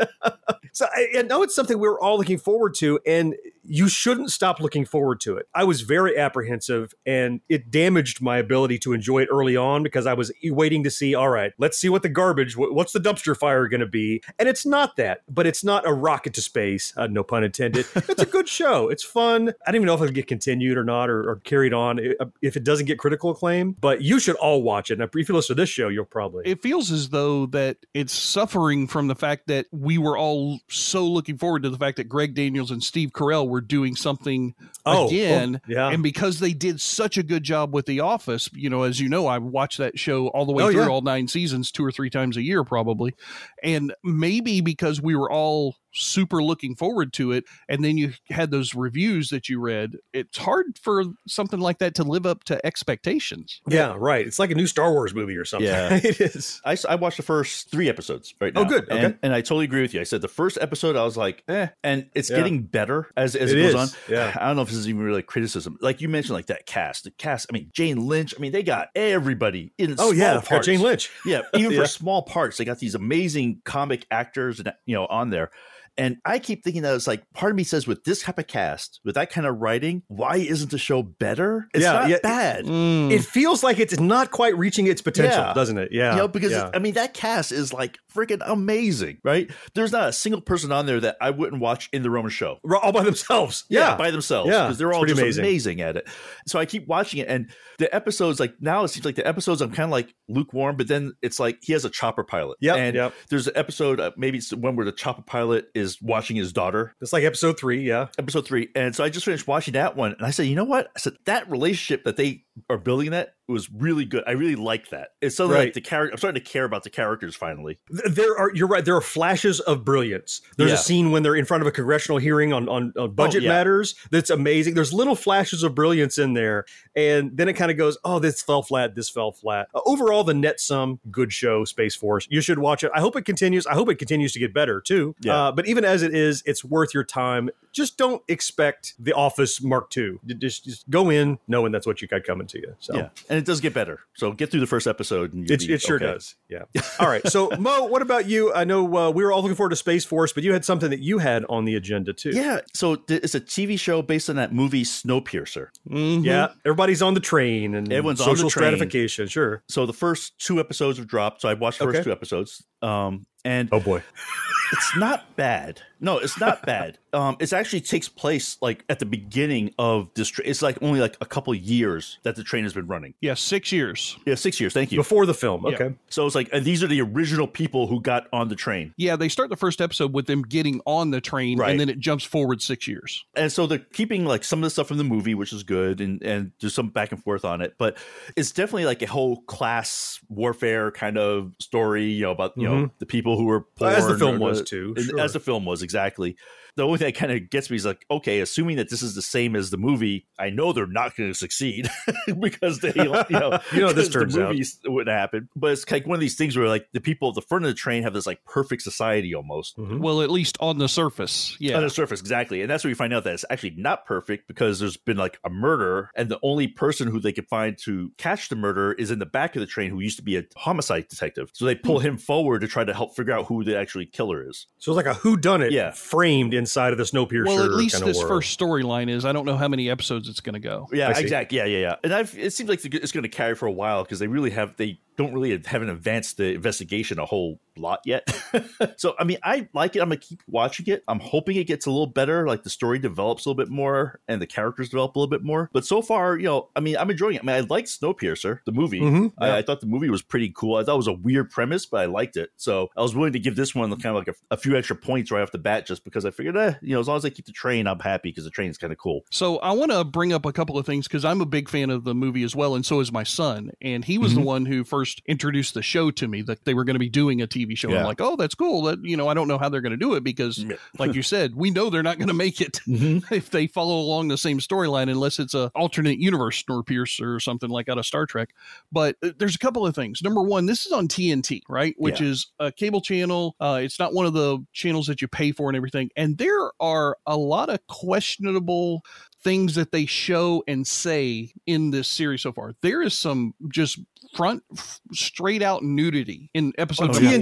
so 0.73 0.87
I, 0.95 1.07
I 1.19 1.23
know 1.23 1.43
it's 1.43 1.55
something 1.55 1.79
we 1.79 1.89
were 1.91 2.01
all 2.01 2.19
looking 2.19 2.39
forward 2.39 2.75
to, 2.77 3.01
and 3.07 3.35
you 3.65 3.89
shouldn't 3.89 4.31
stop 4.31 4.61
looking 4.61 4.85
forward 4.85 5.21
to 5.21 5.37
it. 5.37 5.47
I 5.55 5.65
was 5.65 5.83
very 5.83 6.19
apprehensive, 6.19 6.95
and 7.07 7.41
it 7.49 7.71
damaged 7.71 8.21
my 8.21 8.39
ability 8.39 8.79
to 8.81 8.93
enjoy 8.93 9.23
it 9.23 9.29
early 9.31 9.57
on 9.57 9.83
because 9.83 10.07
I 10.07 10.15
was 10.15 10.33
waiting 10.45 10.85
to 10.85 10.91
see. 10.91 11.15
All 11.15 11.29
right, 11.29 11.53
let's 11.59 11.79
see 11.79 11.89
what 11.89 12.03
the 12.03 12.09
garbage, 12.09 12.57
what's 12.57 12.93
the 12.93 12.99
dumpster 12.99 13.37
fire 13.37 13.69
going 13.69 13.81
to 13.81 13.87
be? 13.87 14.23
And 14.39 14.49
it's 14.49 14.65
not 14.65 14.97
that, 14.97 15.23
but 15.29 15.47
it's 15.47 15.63
not 15.63 15.87
a 15.87 15.93
rocket 15.93 16.35
to 16.35 16.43
space. 16.43 16.93
Uh, 16.97 17.07
no 17.07 17.23
pun 17.23 17.45
intended. 17.45 17.87
It's 18.11 18.23
a 18.23 18.27
good 18.27 18.49
show. 18.49 18.89
It's 18.89 19.05
fun. 19.05 19.51
I 19.67 19.71
don't 19.71 19.77
even 19.77 19.87
know 19.87 19.95
if 19.95 20.01
it'll 20.01 20.13
get 20.13 20.27
continued 20.27 20.77
or 20.77 20.85
not, 20.85 21.09
or, 21.11 21.31
or 21.31 21.37
carried 21.37 21.73
on 21.73 22.01
uh, 22.19 22.27
if 22.43 22.57
it 22.57 22.65
doesn't 22.65 22.87
get 22.87 22.99
critical 22.99 23.31
acclaim. 23.31 23.77
But 23.81 24.03
you 24.03 24.19
should 24.19 24.37
all 24.37 24.63
watch 24.63 24.91
it. 24.91 25.01
And 25.01 25.03
if 25.03 25.29
you 25.29 25.35
listen 25.35 25.55
to 25.55 25.63
this 25.63 25.69
show, 25.69 25.89
you'll 25.89 26.07
probably. 26.07 26.43
It 26.47 26.61
feels 26.61 26.91
as 26.91 27.11
though 27.11 27.47
that 27.47 27.77
it's 27.95 28.13
suffering 28.13 28.89
from 28.89 29.07
the 29.07 29.15
fact 29.15 29.47
that 29.47 29.67
we 29.71 29.99
were 29.99 30.19
all 30.19 30.59
so 30.69 31.07
looking 31.07 31.39
forward 31.39 31.63
to 31.63 31.71
the 31.71 31.79
fact 31.81 31.97
that 31.97 32.05
Greg 32.09 32.35
Daniels 32.35 32.71
and 32.71 32.83
Steve 32.83 33.11
Carell 33.11 33.49
were 33.49 33.61
doing 33.61 33.97
something 33.97 34.55
Oh, 34.87 35.05
oh 35.05 35.07
again. 35.09 35.61
oh, 35.63 35.67
yeah. 35.71 35.89
And 35.89 36.03
because 36.03 36.39
they 36.41 36.53
did 36.53 36.81
such 36.81 37.19
a 37.19 37.23
good 37.23 37.43
job 37.43 37.75
with 37.75 37.87
The 37.87 38.01
Office, 38.01 38.49
you 38.53 38.71
know, 38.71 38.85
as 38.85 39.01
you 39.01 39.09
know, 39.09 39.27
I 39.27 39.39
watched 39.39 39.79
that 39.79 39.99
show 39.99 40.29
all 40.29 40.47
the 40.47 40.53
way 40.53 40.65
Oh, 40.65 40.71
through 40.71 40.83
yeah. 40.83 40.89
all 40.89 41.01
nine 41.03 41.29
seasons, 41.29 41.71
two 41.71 41.85
or 41.85 41.93
three 41.93 42.11
times 42.11 42.37
a 42.37 42.43
year, 42.43 42.63
probably. 42.65 43.15
And 43.63 43.95
maybe 44.05 44.61
because 44.61 45.01
we 45.03 45.15
were 45.17 45.31
all 45.31 45.77
super 45.93 46.43
looking 46.43 46.75
forward 46.75 47.13
to 47.15 47.33
it, 47.33 47.45
and 47.69 47.85
then 47.85 47.99
you 47.99 48.13
had 48.29 48.51
those 48.51 48.75
reviews 48.75 49.31
that 49.31 49.49
you 49.49 49.61
read, 49.61 49.97
it's 50.13 50.39
hard 50.39 50.79
for 50.81 51.05
something 51.27 51.61
like 51.61 51.79
that 51.79 51.95
to 51.97 52.05
live 52.05 52.27
up 52.27 52.45
to 52.45 52.65
expectations. 52.67 53.61
Yeah, 53.69 53.95
right. 53.99 54.27
It's 54.27 54.39
like 54.39 54.51
a 54.51 54.55
new 54.55 54.67
Star 54.67 54.93
Wars 54.93 55.15
movie 55.15 55.37
or 55.37 55.45
something. 55.45 55.69
Yeah. 55.69 55.95
it 56.03 56.21
is 56.21 56.61
I, 56.65 56.77
I 56.89 56.95
watched 56.97 57.17
the 57.17 57.23
first 57.23 57.71
three 57.71 57.89
episodes 57.89 58.35
right 58.41 58.55
now. 58.55 58.63
Oh, 58.63 58.65
good. 58.65 58.89
And, 58.91 59.01
Okay. 59.07 59.17
and 59.23 59.33
I 59.33 59.41
totally 59.41 59.65
agree 59.65 59.83
with 59.83 59.95
you. 59.95 60.01
I 60.01 60.05
said 60.05 60.21
the 60.23 60.29
first 60.29 60.59
episode, 60.61 60.97
I 60.97 61.05
was 61.05 61.17
like, 61.17 61.43
eh, 61.49 61.69
and 61.83 62.09
it's 62.15 62.31
Yeah. 62.31 62.37
getting 62.37 62.63
better 62.63 63.11
as, 63.17 63.35
as 63.37 63.53
it, 63.53 63.59
It 63.59 63.73
goes 63.73 63.75
is, 63.91 63.95
on. 63.95 64.01
yeah. 64.09 64.37
I 64.41 64.47
don't 64.47 64.57
know 64.57 64.63
if 64.63 64.69
this 64.69 64.77
is 64.79 64.89
even 64.89 65.03
really 65.03 65.23
criticism. 65.23 65.79
Like 65.81 66.01
you 66.01 66.09
mentioned, 66.09 66.35
like 66.35 66.47
that 66.47 66.67
cast, 66.67 67.05
the 67.05 67.11
cast. 67.13 67.47
I 67.51 67.53
mean, 67.55 67.71
Jane 67.73 68.07
Lynch. 68.07 68.35
I 68.37 68.41
mean, 68.41 68.53
they 68.53 68.63
got 68.63 68.89
everybody 68.95 69.73
in. 69.79 69.93
Oh 69.93 70.13
small 70.13 70.15
yeah, 70.15 70.41
parts. 70.41 70.67
Jane 70.67 70.81
Lynch. 70.81 71.11
Yeah, 71.25 71.43
even 71.55 71.73
Yeah. 71.73 71.81
for 71.83 71.87
small 71.87 72.23
parts, 72.23 72.57
they 72.59 72.65
got 72.65 72.79
these 72.79 72.95
amazing 72.95 73.63
comic 73.65 74.07
actors 74.11 74.61
and 74.61 74.73
you 74.87 74.95
know 74.95 75.07
on 75.07 75.31
there. 75.31 75.51
And 75.97 76.17
I 76.25 76.39
keep 76.39 76.65
thinking 76.65 76.83
that 76.83 76.95
it's 76.95 77.07
like 77.07 77.23
part 77.35 77.51
of 77.53 77.57
me 77.57 77.65
says 77.65 77.87
with 77.87 78.05
this 78.05 78.23
type 78.23 78.39
of 78.39 78.47
cast, 78.47 79.01
with 79.05 79.17
that 79.17 79.31
kind 79.31 79.47
of 79.47 79.59
writing, 79.59 80.03
why 80.09 80.37
isn't 80.37 80.71
the 80.71 80.79
show 80.79 81.03
better? 81.03 81.67
It's 81.75 81.83
Yeah, 81.85 81.93
not 81.93 82.09
yeah. 82.09 82.19
bad. 82.23 82.65
It 82.67 83.25
feels 83.25 83.63
like 83.63 83.79
it's 83.79 83.99
not 83.99 84.31
quite 84.31 84.57
reaching 84.57 84.87
its 84.87 85.03
potential, 85.03 85.43
Yeah. 85.43 85.53
doesn't 85.53 85.79
it? 85.79 85.91
Yeah. 85.93 86.13
You 86.13 86.19
know, 86.19 86.29
because 86.29 86.53
yeah. 86.53 86.71
I 86.73 86.79
mean 86.79 86.95
that 86.95 87.15
cast 87.15 87.53
is 87.53 87.73
like 87.73 87.99
freaking 88.15 88.43
amazing, 88.45 89.19
right? 89.25 89.51
There's 89.75 89.93
not 89.93 90.09
a 90.09 90.13
single 90.13 90.41
person 90.41 90.73
on 90.73 90.87
there 90.87 91.01
that 91.01 91.17
I 91.21 91.31
wouldn't 91.31 91.61
watch 91.61 91.89
in 91.93 92.03
the 92.03 92.11
Roman 92.11 92.31
show. 92.31 92.59
all 92.83 92.93
by 92.93 93.05
themselves. 93.05 93.65
Yeah, 93.69 93.97
by 93.97 94.11
themselves. 94.11 94.51
Yeah, 94.51 94.65
because 94.65 94.79
they're 94.79 94.93
all 94.93 95.05
just 95.05 95.21
amazing. 95.21 95.45
amazing. 95.45 95.81
at 95.81 95.97
it. 95.97 96.09
So 96.47 96.59
I 96.59 96.67
keep 96.67 96.87
watching 96.89 97.21
it, 97.21 97.29
and 97.29 97.51
the 97.79 97.95
episodes 97.95 98.41
like 98.41 98.55
now 98.61 98.85
it 98.85 98.89
seems 98.89 99.05
like 99.05 99.17
the 99.17 99.27
episodes 99.27 99.61
I'm 99.61 99.71
kind 99.71 99.85
of 99.85 99.91
like 99.91 100.15
lukewarm, 100.29 100.77
but 100.77 100.89
then 100.89 101.13
it's 101.23 101.39
like 101.39 101.59
he 101.63 101.73
has 101.73 101.85
a 101.85 101.91
chopper 101.91 102.25
pilot. 102.25 102.59
Yeah. 102.61 102.75
and 102.77 102.95
yep. 102.97 103.15
there's 103.29 103.47
an 103.47 103.57
episode 103.57 104.01
uh, 104.01 104.11
maybe 104.17 104.39
it's 104.39 104.53
one 104.53 104.77
where 104.77 104.87
the 104.87 104.93
chopper 104.93 105.23
pilot 105.23 105.67
is 105.75 105.80
watching 106.03 106.37
his 106.37 106.53
daughter. 106.53 106.95
It's 107.01 107.13
like 107.13 107.25
episode 107.25 107.59
three. 107.59 107.83
Yeah. 107.83 108.09
Episode 108.19 108.47
three, 108.47 108.69
and 108.75 108.95
so 108.95 109.05
I 109.05 109.09
just 109.09 109.25
finished 109.25 109.47
watching 109.47 109.75
that 109.75 109.97
one, 109.97 110.13
and 110.13 110.27
I 110.27 110.31
said, 110.31 110.47
you 110.47 110.55
know 110.55 110.65
what? 110.65 110.91
I 110.97 110.99
said 110.99 111.15
that 111.25 111.51
relationship 111.51 112.05
that 112.05 112.17
they 112.17 112.45
are 112.69 112.79
building 112.79 113.07
in 113.07 113.13
that 113.13 113.35
was 113.49 113.69
really 113.73 114.05
good. 114.05 114.23
I 114.29 114.33
really 114.33 114.55
like 114.55 114.91
that. 114.91 115.09
It's 115.21 115.37
something 115.37 115.55
Right. 115.57 115.65
like 115.65 115.73
the 115.75 115.81
character. 115.81 116.13
I'm 116.15 116.19
starting 116.19 116.41
to 116.43 116.49
care 116.49 116.65
about 116.65 116.85
the 116.85 116.91
characters 116.91 117.35
finally. 117.35 117.79
There 117.89 118.39
are. 118.39 118.53
You're 118.55 118.69
right. 118.69 118.85
There 118.85 118.95
are 118.95 119.01
flashes 119.01 119.59
of 119.61 119.85
brilliance. 119.85 120.41
There's 120.57 120.71
Yeah. 120.71 120.77
a 120.77 120.79
scene 120.79 121.11
when 121.11 121.23
they're 121.25 121.35
in 121.35 121.45
front 121.45 121.63
of 121.63 121.67
a 121.67 121.73
congressional 121.73 122.19
hearing 122.19 122.53
on 122.53 122.69
on, 122.69 122.93
on 122.97 123.13
budget 123.13 123.43
yeah. 123.43 123.49
matters. 123.49 123.97
That's 124.13 124.31
amazing. 124.31 124.75
There's 124.75 124.93
little 124.93 125.17
flashes 125.17 125.63
of 125.65 125.75
brilliance 125.75 126.17
in 126.17 126.35
there, 126.35 126.65
and 126.95 127.37
then 127.37 127.49
it 127.49 127.55
kind 127.55 127.71
of 127.73 127.77
goes, 127.77 127.99
"Oh, 128.05 128.21
this 128.21 128.41
fell 128.41 128.63
flat. 128.63 128.95
This 128.95 129.09
fell 129.11 129.33
flat." 129.33 129.69
Uh, 129.75 129.81
overall, 129.85 130.23
the 130.23 130.35
net 130.35 130.61
sum, 130.61 131.01
good 131.11 131.33
show. 131.33 131.65
Space 131.65 131.97
Force. 131.97 132.29
You 132.31 132.41
should 132.41 132.61
watch 132.61 132.85
it. 132.85 132.93
I 132.95 133.01
hope 133.01 133.17
it 133.17 133.25
continues. 133.25 133.67
I 133.67 133.75
hope 133.75 133.89
it 133.91 133.97
continues 133.97 134.33
to 134.35 134.39
get 134.39 134.55
better 134.55 134.81
too. 134.81 135.17
Yeah. 135.21 135.35
Uh, 135.49 135.53
but 135.53 135.67
even 135.67 135.85
as 135.85 136.03
it 136.05 136.15
is, 136.15 136.43
it's 136.47 136.65
worth 136.65 136.95
your 136.95 137.05
time. 137.05 137.51
Just 137.73 137.99
don't 137.99 138.23
expect 138.29 138.95
The 138.99 139.13
Office 139.13 139.61
Mark 139.63 139.97
II. 139.97 140.19
Just 140.39 140.65
just 140.65 140.89
go 140.89 141.11
in 141.11 141.39
knowing 141.49 141.73
that's 141.73 141.87
what 141.87 142.01
you 142.01 142.07
got 142.09 142.23
coming 142.25 142.47
to 142.51 142.59
you. 142.59 142.75
So. 142.79 142.95
Yeah, 142.97 143.09
and 143.29 143.39
it 143.39 143.45
does 143.45 143.61
get 143.61 143.75
better. 143.75 144.01
So 144.15 144.33
get 144.33 144.51
through 144.51 144.61
the 144.61 144.67
first 144.67 144.87
episode, 144.87 145.33
and 145.33 145.51
It, 145.51 145.61
be 145.61 145.73
it 145.75 145.81
sure 145.83 145.97
okay. 145.97 146.07
does. 146.07 146.35
Yeah. 146.51 146.63
All 146.99 147.07
right. 147.07 147.25
So, 147.29 147.49
Mo, 147.59 147.85
what 147.85 148.03
about 148.03 148.27
you? 148.27 148.53
I 148.53 148.65
know 148.65 148.85
uh, 148.97 149.11
we 149.11 149.23
were 149.25 149.31
all 149.33 149.41
looking 149.41 149.55
forward 149.55 149.71
to 149.71 149.77
Space 149.77 150.05
Force, 150.05 150.33
but 150.33 150.43
you 150.43 150.53
had 150.53 150.65
something 150.65 150.91
that 150.91 150.99
you 150.99 151.19
had 151.19 151.45
on 151.49 151.65
the 151.65 151.77
agenda 151.77 152.13
too. 152.13 152.31
Yeah, 152.31 152.61
so 152.75 152.97
th- 152.97 153.23
it's 153.23 153.37
a 153.37 153.41
TV 153.41 153.79
show 153.79 154.03
based 154.03 154.29
on 154.29 154.35
that 154.37 154.53
movie 154.53 154.83
Snowpiercer. 154.83 155.69
Yeah. 155.87 156.49
Everybody's 156.65 157.03
on 157.03 157.15
the 157.15 157.21
train 157.21 157.75
and 157.77 157.93
Everyone's 157.93 158.21
on 158.21 158.31
the 158.31 158.37
social 158.37 158.51
train. 158.51 158.69
stratification. 158.73 159.29
Sure. 159.29 159.63
So 159.69 159.87
the 159.87 159.93
first 159.93 160.39
two 160.39 160.59
episodes 160.59 160.99
have 160.99 161.07
dropped. 161.07 161.43
So 161.43 161.49
I 161.49 161.55
watched 161.55 161.79
the 161.79 161.85
first 161.85 161.99
Okay. 161.99 162.05
two 162.05 162.13
episodes. 162.13 162.65
Um, 162.83 163.27
and 163.45 163.69
Oh 163.71 163.79
boy. 163.81 164.03
it's 164.73 164.97
not 164.97 165.37
bad. 165.37 165.83
No, 166.01 166.19
it's 166.19 166.39
not 166.41 166.65
bad. 166.65 166.99
Um, 167.13 167.37
it 167.41 167.53
actually 167.53 167.81
takes 167.81 168.09
place 168.09 168.57
like 168.63 168.85
at 168.89 169.01
the 169.01 169.05
beginning 169.05 169.75
of 169.81 170.11
this. 170.15 170.29
Tra- 170.29 170.45
it's 170.47 170.63
like 170.63 170.81
only 170.81 171.01
like 171.01 171.17
a 171.21 171.27
couple 171.27 171.53
years 171.57 172.21
that 172.23 172.37
the 172.37 172.45
train 172.45 172.63
has 172.63 172.73
been 172.73 172.87
running. 172.87 173.15
Yeah, 173.21 173.35
six 173.35 173.73
years. 173.73 174.17
Yeah, 174.25 174.37
six 174.37 174.61
years. 174.61 174.73
Thank 174.73 174.93
you. 174.93 174.99
Before 174.99 175.27
the 175.27 175.35
film. 175.35 175.65
Yeah. 175.67 175.75
Okay. 175.75 175.95
So 176.09 176.25
it's 176.25 176.37
like 176.37 176.49
and 176.53 176.65
these 176.65 176.85
are 176.85 176.87
the 176.87 177.01
original 177.01 177.49
people 177.49 177.89
who 177.89 178.01
got 178.01 178.29
on 178.33 178.47
the 178.49 178.55
train, 178.55 178.95
Yeah, 178.97 179.17
they 179.17 179.29
start 179.29 179.51
the 179.51 179.57
first 179.57 179.81
episode 179.81 180.13
with 180.13 180.27
them 180.27 180.43
getting 180.43 180.81
on 180.87 181.11
the 181.11 181.21
train, 181.21 181.59
Right. 181.59 181.73
and 181.73 181.81
then 181.81 181.89
it 181.89 181.99
jumps 181.99 182.23
forward 182.23 182.63
six 182.63 182.87
years. 182.87 183.25
and 183.35 183.51
so 183.51 183.67
they're 183.67 183.79
keeping 183.81 184.25
like 184.25 184.45
some 184.45 184.61
of 184.61 184.63
the 184.63 184.71
stuff 184.71 184.87
from 184.87 184.99
the 184.99 185.03
movie, 185.03 185.35
which 185.35 185.53
is 185.53 185.65
good, 185.65 186.01
and 186.01 186.23
and 186.23 186.53
there's 186.61 186.75
some 186.75 186.91
back 186.91 187.11
and 187.11 187.21
forth 187.25 187.45
on 187.45 187.61
it. 187.61 187.75
But 187.77 187.99
it's 188.37 188.53
definitely 188.53 188.85
like 188.85 189.03
a 189.03 189.07
whole 189.07 189.39
class 189.49 190.21
warfare 190.29 190.93
kind 190.93 191.19
of 191.19 191.55
story, 191.59 192.05
you 192.05 192.23
know, 192.23 192.31
about 192.31 192.53
you 192.57 192.69
know 192.69 192.91
the 193.01 193.07
people 193.07 193.37
who 193.37 193.47
were 193.47 193.63
poor, 193.63 193.89
As 193.89 194.07
the 194.07 194.17
film 194.17 194.37
or 194.41 194.51
was, 194.51 194.63
too, 194.63 194.95
sure. 194.97 195.19
As 195.19 195.33
the 195.33 195.41
film 195.41 195.65
was 195.65 195.83
exactly 195.83 195.90
exactly. 195.91 196.37
The 196.77 196.85
only 196.85 196.99
thing 196.99 197.07
that 197.07 197.17
kind 197.17 197.33
of 197.33 197.51
gets 197.51 197.71
me 197.71 197.77
is 197.77 197.87
like, 197.87 198.05
okay, 198.11 198.41
assuming 198.41 198.77
that 198.77 198.89
this 198.91 199.03
is 199.03 199.15
the 199.15 199.23
same 199.23 199.57
as 199.57 199.71
the 199.71 199.77
movie, 199.77 200.27
I 200.39 200.51
know 200.51 200.73
they're 200.73 200.87
not 200.87 201.17
going 201.17 201.31
to 201.31 201.35
succeed 201.35 201.89
because 202.41 202.81
they, 202.81 202.93
you 202.97 203.05
know, 203.05 203.59
You 203.73 203.81
know 203.81 203.93
this 203.93 204.09
turns 204.09 204.35
the 204.35 204.45
out. 204.45 204.51
movies 204.51 204.79
would 204.85 205.07
happen. 205.07 205.49
But 205.57 205.73
it's 205.73 205.91
like 205.91 206.07
one 206.07 206.17
of 206.17 206.21
these 206.21 206.37
things 206.37 206.57
where 206.57 206.69
like 206.69 206.89
the 206.93 207.01
people 207.01 207.29
at 207.29 207.35
the 207.35 207.43
front 207.43 207.65
of 207.65 207.71
the 207.71 207.75
train 207.75 208.03
have 208.03 208.13
this 208.13 208.27
like 208.27 208.45
perfect 208.45 208.83
society 208.83 209.35
almost. 209.35 209.77
Mm-hmm. 209.77 209.99
Well, 209.99 210.23
at 210.23 210.31
least 210.31 210.57
on 210.61 210.79
the 210.79 210.89
surface. 210.89 211.57
Yeah. 211.61 211.77
On 211.77 211.83
the 211.83 211.91
surface, 211.91 212.21
exactly. 212.21 212.63
And 212.63 212.71
that's 212.71 212.85
where 212.85 212.89
you 212.89 212.95
find 212.95 213.13
out 213.13 213.25
that 213.25 213.35
it's 213.35 213.45
actually 213.51 213.75
not 213.77 214.07
perfect 214.07 214.49
because 214.49 214.81
there's 214.81 214.97
been 214.97 215.17
like 215.17 215.39
a 215.45 215.51
murder, 215.51 216.11
and 216.15 216.29
the 216.29 216.39
only 216.43 216.69
person 216.69 217.09
who 217.09 217.21
they 217.21 217.33
can 217.33 217.45
find 217.47 217.79
to 217.79 218.13
catch 218.19 218.49
the 218.49 218.57
murder 218.57 218.93
is 218.93 219.11
in 219.11 219.19
the 219.19 219.27
back 219.27 219.57
of 219.57 219.61
the 219.61 219.67
train 219.67 219.91
who 219.91 220.01
used 220.01 220.17
to 220.19 220.23
be 220.23 220.37
a 220.37 220.45
homicide 220.57 221.09
detective. 221.09 221.51
So 221.53 221.65
they 221.65 221.75
pull 221.75 222.01
hmm. 222.01 222.07
him 222.07 222.19
forward 222.19 222.61
to 222.61 222.69
try 222.69 222.85
to 222.85 222.95
help 222.95 223.17
figure 223.17 223.33
out 223.33 223.47
who 223.47 223.65
the 223.65 223.79
actually 223.79 224.07
killer 224.07 224.49
is. 224.49 224.67
So 224.79 224.93
it's 224.93 224.97
like 224.97 225.07
a 225.07 225.15
who 225.15 225.37
done 225.37 225.63
it 225.63 225.73
Yeah. 225.73 225.93
framed 225.93 226.55
inside 226.61 226.93
of 226.93 226.99
the 226.99 227.05
Snowpiercer. 227.05 227.47
well, 227.47 227.65
at 227.65 227.73
least 227.73 228.05
this 228.05 228.19
world. 228.19 228.29
first 228.29 228.57
storyline 228.57 229.11
is. 229.11 229.25
I 229.25 229.33
don't 229.33 229.45
know 229.45 229.57
how 229.57 229.67
many 229.67 229.91
episodes 229.91 230.29
it's 230.29 230.41
going 230.41 230.55
to 230.55 230.61
go. 230.61 230.89
Yeah, 230.93 231.19
exactly. 231.19 231.59
Yeah, 231.59 231.65
yeah, 231.65 231.79
yeah. 231.79 231.97
And 232.05 232.15
I've, 232.15 232.39
it 232.39 232.53
seems 232.53 232.69
like 232.69 232.85
it's 232.85 233.13
going 233.13 233.23
to 233.25 233.29
carry 233.29 233.57
for 233.57 233.67
a 233.67 233.73
while 233.73 234.05
because 234.05 234.21
they 234.21 234.29
really 234.29 234.51
have 234.51 234.77
they 234.77 235.01
don't 235.17 235.33
really 235.33 235.61
haven't 235.67 235.91
advanced 235.91 236.37
the 236.39 236.55
investigation 236.55 237.19
a 237.19 237.25
whole 237.27 237.61
lot 237.77 238.01
yet. 238.05 238.29
so 238.97 239.15
I 239.19 239.25
mean, 239.25 239.39
I 239.43 239.69
like 239.73 239.97
it. 239.97 240.01
I'm 240.01 240.09
gonna 240.09 240.17
keep 240.19 240.43
watching 240.47 240.87
it. 240.89 241.03
I'm 241.09 241.21
hoping 241.21 241.57
it 241.57 241.65
gets 241.65 241.87
a 241.87 241.91
little 241.91 242.07
better. 242.07 242.47
Like 242.47 242.63
the 242.63 242.71
story 242.71 242.99
develops 242.99 243.45
a 243.45 243.49
little 243.49 243.63
bit 243.63 243.71
more 243.71 244.21
and 244.29 244.41
the 244.41 244.47
characters 244.47 244.89
develop 244.89 245.17
a 245.17 245.19
little 245.19 245.31
bit 245.31 245.43
more. 245.43 245.71
But 245.73 245.85
so 245.85 246.03
far, 246.03 246.37
you 246.37 246.45
know, 246.45 246.69
I 246.77 246.81
mean, 246.81 246.97
I'm 246.97 247.11
enjoying 247.11 247.37
it. 247.37 247.43
I 247.43 247.47
mean, 247.47 247.57
I 247.57 247.61
liked 247.61 247.89
Snowpiercer, 247.89 248.61
the 248.67 248.73
movie. 248.73 249.01
Mhm, 249.01 249.33
I, 249.39 249.49
yeah. 249.49 249.57
I 249.57 249.63
thought 249.63 249.81
the 249.81 249.87
movie 249.87 250.11
was 250.11 250.23
pretty 250.23 250.53
cool. 250.55 250.77
I 250.77 250.85
thought 250.85 250.95
it 250.95 250.99
was 250.99 251.07
a 251.07 251.13
weird 251.13 251.51
premise, 251.51 251.87
but 251.87 252.01
I 252.01 252.07
liked 252.07 252.37
it. 252.37 252.51
So 252.57 252.89
I 252.97 253.03
was 253.03 253.15
willing 253.15 253.33
to 253.33 253.39
give 253.41 253.57
this 253.57 253.75
one 253.75 253.91
kind 254.01 254.17
of 254.17 254.27
like 254.27 254.29
a, 254.29 254.35
a 254.55 254.57
few 254.57 254.77
extra 254.77 254.97
points 254.97 255.31
right 255.31 255.43
off 255.43 255.53
the 255.53 255.59
bat, 255.59 255.87
just 255.87 256.05
because 256.05 256.25
I 256.25 256.31
figured, 256.31 256.57
eh, 256.57 256.75
you 256.83 256.95
know, 256.95 257.01
as 257.01 257.09
long 257.09 257.17
as 257.17 257.25
I 257.25 257.31
keep 257.31 257.47
the 257.47 257.53
train, 257.53 257.87
I'm 257.87 258.01
happy 258.01 258.31
because 258.31 258.45
the 258.45 258.51
train 258.51 258.71
is 258.71 258.79
kind 258.79 258.93
of 258.93 258.99
cool. 258.99 259.23
So 259.31 259.59
I 259.59 259.73
want 259.73 259.91
to 259.93 260.05
bring 260.05 260.33
up 260.33 260.45
a 260.47 260.53
couple 260.53 260.79
of 260.79 260.87
things 260.87 261.07
because 261.07 261.25
I'm 261.25 261.41
a 261.41 261.47
big 261.47 261.69
fan 261.69 261.91
of 261.91 262.05
the 262.05 262.15
movie 262.15 262.43
as 262.43 262.55
well, 262.57 262.75
and 262.75 262.85
so 262.85 263.01
is 263.01 263.13
my 263.13 263.25
son. 263.25 263.71
And 263.81 264.05
he 264.05 264.19
was 264.19 264.35
the 264.35 264.41
one 264.41 264.67
who 264.67 264.85
first 264.85 265.00
introduced 265.27 265.75
the 265.75 265.83
show 265.83 266.11
to 266.13 266.29
me 266.29 266.43
that 266.43 266.65
they 266.65 266.75
were 266.75 266.85
going 266.85 266.95
to 266.95 267.01
be 267.01 267.09
doing 267.09 267.43
a 267.43 267.47
TV 267.47 267.77
show. 267.77 267.91
Yeah. 267.91 267.99
I'm 268.01 268.05
like, 268.05 268.21
oh, 268.21 268.37
that's 268.37 268.55
cool. 268.55 268.83
That 268.83 268.99
you 269.05 269.17
know, 269.17 269.29
I 269.29 269.35
don't 269.35 269.49
know 269.49 269.59
how 269.59 269.69
they're 269.69 269.81
going 269.81 269.91
to 269.93 269.97
do 269.97 270.15
it 270.15 270.25
because, 270.25 270.65
like 270.99 271.15
you 271.15 271.23
said, 271.23 271.55
we 271.55 271.71
know 271.71 271.91
they're 271.91 272.03
not 272.03 272.19
going 272.19 272.29
to 272.29 272.35
make 272.35 272.61
it 272.61 272.81
if 272.87 273.51
they 273.51 273.67
follow 273.67 273.99
along 273.99 274.29
the 274.29 274.39
same 274.39 274.59
storyline 274.59 275.11
unless 275.11 275.39
it's 275.39 275.55
a 275.55 275.71
alternate 275.75 276.19
universe 276.19 276.63
Snowpiercer 276.63 277.35
or 277.37 277.41
something 277.41 277.71
like 277.71 277.89
out 277.89 277.99
of 277.99 278.07
Star 278.07 278.27
Trek. 278.27 278.51
But 278.93 279.17
uh, 279.23 279.31
there's 279.39 279.55
a 279.55 279.59
couple 279.59 279.87
of 279.87 279.95
things. 279.95 280.23
Number 280.23 280.43
one, 280.43 280.67
this 280.67 280.87
is 280.87 280.93
on 280.93 281.09
TNT, 281.09 281.63
right? 281.69 281.95
Which 281.99 282.21
Yeah. 282.21 282.29
is 282.29 282.47
a 282.59 282.73
cable 282.73 283.01
channel. 283.01 283.57
Uh, 283.61 283.81
it's 283.83 283.99
not 283.99 284.15
one 284.15 284.27
of 284.27 284.33
the 284.35 284.59
channels 284.73 285.07
that 285.07 285.21
you 285.23 285.29
pay 285.29 285.53
for 285.53 285.69
and 285.69 285.77
everything. 285.77 286.11
And 286.17 286.39
there 286.39 286.71
are 286.81 287.17
a 287.27 287.37
lot 287.37 287.69
of 287.71 287.79
questionable 287.87 289.03
things 289.43 289.75
that 289.75 289.91
they 289.91 290.05
show 290.05 290.63
and 290.69 290.87
say 290.87 291.51
in 291.67 291.91
this 291.91 292.09
series 292.09 292.43
so 292.43 292.53
far. 292.53 292.75
There 292.83 293.01
is 293.03 293.15
some 293.15 293.55
just 293.73 293.99
front 294.35 294.63
f- 294.77 295.01
straight 295.13 295.63
out 295.63 295.83
nudity 295.83 296.51
in 296.55 296.73
episode 296.79 297.11
on 297.17 297.23
number 297.23 297.39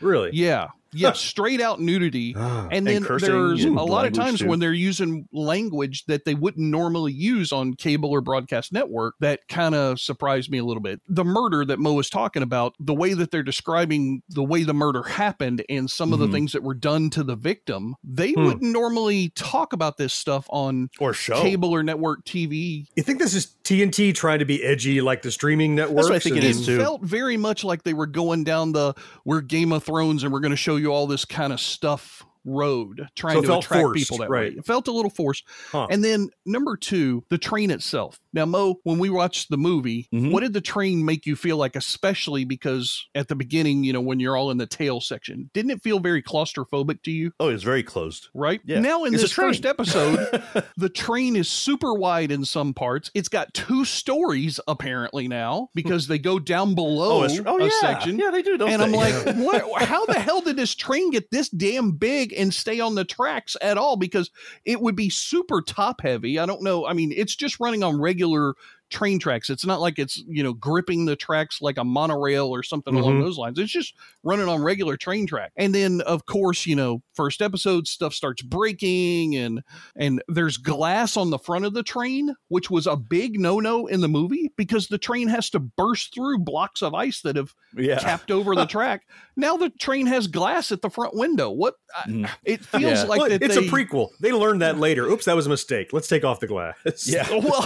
one. 0.00 0.08
Really? 0.10 0.30
Yeah. 0.32 0.68
Yeah, 0.92 1.12
straight 1.14 1.60
out 1.60 1.80
nudity. 1.80 2.34
Ah. 2.36 2.64
and 2.70 2.80
And 2.80 2.86
then 2.86 3.04
cursing 3.04 3.30
there's 3.30 3.64
a 3.64 3.70
lot 3.70 4.06
of 4.06 4.12
times 4.12 4.40
too. 4.40 4.48
when 4.48 4.58
they're 4.58 4.72
using 4.72 5.28
language 5.32 6.04
that 6.06 6.24
they 6.24 6.34
wouldn't 6.34 6.66
normally 6.70 7.12
use 7.12 7.52
on 7.52 7.74
cable 7.74 8.10
or 8.10 8.20
broadcast 8.20 8.72
network 8.72 9.14
that 9.20 9.46
kind 9.48 9.74
of 9.74 10.00
surprised 10.00 10.50
me 10.50 10.58
a 10.58 10.64
little 10.64 10.82
bit. 10.82 11.00
The 11.08 11.24
murder 11.24 11.64
that 11.64 11.78
Mo 11.78 11.92
was 11.92 12.08
talking 12.10 12.42
about, 12.42 12.74
the 12.80 12.94
way 12.94 13.14
that 13.14 13.30
they're 13.30 13.42
describing 13.42 14.22
the 14.28 14.42
way 14.42 14.62
the 14.64 14.74
murder 14.74 15.02
happened 15.02 15.64
and 15.68 15.90
some 15.90 16.12
of 16.12 16.18
the 16.18 16.26
Mhm. 16.26 16.32
things 16.32 16.52
that 16.52 16.62
were 16.62 16.74
done 16.74 17.10
to 17.10 17.22
the 17.22 17.36
victim, 17.36 17.94
they 18.02 18.32
Hmm. 18.32 18.44
wouldn't 18.44 18.62
normally 18.72 19.30
talk 19.34 19.72
about 19.72 19.96
this 19.96 20.12
stuff 20.12 20.46
on 20.50 20.88
Or 20.98 21.12
show. 21.12 21.40
cable 21.42 21.70
or 21.74 21.82
network 21.82 22.24
TV. 22.24 22.86
You 22.96 23.02
think 23.02 23.18
this 23.18 23.34
is 23.34 23.56
TNT 23.64 24.12
trying 24.12 24.38
to 24.40 24.44
be 24.44 24.62
edgy 24.64 25.00
like 25.00 25.22
the 25.22 25.30
streaming 25.30 25.74
network? 25.74 26.10
I 26.10 26.18
think 26.18 26.36
it 26.36 26.44
and- 26.44 26.50
is, 26.50 26.66
too. 26.66 26.78
felt 26.78 27.02
very 27.02 27.36
much 27.36 27.62
like 27.64 27.82
they 27.84 27.94
were 27.94 28.06
going 28.06 28.44
down 28.44 28.72
the 28.72 28.94
we're 29.24 29.40
Game 29.40 29.72
of 29.72 29.84
Thrones 29.84 30.22
and 30.24 30.32
we're 30.32 30.40
going 30.40 30.50
to 30.50 30.56
show 30.56 30.76
you 30.80 30.92
all 30.92 31.06
this 31.06 31.24
kind 31.24 31.52
of 31.52 31.60
stuff 31.60 32.24
road 32.44 33.06
trying 33.16 33.36
So 33.36 33.42
to 33.42 33.58
attract 33.58 33.82
forced, 33.82 33.98
people 34.10 34.18
that 34.18 34.30
right. 34.30 34.52
way. 34.52 34.58
It 34.58 34.66
felt 34.66 34.88
a 34.88 34.92
little 34.92 35.10
forced. 35.10 35.44
Huh. 35.70 35.86
And 35.90 36.02
then 36.02 36.28
number 36.46 36.76
two, 36.76 37.24
the 37.30 37.38
train 37.38 37.70
itself. 37.70 38.18
Now, 38.32 38.46
Mo, 38.46 38.76
when 38.84 38.98
we 38.98 39.10
watched 39.10 39.50
the 39.50 39.56
movie, 39.58 40.08
Mhm. 40.14 40.30
what 40.30 40.40
did 40.40 40.52
the 40.52 40.60
train 40.60 41.04
make 41.04 41.26
you 41.26 41.36
feel 41.36 41.56
like, 41.56 41.76
especially 41.76 42.44
because 42.44 43.04
at 43.14 43.28
the 43.28 43.34
beginning, 43.34 43.84
you 43.84 43.92
know, 43.92 44.00
when 44.00 44.20
you're 44.20 44.36
all 44.36 44.50
in 44.50 44.58
the 44.58 44.66
tail 44.66 45.00
section, 45.00 45.50
didn't 45.52 45.70
it 45.72 45.82
feel 45.82 45.98
very 45.98 46.22
claustrophobic 46.22 47.02
to 47.02 47.10
you? 47.10 47.32
Oh, 47.40 47.48
it's 47.48 47.62
very 47.64 47.82
closed. 47.82 48.28
Right 48.34 48.60
Yeah. 48.64 48.80
now, 48.80 49.04
in 49.04 49.14
It's 49.14 49.22
this 49.24 49.32
first 49.32 49.66
episode, 49.66 50.42
the 50.76 50.88
train 50.88 51.36
is 51.36 51.48
super 51.48 51.94
wide 51.94 52.30
in 52.32 52.44
some 52.44 52.72
parts. 52.74 53.10
It's 53.14 53.28
got 53.28 53.52
two 53.54 53.84
stories 53.84 54.58
apparently 54.68 55.28
now 55.28 55.68
because 55.74 56.06
they 56.06 56.18
go 56.18 56.38
down 56.38 56.74
below 56.74 57.24
Oh, 57.24 57.28
oh 57.46 57.58
a 57.58 57.64
yeah. 57.64 57.70
section. 57.80 58.18
Yeah, 58.18 58.30
they 58.30 58.42
do. 58.42 58.56
Don't 58.56 58.70
and 58.70 58.80
they? 58.80 58.86
I'm 58.86 58.92
like, 58.92 59.36
what? 59.36 59.82
How 59.82 60.06
the 60.06 60.18
hell 60.18 60.40
did 60.40 60.56
this 60.56 60.74
train 60.74 61.10
get 61.10 61.30
this 61.30 61.48
damn 61.48 61.92
big 61.92 62.29
and 62.36 62.52
stay 62.52 62.80
on 62.80 62.94
the 62.94 63.04
tracks 63.04 63.56
at 63.60 63.78
all? 63.78 63.96
Because 63.96 64.30
it 64.64 64.80
would 64.80 64.96
be 64.96 65.10
super 65.10 65.62
top 65.62 66.00
heavy. 66.02 66.38
I 66.38 66.46
don't 66.46 66.62
know. 66.62 66.86
I 66.86 66.92
mean, 66.92 67.12
it's 67.14 67.36
just 67.36 67.60
running 67.60 67.82
on 67.82 68.00
regular 68.00 68.54
train 68.90 69.18
tracks. 69.18 69.48
It's 69.50 69.64
not 69.64 69.80
like 69.80 69.98
it's 69.98 70.22
you 70.28 70.42
know 70.42 70.52
gripping 70.52 71.04
the 71.06 71.16
tracks 71.16 71.62
like 71.62 71.78
a 71.78 71.84
monorail 71.84 72.48
or 72.48 72.62
something 72.62 72.94
along 72.94 73.18
Mhm. 73.20 73.24
those 73.24 73.38
lines. 73.38 73.58
It's 73.58 73.72
just 73.72 73.94
running 74.22 74.48
on 74.48 74.62
regular 74.62 74.96
train 74.96 75.26
track. 75.26 75.52
And 75.56 75.74
then 75.74 76.00
of 76.02 76.26
course, 76.26 76.66
you 76.66 76.76
know, 76.76 77.02
first 77.14 77.40
episode 77.42 77.86
stuff 77.88 78.12
starts 78.14 78.42
breaking 78.42 79.36
and 79.36 79.62
and 79.96 80.22
there's 80.28 80.56
glass 80.56 81.16
on 81.16 81.30
the 81.30 81.38
front 81.38 81.64
of 81.64 81.74
the 81.74 81.82
train, 81.82 82.34
which 82.48 82.70
was 82.70 82.86
a 82.86 82.96
big 82.96 83.38
no-no 83.40 83.86
in 83.86 84.00
the 84.00 84.08
movie 84.08 84.52
because 84.56 84.88
the 84.88 84.98
train 84.98 85.28
has 85.28 85.48
to 85.50 85.58
burst 85.60 86.12
through 86.14 86.38
blocks 86.38 86.82
of 86.82 86.94
ice 86.94 87.20
that 87.22 87.36
have 87.36 87.54
yeah. 87.76 87.98
capped 87.98 88.30
over 88.30 88.54
the 88.54 88.66
track. 88.66 89.02
Now 89.36 89.56
the 89.56 89.70
train 89.70 90.06
has 90.06 90.26
glass 90.26 90.70
at 90.72 90.82
the 90.82 90.90
front 90.90 91.14
window. 91.14 91.50
What? 91.50 91.74
I- 91.96 92.08
Mm. 92.10 92.30
It 92.44 92.64
feels 92.64 92.82
Yeah. 92.82 93.02
like 93.04 93.20
Well, 93.20 93.30
it's 93.30 93.54
they, 93.54 93.66
a 93.66 93.70
prequel. 93.70 94.08
They 94.20 94.32
learned 94.32 94.62
that 94.62 94.78
later. 94.78 95.06
Oops, 95.06 95.24
that 95.26 95.36
was 95.36 95.46
a 95.46 95.48
mistake. 95.50 95.92
Let's 95.92 96.08
take 96.08 96.24
off 96.24 96.40
the 96.40 96.46
glass. 96.46 96.74
Yeah. 97.06 97.28
Well, 97.40 97.62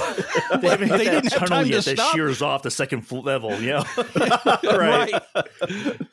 They 0.61 0.77
they 0.77 1.05
didn't 1.23 1.33
have 1.33 1.41
tunnel 1.49 1.57
time 1.59 1.65
to 1.67 1.71
yet 1.71 1.85
that 1.85 1.97
stop. 1.99 2.15
shears 2.15 2.43
off 2.43 2.63
the 2.63 2.71
second 2.71 3.11
level. 3.11 3.61
You 3.61 3.73
know, 3.75 3.85
right. 4.65 5.13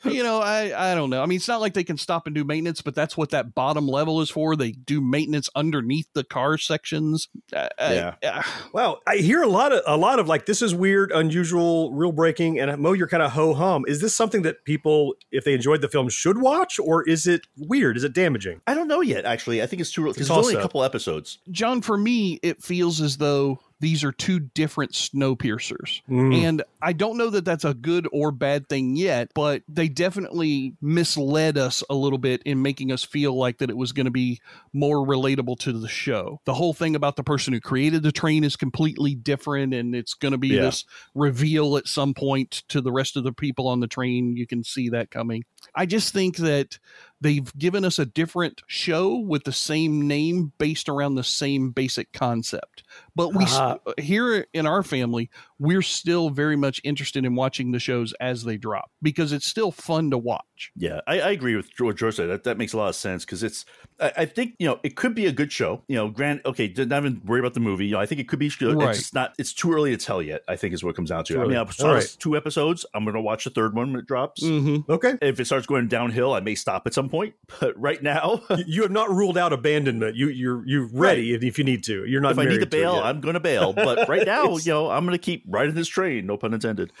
you 0.04 0.22
know, 0.22 0.40
I 0.40 0.92
I 0.92 0.94
don't 0.94 1.10
know. 1.10 1.22
I 1.22 1.26
mean, 1.26 1.36
it's 1.36 1.48
not 1.48 1.60
like 1.60 1.74
they 1.74 1.84
can 1.84 1.96
stop 1.96 2.26
and 2.26 2.34
do 2.34 2.44
maintenance, 2.44 2.82
but 2.82 2.94
that's 2.94 3.16
what 3.16 3.30
that 3.30 3.54
bottom 3.54 3.86
level 3.88 4.20
is 4.20 4.30
for. 4.30 4.56
They 4.56 4.72
do 4.72 5.00
maintenance 5.00 5.48
underneath 5.54 6.08
the 6.14 6.24
car 6.24 6.58
sections. 6.58 7.28
Uh, 7.54 7.68
Yeah. 7.78 8.14
uh, 8.22 8.42
Wow, 8.72 8.98
I 9.06 9.16
hear 9.16 9.42
a 9.42 9.48
lot 9.48 9.72
of 9.72 9.82
a 9.86 9.96
lot 9.96 10.18
of 10.18 10.28
like 10.28 10.46
this 10.46 10.62
is 10.62 10.74
weird, 10.74 11.12
unusual, 11.12 11.92
real 11.92 12.12
breaking, 12.12 12.58
and 12.58 12.76
Mo, 12.80 12.92
you're 12.92 13.08
kind 13.08 13.22
of 13.22 13.32
ho 13.32 13.54
hum. 13.54 13.84
Is 13.86 14.00
this 14.00 14.14
something 14.14 14.42
that 14.42 14.64
people, 14.64 15.14
if 15.30 15.44
they 15.44 15.54
enjoyed 15.54 15.80
the 15.80 15.88
film, 15.88 16.08
should 16.08 16.38
watch, 16.40 16.78
or 16.78 17.02
is 17.08 17.26
it 17.26 17.46
weird? 17.56 17.96
Is 17.96 18.04
it 18.04 18.12
damaging? 18.14 18.60
I 18.66 18.74
don't 18.74 18.88
know 18.88 19.00
yet. 19.00 19.24
Actually, 19.24 19.62
I 19.62 19.66
think 19.66 19.80
it's 19.80 19.92
too 19.92 20.02
because 20.02 20.16
It's 20.22 20.30
it's 20.30 20.36
only 20.38 20.54
a 20.54 20.62
couple 20.62 20.82
episodes. 20.84 21.38
John, 21.50 21.80
for 21.82 21.96
me, 21.96 22.38
it 22.42 22.62
feels 22.62 23.00
as 23.00 23.16
though 23.18 23.58
these 23.82 24.04
are 24.04 24.12
two 24.12 24.38
different 24.38 24.92
Snowpiercers. 24.92 26.02
Mm. 26.08 26.34
And 26.44 26.62
I 26.80 26.92
don't 26.92 27.18
know 27.18 27.30
that 27.30 27.44
that's 27.44 27.64
a 27.64 27.74
good 27.74 28.06
or 28.12 28.30
bad 28.30 28.68
thing 28.68 28.94
yet, 28.94 29.32
but 29.34 29.64
they 29.68 29.88
definitely 29.88 30.76
misled 30.80 31.58
us 31.58 31.82
a 31.90 31.94
little 31.94 32.18
bit 32.18 32.42
in 32.44 32.62
making 32.62 32.92
us 32.92 33.02
feel 33.02 33.36
like 33.36 33.58
that 33.58 33.70
it 33.70 33.76
was 33.76 33.90
going 33.90 34.04
to 34.04 34.12
be 34.12 34.40
more 34.72 35.04
relatable 35.04 35.58
to 35.58 35.72
the 35.72 35.88
show. 35.88 36.40
The 36.44 36.54
whole 36.54 36.72
thing 36.72 36.94
about 36.94 37.16
the 37.16 37.24
person 37.24 37.52
who 37.52 37.60
created 37.60 38.04
the 38.04 38.12
train 38.12 38.44
is 38.44 38.54
completely 38.54 39.16
different, 39.16 39.74
and 39.74 39.96
it's 39.96 40.14
going 40.14 40.32
to 40.32 40.38
be 40.38 40.48
Yeah. 40.48 40.62
this 40.62 40.84
reveal 41.16 41.76
at 41.76 41.88
some 41.88 42.14
point 42.14 42.62
to 42.68 42.80
the 42.80 42.92
rest 42.92 43.16
of 43.16 43.24
the 43.24 43.32
people 43.32 43.66
on 43.66 43.80
the 43.80 43.88
train. 43.88 44.36
You 44.36 44.46
can 44.46 44.62
see 44.62 44.90
that 44.90 45.10
coming. 45.10 45.44
I 45.74 45.86
just 45.86 46.12
think 46.12 46.36
that 46.36 46.78
they've 47.22 47.56
given 47.56 47.84
us 47.84 47.98
a 47.98 48.04
different 48.06 48.62
show 48.66 49.16
with 49.16 49.44
the 49.44 49.52
same 49.52 50.06
name 50.06 50.52
based 50.58 50.88
around 50.88 51.14
the 51.14 51.24
same 51.24 51.70
basic 51.70 52.12
concept. 52.12 52.82
But 53.16 53.34
we 53.34 53.44
Ah. 53.48 53.78
here 53.98 54.46
in 54.52 54.66
our 54.66 54.82
family, 54.82 55.30
we're 55.62 55.80
still 55.82 56.28
very 56.30 56.56
much 56.56 56.80
interested 56.82 57.24
in 57.24 57.36
watching 57.36 57.70
the 57.70 57.78
shows 57.78 58.12
as 58.20 58.42
they 58.42 58.56
drop 58.56 58.90
because 59.00 59.32
it's 59.32 59.46
still 59.46 59.70
fun 59.70 60.10
to 60.10 60.18
watch. 60.18 60.72
Yeah, 60.76 61.00
I, 61.06 61.20
I 61.20 61.30
agree 61.30 61.54
with 61.56 61.68
what 61.78 61.96
George 61.96 62.16
said. 62.16 62.28
That, 62.28 62.44
that 62.44 62.58
makes 62.58 62.72
a 62.72 62.76
lot 62.76 62.88
of 62.88 62.96
sense 62.96 63.24
because 63.24 63.42
it's, 63.42 63.64
I, 64.00 64.12
I 64.18 64.24
think, 64.24 64.54
you 64.58 64.66
know, 64.66 64.80
it 64.82 64.96
could 64.96 65.14
be 65.14 65.26
a 65.26 65.32
good 65.32 65.52
show. 65.52 65.82
You 65.86 65.96
know, 65.96 66.08
Grant, 66.08 66.44
okay, 66.44 66.72
not 66.76 66.90
even 66.98 67.22
worry 67.24 67.38
about 67.40 67.54
the 67.54 67.60
movie. 67.60 67.86
You 67.86 67.92
know, 67.92 68.00
I 68.00 68.06
think 68.06 68.20
it 68.20 68.28
could 68.28 68.38
be 68.40 68.50
good. 68.58 68.76
Right. 68.76 68.90
It's 68.90 68.98
just 68.98 69.14
not, 69.14 69.34
it's 69.38 69.52
too 69.52 69.72
early 69.72 69.90
to 69.90 69.96
tell 69.96 70.20
yet, 70.20 70.42
I 70.48 70.56
think 70.56 70.74
is 70.74 70.82
what 70.82 70.90
it 70.90 70.96
comes 70.96 71.10
down 71.10 71.24
to. 71.24 71.34
Too 71.34 71.42
I 71.42 71.46
mean. 71.46 71.56
I've 71.56 71.72
started 71.72 71.88
All 71.92 71.94
right. 72.00 72.16
two 72.18 72.36
episodes. 72.36 72.84
I'm 72.94 73.04
going 73.04 73.14
to 73.14 73.20
watch 73.20 73.44
the 73.44 73.50
third 73.50 73.74
one 73.74 73.92
when 73.92 74.00
it 74.00 74.06
drops. 74.06 74.42
Mm-hmm. 74.42 74.90
Okay. 74.90 75.14
If 75.22 75.38
it 75.38 75.44
starts 75.44 75.66
going 75.66 75.86
downhill, 75.88 76.32
I 76.34 76.40
may 76.40 76.54
stop 76.56 76.86
at 76.86 76.94
some 76.94 77.08
point. 77.08 77.34
But 77.60 77.78
right 77.80 78.02
now, 78.02 78.42
You- 78.50 78.64
You 78.66 78.82
have 78.82 78.90
not 78.90 79.08
ruled 79.10 79.38
out 79.38 79.52
abandonment. 79.52 80.16
You 80.16 80.28
you're 80.28 80.66
you're 80.66 80.88
ready 80.92 81.32
if 81.34 81.58
you 81.58 81.64
need 81.64 81.84
to. 81.84 82.04
You're 82.06 82.20
not. 82.20 82.32
if 82.32 82.38
I 82.38 82.44
need 82.46 82.58
to 82.60 82.66
bail, 82.66 82.94
yet. 82.96 83.04
I'm 83.04 83.20
going 83.20 83.34
to 83.34 83.40
bail. 83.40 83.72
But 83.72 84.08
right 84.08 84.26
now, 84.26 84.56
you 84.56 84.72
know, 84.72 84.90
I'm 84.90 85.04
going 85.04 85.16
to 85.16 85.22
keep 85.22 85.44
riding 85.52 85.74
this 85.74 85.88
train. 85.88 86.26
No 86.26 86.36
pun 86.36 86.54
intended. 86.54 86.92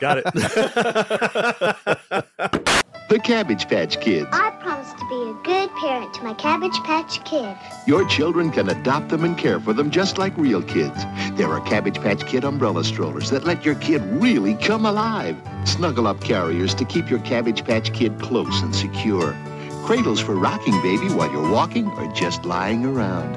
got 0.00 0.22
it. 0.24 0.24
The 3.14 3.18
Cabbage 3.18 3.68
Patch 3.68 4.00
Kids. 4.00 4.28
I 4.32 4.50
promise 4.62 4.90
to 4.94 5.08
be 5.10 5.14
a 5.14 5.34
good 5.44 5.70
parent 5.76 6.14
to 6.14 6.24
my 6.24 6.32
Cabbage 6.32 6.76
Patch 6.84 7.22
Kid. 7.24 7.54
Your 7.86 8.08
children 8.08 8.50
can 8.50 8.70
adopt 8.70 9.10
them 9.10 9.24
and 9.24 9.36
care 9.36 9.60
for 9.60 9.74
them 9.74 9.90
just 9.90 10.16
like 10.16 10.36
real 10.38 10.62
kids. 10.62 11.04
There 11.34 11.48
are 11.50 11.60
Cabbage 11.60 12.00
Patch 12.00 12.26
Kid 12.26 12.44
umbrella 12.44 12.82
strollers 12.82 13.28
that 13.28 13.44
let 13.44 13.62
your 13.62 13.74
kid 13.74 14.02
really 14.06 14.54
come 14.54 14.86
alive. 14.86 15.36
Snuggle 15.64 16.06
up 16.06 16.22
carriers 16.22 16.74
to 16.74 16.86
keep 16.86 17.10
your 17.10 17.20
Cabbage 17.20 17.62
Patch 17.62 17.92
Kid 17.92 18.18
close 18.20 18.62
and 18.62 18.74
secure. 18.74 19.36
Cradles 19.84 20.20
for 20.20 20.34
rocking 20.34 20.80
baby 20.80 21.08
while 21.14 21.30
you're 21.30 21.52
walking 21.52 21.86
or 21.88 22.10
just 22.14 22.46
lying 22.46 22.86
around. 22.86 23.36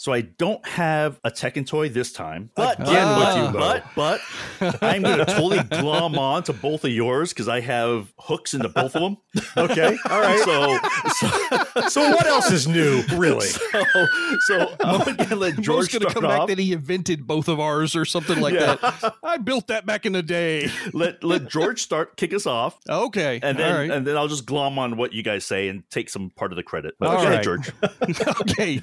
So 0.00 0.12
I 0.12 0.20
don't 0.20 0.64
have 0.64 1.18
a 1.24 1.30
Tekken 1.30 1.66
toy 1.66 1.88
this 1.88 2.12
time. 2.12 2.50
But 2.54 2.78
Again 2.78 3.18
with 3.18 3.52
you, 3.52 3.58
but, 3.58 3.84
but 3.96 4.20
I'm 4.82 5.02
going 5.02 5.18
to 5.18 5.24
totally 5.24 5.60
glom 5.64 6.16
on 6.16 6.44
to 6.44 6.52
both 6.52 6.84
of 6.84 6.92
yours 6.92 7.32
because 7.32 7.48
I 7.48 7.58
have 7.58 8.12
hooks 8.16 8.54
into 8.54 8.68
both 8.68 8.94
of 8.94 9.02
them. 9.02 9.16
Okay. 9.56 9.98
All 10.08 10.20
right. 10.20 10.38
So 10.38 10.78
so 11.16 11.88
So 11.88 12.10
what 12.10 12.26
else 12.28 12.52
is 12.52 12.68
new, 12.68 13.02
really? 13.16 13.46
so, 13.48 13.82
so 14.46 14.76
I'm 14.84 15.00
going 15.04 15.16
to 15.16 15.32
uh, 15.34 15.36
let 15.36 15.60
George 15.60 15.90
going 15.90 16.06
to 16.06 16.14
come 16.14 16.22
back 16.22 16.42
off. 16.42 16.48
that 16.48 16.58
he 16.60 16.72
invented 16.72 17.26
both 17.26 17.48
of 17.48 17.58
ours 17.58 17.96
or 17.96 18.04
something 18.04 18.40
like 18.40 18.54
Yeah. 18.54 18.76
that. 18.76 19.14
I 19.24 19.38
built 19.38 19.66
that 19.66 19.84
back 19.84 20.06
in 20.06 20.12
the 20.12 20.22
day. 20.22 20.70
Let 20.92 21.24
let 21.24 21.48
George 21.48 21.82
start 21.82 22.16
kick 22.16 22.32
us 22.32 22.46
off. 22.46 22.78
Okay. 22.88 23.40
And 23.42 23.58
then 23.58 23.74
right. 23.74 23.90
and 23.90 24.06
then 24.06 24.16
I'll 24.16 24.28
just 24.28 24.46
glom 24.46 24.78
on 24.78 24.96
what 24.96 25.12
you 25.12 25.24
guys 25.24 25.44
say 25.44 25.68
and 25.68 25.82
take 25.90 26.08
some 26.08 26.30
part 26.30 26.52
of 26.52 26.56
the 26.56 26.62
credit. 26.62 26.94
But 27.00 27.08
All 27.08 27.16
go 27.24 27.28
right. 27.30 27.42
George. 27.42 27.72
okay, 28.42 28.80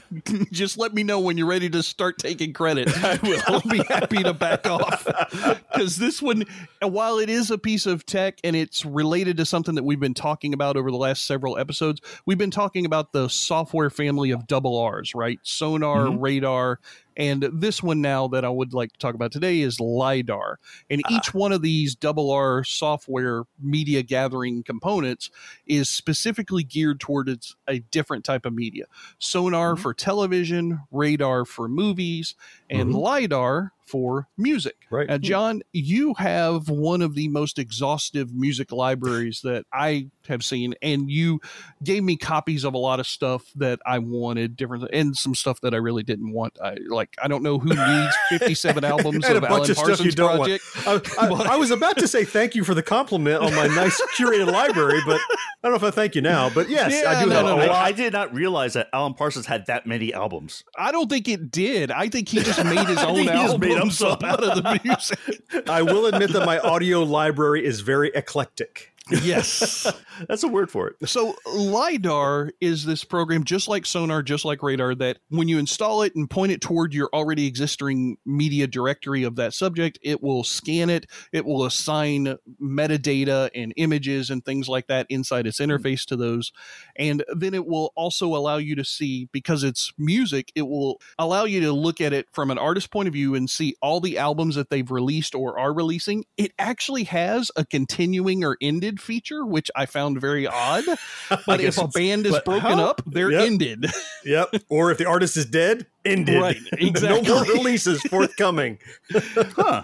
just 0.52 0.78
let 0.78 0.94
me 0.94 1.05
know 1.06 1.20
when 1.20 1.38
you're 1.38 1.48
ready 1.48 1.70
to 1.70 1.84
start 1.84 2.18
taking 2.18 2.54
credit. 2.54 2.90
I 3.04 3.20
will. 3.24 3.42
I'll 3.48 3.62
be 3.62 3.84
happy 3.84 4.24
to 4.24 4.34
back 4.34 4.68
off 4.68 5.06
because 5.74 5.98
this 5.98 6.22
one, 6.22 6.46
while 6.82 7.20
it 7.20 7.30
is 7.30 7.52
a 7.52 7.58
piece 7.58 7.86
of 7.86 8.06
tech 8.06 8.40
and 8.44 8.56
it's 8.56 8.86
related 8.86 9.38
to 9.38 9.46
something 9.46 9.76
that 9.76 9.84
we've 9.84 10.00
been 10.00 10.14
talking 10.14 10.54
about 10.54 10.78
over 10.78 10.92
the 10.92 10.98
last 10.98 11.26
several 11.26 11.58
episodes, 11.58 12.02
we've 12.26 12.38
been 12.38 12.52
talking 12.52 12.86
about 12.86 13.12
the 13.12 13.28
software 13.28 13.90
family 13.90 14.32
of 14.32 14.48
double 14.48 14.78
R's, 14.78 15.16
right? 15.16 15.40
Sonarr, 15.44 16.10
mm-hmm. 16.10 16.24
Radarr. 16.24 16.78
And 17.18 17.50
this 17.54 17.82
one 17.82 18.02
now 18.02 18.28
that 18.30 18.44
I 18.44 18.50
would 18.50 18.74
like 18.74 18.92
to 18.94 19.00
talk 19.00 19.16
about 19.16 19.32
today 19.32 19.62
is 19.62 19.78
Lidarr. 19.78 20.56
And 20.90 21.02
ah. 21.06 21.16
each 21.16 21.34
one 21.34 21.52
of 21.52 21.62
these 21.62 21.96
double 21.96 22.32
R 22.32 22.64
software 22.64 23.44
media 23.62 24.04
gathering 24.04 24.64
components 24.64 25.30
is 25.66 25.90
specifically 25.90 26.64
geared 26.64 27.00
towards 27.00 27.56
a 27.68 27.80
different 27.80 28.26
type 28.26 28.46
of 28.46 28.54
media. 28.54 28.86
Sonarr 29.20 29.74
mm-hmm. 29.74 29.82
for 29.82 29.94
television, 29.94 30.82
Radarr 30.94 31.48
for 31.48 31.68
movies, 31.68 32.36
and 32.70 32.90
mm-hmm. 32.90 33.34
Lidarr 33.34 33.72
for 33.86 34.28
music. 34.38 34.76
Right. 34.90 35.08
Now, 35.08 35.18
John, 35.18 35.62
you 35.74 36.14
have 36.16 36.70
one 36.70 37.02
of 37.02 37.16
the 37.16 37.28
most 37.28 37.60
exhaustive 37.60 38.34
music 38.34 38.72
libraries 38.72 39.42
that 39.44 39.66
I 39.72 40.08
have 40.28 40.44
seen, 40.44 40.76
and 40.82 41.10
you 41.10 41.40
gave 41.84 42.04
me 42.04 42.18
copies 42.18 42.64
of 42.64 42.74
a 42.74 42.78
lot 42.78 43.00
of 43.00 43.08
stuff 43.08 43.52
that 43.56 43.80
I 43.86 44.00
wanted, 44.00 44.56
different, 44.56 44.90
and 44.92 45.16
some 45.16 45.36
stuff 45.36 45.62
that 45.62 45.74
I 45.74 45.78
really 45.78 46.04
didn't 46.04 46.32
want. 46.32 46.58
I 46.64 46.78
like. 46.88 47.16
I 47.22 47.28
don't 47.28 47.44
know 47.44 47.60
who 47.60 47.70
needs 47.70 48.16
fifty-seven 48.30 48.84
albums 48.84 49.26
And 49.26 49.34
a 49.34 49.38
of 49.38 49.42
bunch 49.42 49.52
Alan 49.52 49.72
of 49.72 49.78
stuff 49.78 49.88
Parsons 49.88 50.06
you 50.06 50.12
don't 50.12 50.38
Project. 50.38 50.64
want. 50.86 51.20
I, 51.20 51.28
I, 51.28 51.54
I 51.54 51.58
was 51.58 51.72
about 51.72 51.98
to 51.98 52.08
say 52.08 52.26
thank 52.26 52.56
you 52.56 52.64
for 52.64 52.74
the 52.74 52.84
compliment 52.84 53.42
on 53.42 53.54
my 53.56 53.68
nice 53.68 54.02
curated 54.18 54.52
library, 54.52 55.00
but 55.06 55.22
I 55.22 55.38
don't 55.64 55.72
know 55.72 55.76
if 55.76 55.84
I 55.84 55.92
thank 55.92 56.16
you 56.16 56.22
now. 56.22 56.50
But 56.50 56.70
yes, 56.70 57.06
I 57.06 57.24
do 57.24 57.30
no, 57.30 57.36
have 57.36 57.46
no, 57.46 57.58
a 57.58 57.60
no. 57.60 57.72
lot. 57.72 57.84
I, 57.84 57.88
I 57.88 57.92
did 57.92 58.14
not 58.14 58.34
realize 58.34 58.74
that 58.74 58.88
Alan 58.94 59.14
Parsons 59.14 59.46
had 59.46 59.66
that 59.68 59.86
many 59.86 60.14
albums. 60.14 60.64
I 60.78 60.92
don't 60.92 61.10
think 61.10 61.28
it 61.28 61.52
did. 61.52 61.92
I 61.92 62.10
think 62.10 62.30
he 62.30 62.40
just 62.40 62.64
made 62.64 62.88
his 62.88 62.98
own 63.04 63.16
think 63.16 63.32
made 63.76 64.02
up 64.02 64.24
out 64.24 64.44
of 64.44 64.64
the 64.64 64.80
music. 64.84 65.68
I 65.70 65.82
will 65.82 66.06
admit 66.08 66.32
that 66.34 66.46
my 66.46 66.60
audio 66.60 67.04
library 67.04 67.66
is 67.66 67.82
very 67.82 68.12
eclectic. 68.16 68.95
Yes. 69.10 69.92
That's 70.28 70.44
a 70.44 70.48
word 70.48 70.72
for 70.72 70.88
it. 70.88 71.08
So 71.08 71.36
Lidarr 71.46 72.52
is 72.60 72.86
this 72.86 73.04
program 73.04 73.44
just 73.44 73.68
like 73.68 73.84
Sonarr, 73.84 74.24
just 74.24 74.46
like 74.46 74.60
Radarr, 74.60 74.98
that 74.98 75.20
when 75.30 75.48
you 75.48 75.60
install 75.60 76.02
it 76.02 76.16
and 76.16 76.30
point 76.30 76.52
it 76.52 76.62
toward 76.62 76.94
your 76.94 77.10
already 77.14 77.46
existing 77.46 78.18
media 78.26 78.66
directory 78.66 79.24
of 79.24 79.36
that 79.36 79.54
subject, 79.54 80.00
it 80.02 80.24
will 80.24 80.44
scan 80.44 80.90
it, 80.90 81.06
it 81.32 81.46
will 81.46 81.66
assign 81.66 82.38
metadata 82.62 83.50
and 83.54 83.74
images 83.78 84.30
and 84.30 84.44
things 84.44 84.68
like 84.68 84.88
that 84.88 85.06
inside 85.10 85.46
its 85.46 85.60
hmm. 85.60 85.66
interface 85.66 86.06
to 86.06 86.16
those. 86.16 86.52
And 86.96 87.24
then 87.36 87.54
it 87.54 87.68
will 87.68 87.94
also 87.96 88.36
allow 88.36 88.58
you 88.58 88.76
to 88.76 88.86
see, 88.86 89.30
because 89.32 89.64
it's 89.64 89.94
music, 89.98 90.52
it 90.56 90.64
will 90.64 91.00
allow 91.20 91.46
you 91.46 91.62
to 91.62 91.72
look 91.72 92.02
at 92.02 92.14
it 92.14 92.28
from 92.32 92.50
an 92.50 92.58
artist 92.58 92.92
point 92.92 93.08
of 93.08 93.14
view 93.14 93.36
and 93.36 93.50
see 93.50 93.76
all 93.82 94.00
the 94.00 94.18
albums 94.18 94.56
that 94.56 94.70
they've 94.70 94.90
released 94.90 95.36
or 95.36 95.60
are 95.60 95.74
releasing. 95.74 96.26
It 96.38 96.54
actually 96.58 97.04
has 97.04 97.52
a 97.56 97.66
continuing 97.66 98.44
or 98.44 98.58
ended 98.62 98.95
feature, 99.00 99.46
which 99.46 99.70
I 99.76 99.86
found 99.86 100.20
very 100.22 100.48
odd. 100.48 100.84
But 101.46 101.60
if 101.62 101.78
a 101.78 101.88
band 101.88 102.26
is 102.26 102.38
broken 102.46 102.78
how? 102.80 102.86
up, 102.90 103.02
they're 103.06 103.32
Yep. 103.32 103.42
ended. 103.46 103.86
Yep. 104.26 104.56
Or 104.70 104.90
if 104.90 104.98
the 104.98 105.06
artist 105.06 105.38
is 105.38 105.46
dead, 105.46 105.86
ended. 106.04 106.42
Right, 106.42 106.58
no 106.82 106.88
exactly. 106.88 107.32
more 107.32 107.44
releases 107.44 108.02
forthcoming. 108.04 108.80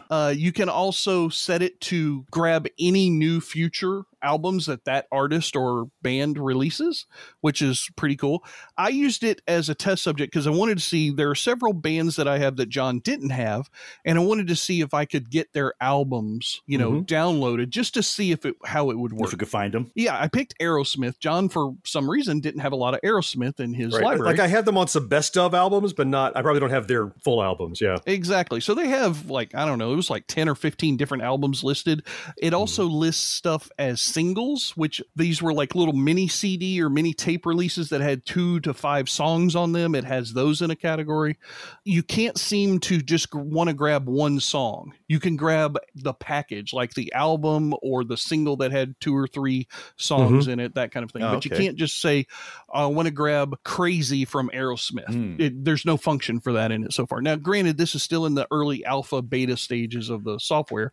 Uh, 0.10 0.34
you 0.36 0.52
can 0.52 0.68
also 0.68 1.30
set 1.30 1.62
it 1.62 1.80
to 1.82 2.26
grab 2.32 2.68
any 2.80 3.10
new 3.12 3.40
future 3.40 4.04
albums 4.22 4.66
that 4.66 4.86
that 4.86 5.08
artist 5.12 5.56
or 5.56 5.90
band 6.02 6.38
releases, 6.38 7.06
which 7.42 7.62
is 7.62 7.90
pretty 7.96 8.16
cool. 8.16 8.44
I 8.78 8.90
used 8.90 9.24
it 9.24 9.42
as 9.48 9.70
a 9.70 9.76
test 9.76 10.04
subject 10.04 10.32
because 10.32 10.48
I 10.48 10.52
wanted 10.52 10.78
to 10.78 10.84
see 10.84 11.10
there 11.12 11.30
are 11.30 11.36
several 11.36 11.74
bands 11.74 12.16
that 12.16 12.28
I 12.28 12.40
have 12.40 12.58
that 12.58 12.70
John 12.70 13.00
didn't 13.00 13.32
have, 13.32 13.70
and 14.06 14.18
I 14.18 14.22
wanted 14.22 14.48
to 14.48 14.56
see 14.56 14.82
if 14.82 14.94
I 14.94 15.06
could 15.06 15.30
get 15.30 15.54
their 15.54 15.74
albums, 15.82 16.62
you 16.66 16.78
know, 16.78 16.92
mm-hmm. 16.92 17.04
downloaded 17.04 17.70
just 17.70 17.94
to 17.96 18.04
see 18.04 18.32
if 18.32 18.46
it 18.46 18.56
how 18.66 18.90
it 18.90 18.98
would 18.98 19.14
work. 19.14 19.28
If 19.28 19.34
you 19.34 19.38
could 19.38 19.50
find 19.50 19.74
them. 19.74 19.92
Yeah, 19.96 20.18
I 20.20 20.28
picked 20.28 20.58
Aerosmith. 20.60 21.20
John, 21.20 21.50
for 21.50 21.76
some 21.86 22.10
reason, 22.10 22.40
didn't 22.40 22.62
have 22.62 22.74
a 22.74 22.78
lot 22.78 22.94
of 22.94 23.02
Aerosmith 23.02 23.60
in 23.60 23.74
his 23.74 23.94
Right. 23.94 24.04
library. 24.04 24.32
Like 24.32 24.40
I 24.40 24.48
have 24.48 24.66
them 24.66 24.78
on 24.78 24.88
some 24.88 25.08
best 25.08 25.38
of 25.38 25.54
albums, 25.54 25.94
but 25.94 26.08
not. 26.08 26.36
I 26.36 26.42
probably 26.42 26.60
don't 26.60 26.70
have 26.70 26.88
their 26.88 27.12
full 27.24 27.44
albums. 27.44 27.82
Yeah. 27.82 27.98
Exactly. 28.06 28.60
So 28.60 28.74
they 28.74 28.88
have 28.88 29.30
like 29.30 29.56
I 29.56 29.66
don't 29.66 29.80
know, 29.80 29.94
it 29.94 29.96
was 29.96 30.10
like 30.10 30.28
10 30.28 30.50
or 30.50 30.56
15 30.56 30.98
different 30.98 31.24
albums 31.24 31.64
listed. 31.64 32.04
It 32.38 32.48
mm-hmm. 32.48 32.56
also 32.56 32.86
lists 32.86 33.24
stuff 33.24 33.70
as 33.78 34.02
singles, 34.12 34.72
which 34.76 35.02
these 35.16 35.42
were 35.42 35.54
like 35.54 35.76
little 35.76 35.94
mini 35.94 36.28
CD 36.28 36.82
or 36.82 36.90
mini 36.90 37.14
tape 37.14 37.46
releases 37.46 37.90
that 37.90 38.02
had 38.02 38.26
two 38.26 38.60
to 38.62 38.74
five 38.74 39.10
songs 39.10 39.56
on 39.56 39.72
them. 39.72 39.96
It 39.96 40.04
has 40.04 40.34
those 40.34 40.62
in 40.62 40.72
a 40.72 40.76
category. 40.76 41.38
You 41.84 42.04
can't 42.04 42.38
seem 42.38 42.80
to 42.82 43.02
just 43.02 43.34
want 43.34 43.70
to 43.70 43.74
grab 43.74 44.08
one 44.08 44.40
song. 44.40 44.94
You 45.08 45.20
can 45.20 45.36
grab 45.36 45.78
the 45.96 46.14
package, 46.14 46.74
like 46.74 46.94
the 46.94 47.12
album 47.14 47.74
or 47.82 48.04
the 48.04 48.18
single 48.18 48.58
that 48.58 48.72
had 48.72 48.96
two 49.00 49.16
or 49.16 49.28
three 49.28 49.68
songs 49.96 50.48
in 50.48 50.60
it, 50.60 50.76
that 50.76 50.92
kind 50.92 51.04
of 51.04 51.12
thing. 51.12 51.24
Oh, 51.24 51.34
but 51.34 51.46
you 51.46 51.52
can't 51.52 51.78
just 51.78 52.02
say, 52.02 52.28
I 52.74 52.86
want 52.88 53.08
to 53.08 53.12
grab 53.12 53.56
Crazy 53.64 54.26
from 54.26 54.50
Aerosmith. 54.54 55.08
Hmm. 55.08 55.36
It, 55.40 55.64
there's 55.64 55.86
no 55.86 55.98
function 55.98 56.40
for 56.40 56.54
that 56.54 56.72
in 56.72 56.84
it 56.84 56.94
so 56.94 57.06
far. 57.06 57.22
Now, 57.22 57.36
granted, 57.36 57.78
this 57.78 57.96
is 57.96 58.04
still 58.04 58.26
in 58.26 58.36
the 58.36 58.48
early 58.52 58.84
alpha 58.86 59.22
beta 59.22 59.58
stages 59.58 60.10
of 60.10 60.24
the 60.24 60.40
software, 60.40 60.92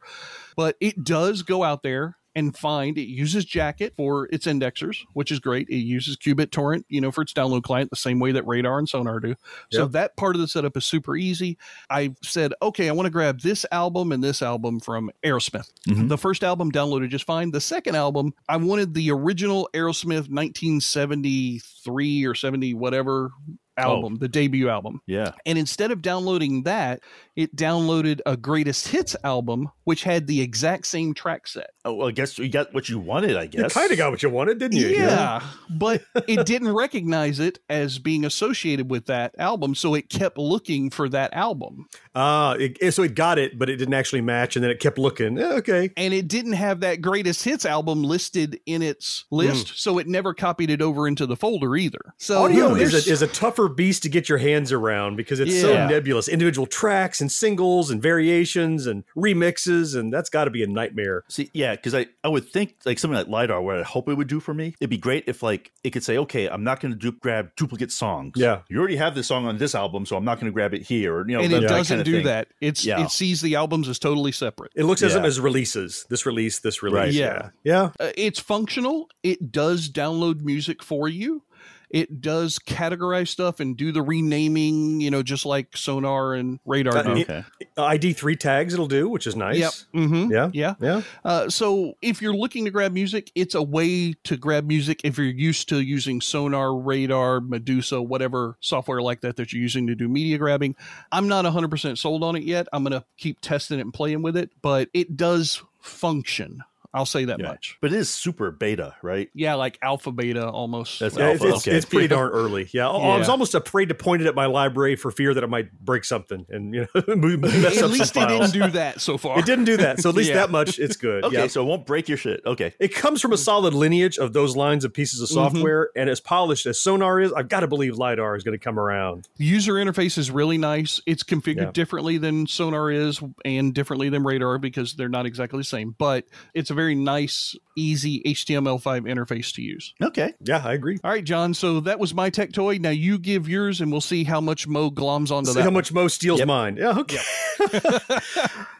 but 0.56 0.76
it 0.80 1.02
does 1.02 1.42
go 1.42 1.62
out 1.62 1.82
there 1.82 2.17
and 2.38 2.56
find 2.56 2.96
it 2.96 3.08
uses 3.08 3.44
Jackett 3.44 3.96
for 3.96 4.28
its 4.32 4.46
indexers, 4.46 4.98
which 5.12 5.32
is 5.32 5.40
great. 5.40 5.68
It 5.68 5.78
uses 5.78 6.16
qBittorrent, 6.16 6.84
you 6.88 7.00
know, 7.00 7.10
for 7.10 7.22
its 7.22 7.32
download 7.32 7.64
client, 7.64 7.90
the 7.90 7.96
same 7.96 8.20
way 8.20 8.30
that 8.30 8.44
Radarr 8.44 8.78
and 8.78 8.88
Sonarr 8.88 9.20
do. 9.20 9.34
So 9.72 9.86
that 9.86 10.16
part 10.16 10.36
of 10.36 10.40
the 10.40 10.46
setup 10.46 10.76
is 10.76 10.84
super 10.84 11.16
easy. 11.16 11.58
I 11.90 12.14
said, 12.22 12.54
okay, 12.62 12.88
I 12.88 12.92
want 12.92 13.06
to 13.06 13.10
grab 13.10 13.40
this 13.40 13.66
album 13.72 14.12
and 14.12 14.22
this 14.22 14.40
album 14.40 14.78
from 14.78 15.10
Aerosmith. 15.24 15.68
Mhm. 15.88 16.08
The 16.08 16.16
first 16.18 16.44
album 16.44 16.70
downloaded 16.70 17.08
just 17.08 17.24
fine. 17.24 17.50
The 17.50 17.60
second 17.60 17.96
album, 17.96 18.32
I 18.48 18.56
wanted 18.56 18.94
the 18.94 19.10
original 19.10 19.68
Aerosmith 19.74 20.30
1973 20.30 22.24
or 22.24 22.36
70 22.36 22.74
whatever 22.74 23.32
album, 23.78 24.16
the 24.16 24.28
debut 24.28 24.68
album. 24.68 25.00
Yeah. 25.06 25.32
And 25.46 25.58
instead 25.58 25.90
of 25.90 26.02
downloading 26.02 26.64
that, 26.64 27.00
it 27.36 27.54
downloaded 27.54 28.20
a 28.26 28.36
greatest 28.36 28.88
hits 28.88 29.14
album, 29.22 29.70
which 29.84 30.02
had 30.02 30.26
the 30.26 30.40
exact 30.40 30.86
same 30.86 31.14
track 31.14 31.46
set. 31.46 31.70
Oh, 31.84 31.94
well, 31.94 32.08
I 32.08 32.10
guess 32.10 32.36
you 32.36 32.48
got 32.48 32.74
what 32.74 32.88
you 32.88 32.98
wanted. 32.98 33.36
I 33.36 33.44
You 33.44 33.48
guess 33.48 33.74
kind 33.74 33.90
of 33.90 33.96
got 33.96 34.10
what 34.10 34.22
you 34.22 34.30
wanted, 34.30 34.58
didn't 34.58 34.78
you? 34.78 34.88
Yeah, 34.88 35.42
but 35.70 36.02
it 36.26 36.44
didn't 36.46 36.74
recognize 36.74 37.38
it 37.38 37.60
as 37.70 37.98
being 37.98 38.24
associated 38.24 38.90
with 38.90 39.06
that 39.06 39.34
album, 39.38 39.74
so 39.76 39.94
it 39.94 40.08
kept 40.08 40.36
looking 40.36 40.90
for 40.90 41.08
that 41.10 41.32
album. 41.32 41.86
Uh, 42.14 42.56
it, 42.58 42.92
so 42.92 43.04
it 43.04 43.14
got 43.14 43.38
it, 43.38 43.56
but 43.56 43.70
it 43.70 43.76
didn't 43.76 43.94
actually 43.94 44.20
match, 44.20 44.56
and 44.56 44.64
then 44.64 44.70
it 44.70 44.80
kept 44.80 44.98
looking. 44.98 45.38
Eh, 45.38 45.52
okay. 45.58 45.90
And 45.96 46.12
it 46.12 46.26
didn't 46.26 46.54
have 46.54 46.80
that 46.80 47.00
greatest 47.00 47.44
hits 47.44 47.64
album 47.64 48.02
listed 48.02 48.58
in 48.66 48.82
its 48.82 49.26
list, 49.30 49.78
so 49.78 49.98
it 49.98 50.08
never 50.08 50.34
copied 50.34 50.70
it 50.70 50.82
over 50.82 51.06
into 51.06 51.24
the 51.24 51.36
folder 51.36 51.76
either. 51.76 52.14
So 52.16 52.44
Audio 52.44 52.74
is 52.74 52.94
a, 52.94 53.10
is 53.10 53.22
a 53.22 53.28
tougher 53.28 53.67
beast 53.68 54.02
to 54.04 54.08
get 54.08 54.28
your 54.28 54.38
hands 54.38 54.72
around 54.72 55.16
because 55.16 55.40
it's 55.40 55.60
so 55.60 55.72
nebulous. 55.88 56.28
Individual 56.28 56.66
tracks 56.66 57.20
and 57.20 57.30
singles 57.30 57.90
and 57.90 58.00
variations 58.02 58.86
and 58.86 59.04
remixes, 59.16 59.96
and 59.98 60.12
that's 60.12 60.30
got 60.30 60.44
to 60.44 60.50
be 60.50 60.62
a 60.62 60.66
nightmare. 60.66 61.24
See, 61.28 61.50
yeah, 61.52 61.74
because 61.74 61.94
I, 61.94 62.06
I 62.24 62.28
would 62.28 62.48
think 62.48 62.76
like 62.84 62.98
something 62.98 63.16
like 63.16 63.26
Lidarr, 63.26 63.62
what 63.62 63.78
I 63.78 63.82
hope 63.82 64.08
it 64.08 64.14
would 64.14 64.28
do 64.28 64.40
for 64.40 64.54
me, 64.54 64.74
it'd 64.80 64.90
be 64.90 64.98
great 64.98 65.24
if 65.26 65.42
like 65.42 65.72
it 65.84 65.90
could 65.90 66.04
say, 66.04 66.18
okay, 66.18 66.48
I'm 66.48 66.64
not 66.64 66.80
going 66.80 66.92
to 66.92 66.98
du- 66.98 67.12
grab 67.18 67.50
duplicate 67.56 67.92
songs. 67.92 68.32
Yeah. 68.36 68.60
you 68.68 68.78
already 68.78 68.96
have 68.96 69.14
this 69.14 69.26
song 69.26 69.46
on 69.46 69.58
this 69.58 69.74
album, 69.74 70.06
so 70.06 70.16
I'm 70.16 70.24
not 70.24 70.36
going 70.40 70.50
to 70.50 70.54
grab 70.54 70.74
it 70.74 70.82
here. 70.82 71.16
Or, 71.16 71.28
you 71.28 71.36
know, 71.36 71.42
and 71.42 71.52
it 71.52 71.60
doesn't 71.60 71.86
kind 71.86 72.00
of 72.00 72.04
do 72.04 72.12
thing. 72.16 72.24
that. 72.26 72.48
It's 72.60 72.84
Yeah. 72.84 73.04
it 73.04 73.10
sees 73.10 73.40
the 73.40 73.54
albums 73.56 73.88
as 73.88 73.98
totally 73.98 74.32
separate. 74.32 74.72
It 74.74 74.84
looks 74.84 75.02
at 75.02 75.12
them 75.12 75.24
as 75.24 75.40
releases. 75.40 76.06
This 76.08 76.26
release, 76.26 76.58
this 76.60 76.82
release. 76.82 76.98
Right. 76.98 77.12
Yeah. 77.12 77.50
Yeah. 77.64 77.90
Uh, 78.00 78.10
it's 78.16 78.38
functional. 78.38 79.08
It 79.22 79.52
does 79.52 79.88
download 79.88 80.40
music 80.42 80.82
for 80.82 81.08
you. 81.08 81.42
It 81.90 82.20
does 82.20 82.58
categorize 82.58 83.28
stuff 83.28 83.60
and 83.60 83.76
do 83.76 83.92
the 83.92 84.02
renaming, 84.02 85.00
you 85.00 85.10
know, 85.10 85.22
just 85.22 85.46
like 85.46 85.70
Sonarr 85.72 86.38
and 86.38 86.60
Radarr 86.66 86.94
Uh, 86.94 87.02
do. 87.14 87.20
Okay. 87.22 87.44
ID 87.78 88.12
three 88.12 88.36
tags 88.36 88.74
it'll 88.74 88.86
do, 88.88 89.08
which 89.08 89.26
is 89.26 89.36
nice. 89.36 89.58
Yep. 89.58 89.72
Mm-hmm. 89.94 90.32
Yeah. 90.32 90.50
Yeah. 90.52 90.74
Yeah. 90.80 91.02
Uh, 91.24 91.48
so 91.48 91.94
if 92.02 92.20
you're 92.20 92.34
looking 92.34 92.64
to 92.66 92.70
grab 92.70 92.92
music, 92.92 93.30
it's 93.34 93.54
a 93.54 93.62
way 93.62 94.12
to 94.24 94.36
grab 94.36 94.66
music 94.66 95.00
if 95.04 95.16
you're 95.16 95.26
used 95.26 95.68
to 95.70 95.80
using 95.80 96.20
Sonarr, 96.20 96.84
Radarr, 96.84 97.46
Medusa, 97.48 98.02
whatever 98.02 98.56
software 98.60 99.00
like 99.00 99.20
that 99.22 99.36
that 99.36 99.52
you're 99.52 99.62
using 99.62 99.86
to 99.86 99.94
do 99.94 100.08
media 100.08 100.38
grabbing. 100.38 100.74
I'm 101.12 101.28
not 101.28 101.44
100% 101.44 101.96
sold 101.98 102.22
on 102.22 102.36
it 102.36 102.42
yet. 102.42 102.66
I'm 102.72 102.84
going 102.84 102.98
to 103.00 103.04
keep 103.16 103.40
testing 103.40 103.78
it 103.78 103.82
and 103.82 103.94
playing 103.94 104.22
with 104.22 104.36
it, 104.36 104.50
but 104.60 104.88
it 104.92 105.16
does 105.16 105.62
function. 105.80 106.62
I'll 106.94 107.04
say 107.06 107.26
that 107.26 107.38
Yeah. 107.38 107.48
much. 107.48 107.76
But 107.82 107.92
it 107.92 107.96
is 107.98 108.08
super 108.08 108.50
beta, 108.50 108.94
right? 109.02 109.28
Yeah, 109.34 109.54
like 109.54 109.78
alpha 109.82 110.10
beta 110.10 110.48
almost. 110.48 111.00
That's 111.00 111.16
Yeah, 111.16 111.28
it's, 111.30 111.42
Alpha, 111.42 111.54
it's, 111.56 111.68
okay. 111.68 111.76
it's 111.76 111.84
pretty 111.86 112.08
darn 112.08 112.30
early. 112.32 112.68
Yeah. 112.72 112.88
I- 112.88 113.08
I 113.14 113.18
was 113.18 113.28
almost 113.28 113.54
afraid 113.54 113.90
to 113.90 113.94
point 113.94 114.22
it 114.22 114.26
at 114.28 114.34
my 114.34 114.46
library 114.46 114.96
for 114.96 115.10
fear 115.10 115.34
that 115.34 115.44
it 115.44 115.48
might 115.50 115.70
break 115.80 116.04
something 116.04 116.46
and 116.48 116.74
you 116.74 116.86
know 116.94 117.16
mess 117.36 117.76
At 117.78 117.84
up 117.84 117.90
least 117.90 118.14
some 118.14 118.22
it 118.22 118.26
files. 118.28 118.52
didn't 118.52 118.66
do 118.68 118.72
that 118.78 119.00
so 119.00 119.18
far. 119.18 119.38
It 119.38 119.44
didn't 119.44 119.66
do 119.66 119.76
that. 119.78 120.00
So 120.00 120.08
at 120.08 120.14
least 120.14 120.30
Yeah. 120.30 120.36
that 120.36 120.50
much 120.50 120.78
it's 120.78 120.96
good. 120.96 121.24
Okay, 121.24 121.36
Yeah. 121.36 121.46
so 121.46 121.62
it 121.62 121.66
won't 121.66 121.84
break 121.86 122.08
your 122.08 122.16
shit. 122.18 122.40
Okay. 122.46 122.72
It 122.78 122.94
comes 122.94 123.20
from 123.20 123.32
a 123.32 123.38
solid 123.38 123.74
lineage 123.74 124.16
of 124.18 124.32
those 124.32 124.56
lines 124.56 124.84
of 124.84 124.94
pieces 124.94 125.20
of 125.20 125.28
Mhm. 125.28 125.32
software, 125.34 125.90
and 125.94 126.08
as 126.08 126.20
polished 126.20 126.64
as 126.66 126.78
Sonarr 126.78 127.22
is, 127.22 127.32
I've 127.34 127.48
got 127.48 127.60
to 127.60 127.66
believe 127.68 127.94
Lidarr 127.94 128.36
is 128.36 128.42
going 128.44 128.58
to 128.58 128.62
come 128.64 128.78
around. 128.78 129.28
The 129.36 129.44
user 129.44 129.74
interface 129.74 130.16
is 130.16 130.30
really 130.30 130.56
nice. 130.58 131.00
It's 131.06 131.22
configured 131.22 131.56
Yeah. 131.56 131.70
differently 131.72 132.16
than 132.18 132.46
Sonarr 132.46 132.94
is 132.94 133.20
and 133.44 133.74
differently 133.74 134.08
than 134.08 134.22
Radarr 134.22 134.58
because 134.60 134.94
they're 134.94 135.08
not 135.10 135.26
exactly 135.26 135.58
the 135.58 135.64
same, 135.64 135.94
but 135.98 136.24
it's 136.54 136.70
a 136.70 136.77
very 136.78 136.94
nice, 136.94 137.56
easy 137.78 138.22
HTML5 138.26 139.02
interface 139.02 139.54
to 139.54 139.62
use. 139.62 139.94
Okay. 140.02 140.34
Yeah, 140.40 140.62
I 140.64 140.74
agree. 140.74 140.98
All 141.04 141.10
right, 141.10 141.24
John. 141.24 141.54
So 141.54 141.80
that 141.80 141.98
was 141.98 142.14
my 142.14 142.30
tech 142.30 142.52
toy. 142.52 142.78
Now 142.78 142.90
you 142.90 143.18
give 143.18 143.48
yours 143.48 143.80
and 143.80 143.90
we'll 143.90 144.00
see 144.00 144.24
how 144.24 144.40
much 144.40 144.66
Mo 144.66 144.90
gloms 144.90 145.30
onto 145.30 145.50
See 145.50 145.54
that. 145.54 145.62
how 145.62 145.68
one. 145.68 145.74
much 145.74 145.92
Mo 145.92 146.08
steals 146.08 146.44
mine. 146.44 146.76
Yeah, 146.76 146.98
okay. 146.98 147.18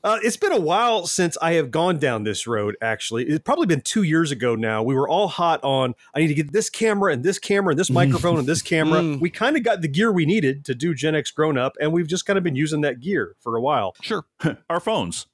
uh, 0.04 0.18
it's 0.22 0.36
been 0.36 0.52
a 0.52 0.60
while 0.60 1.06
since 1.06 1.36
I 1.40 1.52
have 1.54 1.70
gone 1.70 1.98
down 1.98 2.24
this 2.24 2.46
road, 2.46 2.76
actually. 2.80 3.24
It's 3.24 3.42
probably 3.42 3.66
been 3.66 3.80
two 3.80 4.02
years 4.02 4.30
ago 4.30 4.54
now. 4.54 4.82
We 4.82 4.94
were 4.94 5.08
all 5.08 5.28
hot 5.28 5.60
on, 5.62 5.94
I 6.14 6.20
need 6.20 6.28
to 6.28 6.34
get 6.34 6.52
this 6.52 6.70
camera 6.70 7.12
and 7.12 7.22
this 7.22 7.38
camera 7.38 7.72
and 7.72 7.78
this 7.78 7.90
microphone 7.98 8.38
and 8.38 8.46
this 8.46 8.62
camera. 8.62 9.00
Mm. 9.00 9.20
We 9.20 9.30
kind 9.30 9.56
of 9.56 9.62
got 9.62 9.80
the 9.80 9.88
gear 9.88 10.12
we 10.12 10.26
needed 10.26 10.64
to 10.66 10.74
do 10.74 10.94
Gen 10.94 11.14
X 11.14 11.30
Grown 11.30 11.58
Up, 11.58 11.76
and 11.80 11.92
we've 11.92 12.08
just 12.08 12.26
kind 12.26 12.36
of 12.36 12.44
been 12.44 12.56
using 12.56 12.80
that 12.82 13.00
gear 13.00 13.36
for 13.40 13.56
a 13.56 13.60
while. 13.60 13.94
Sure. 14.02 14.24
Our 14.70 14.80
phones. 14.80 15.26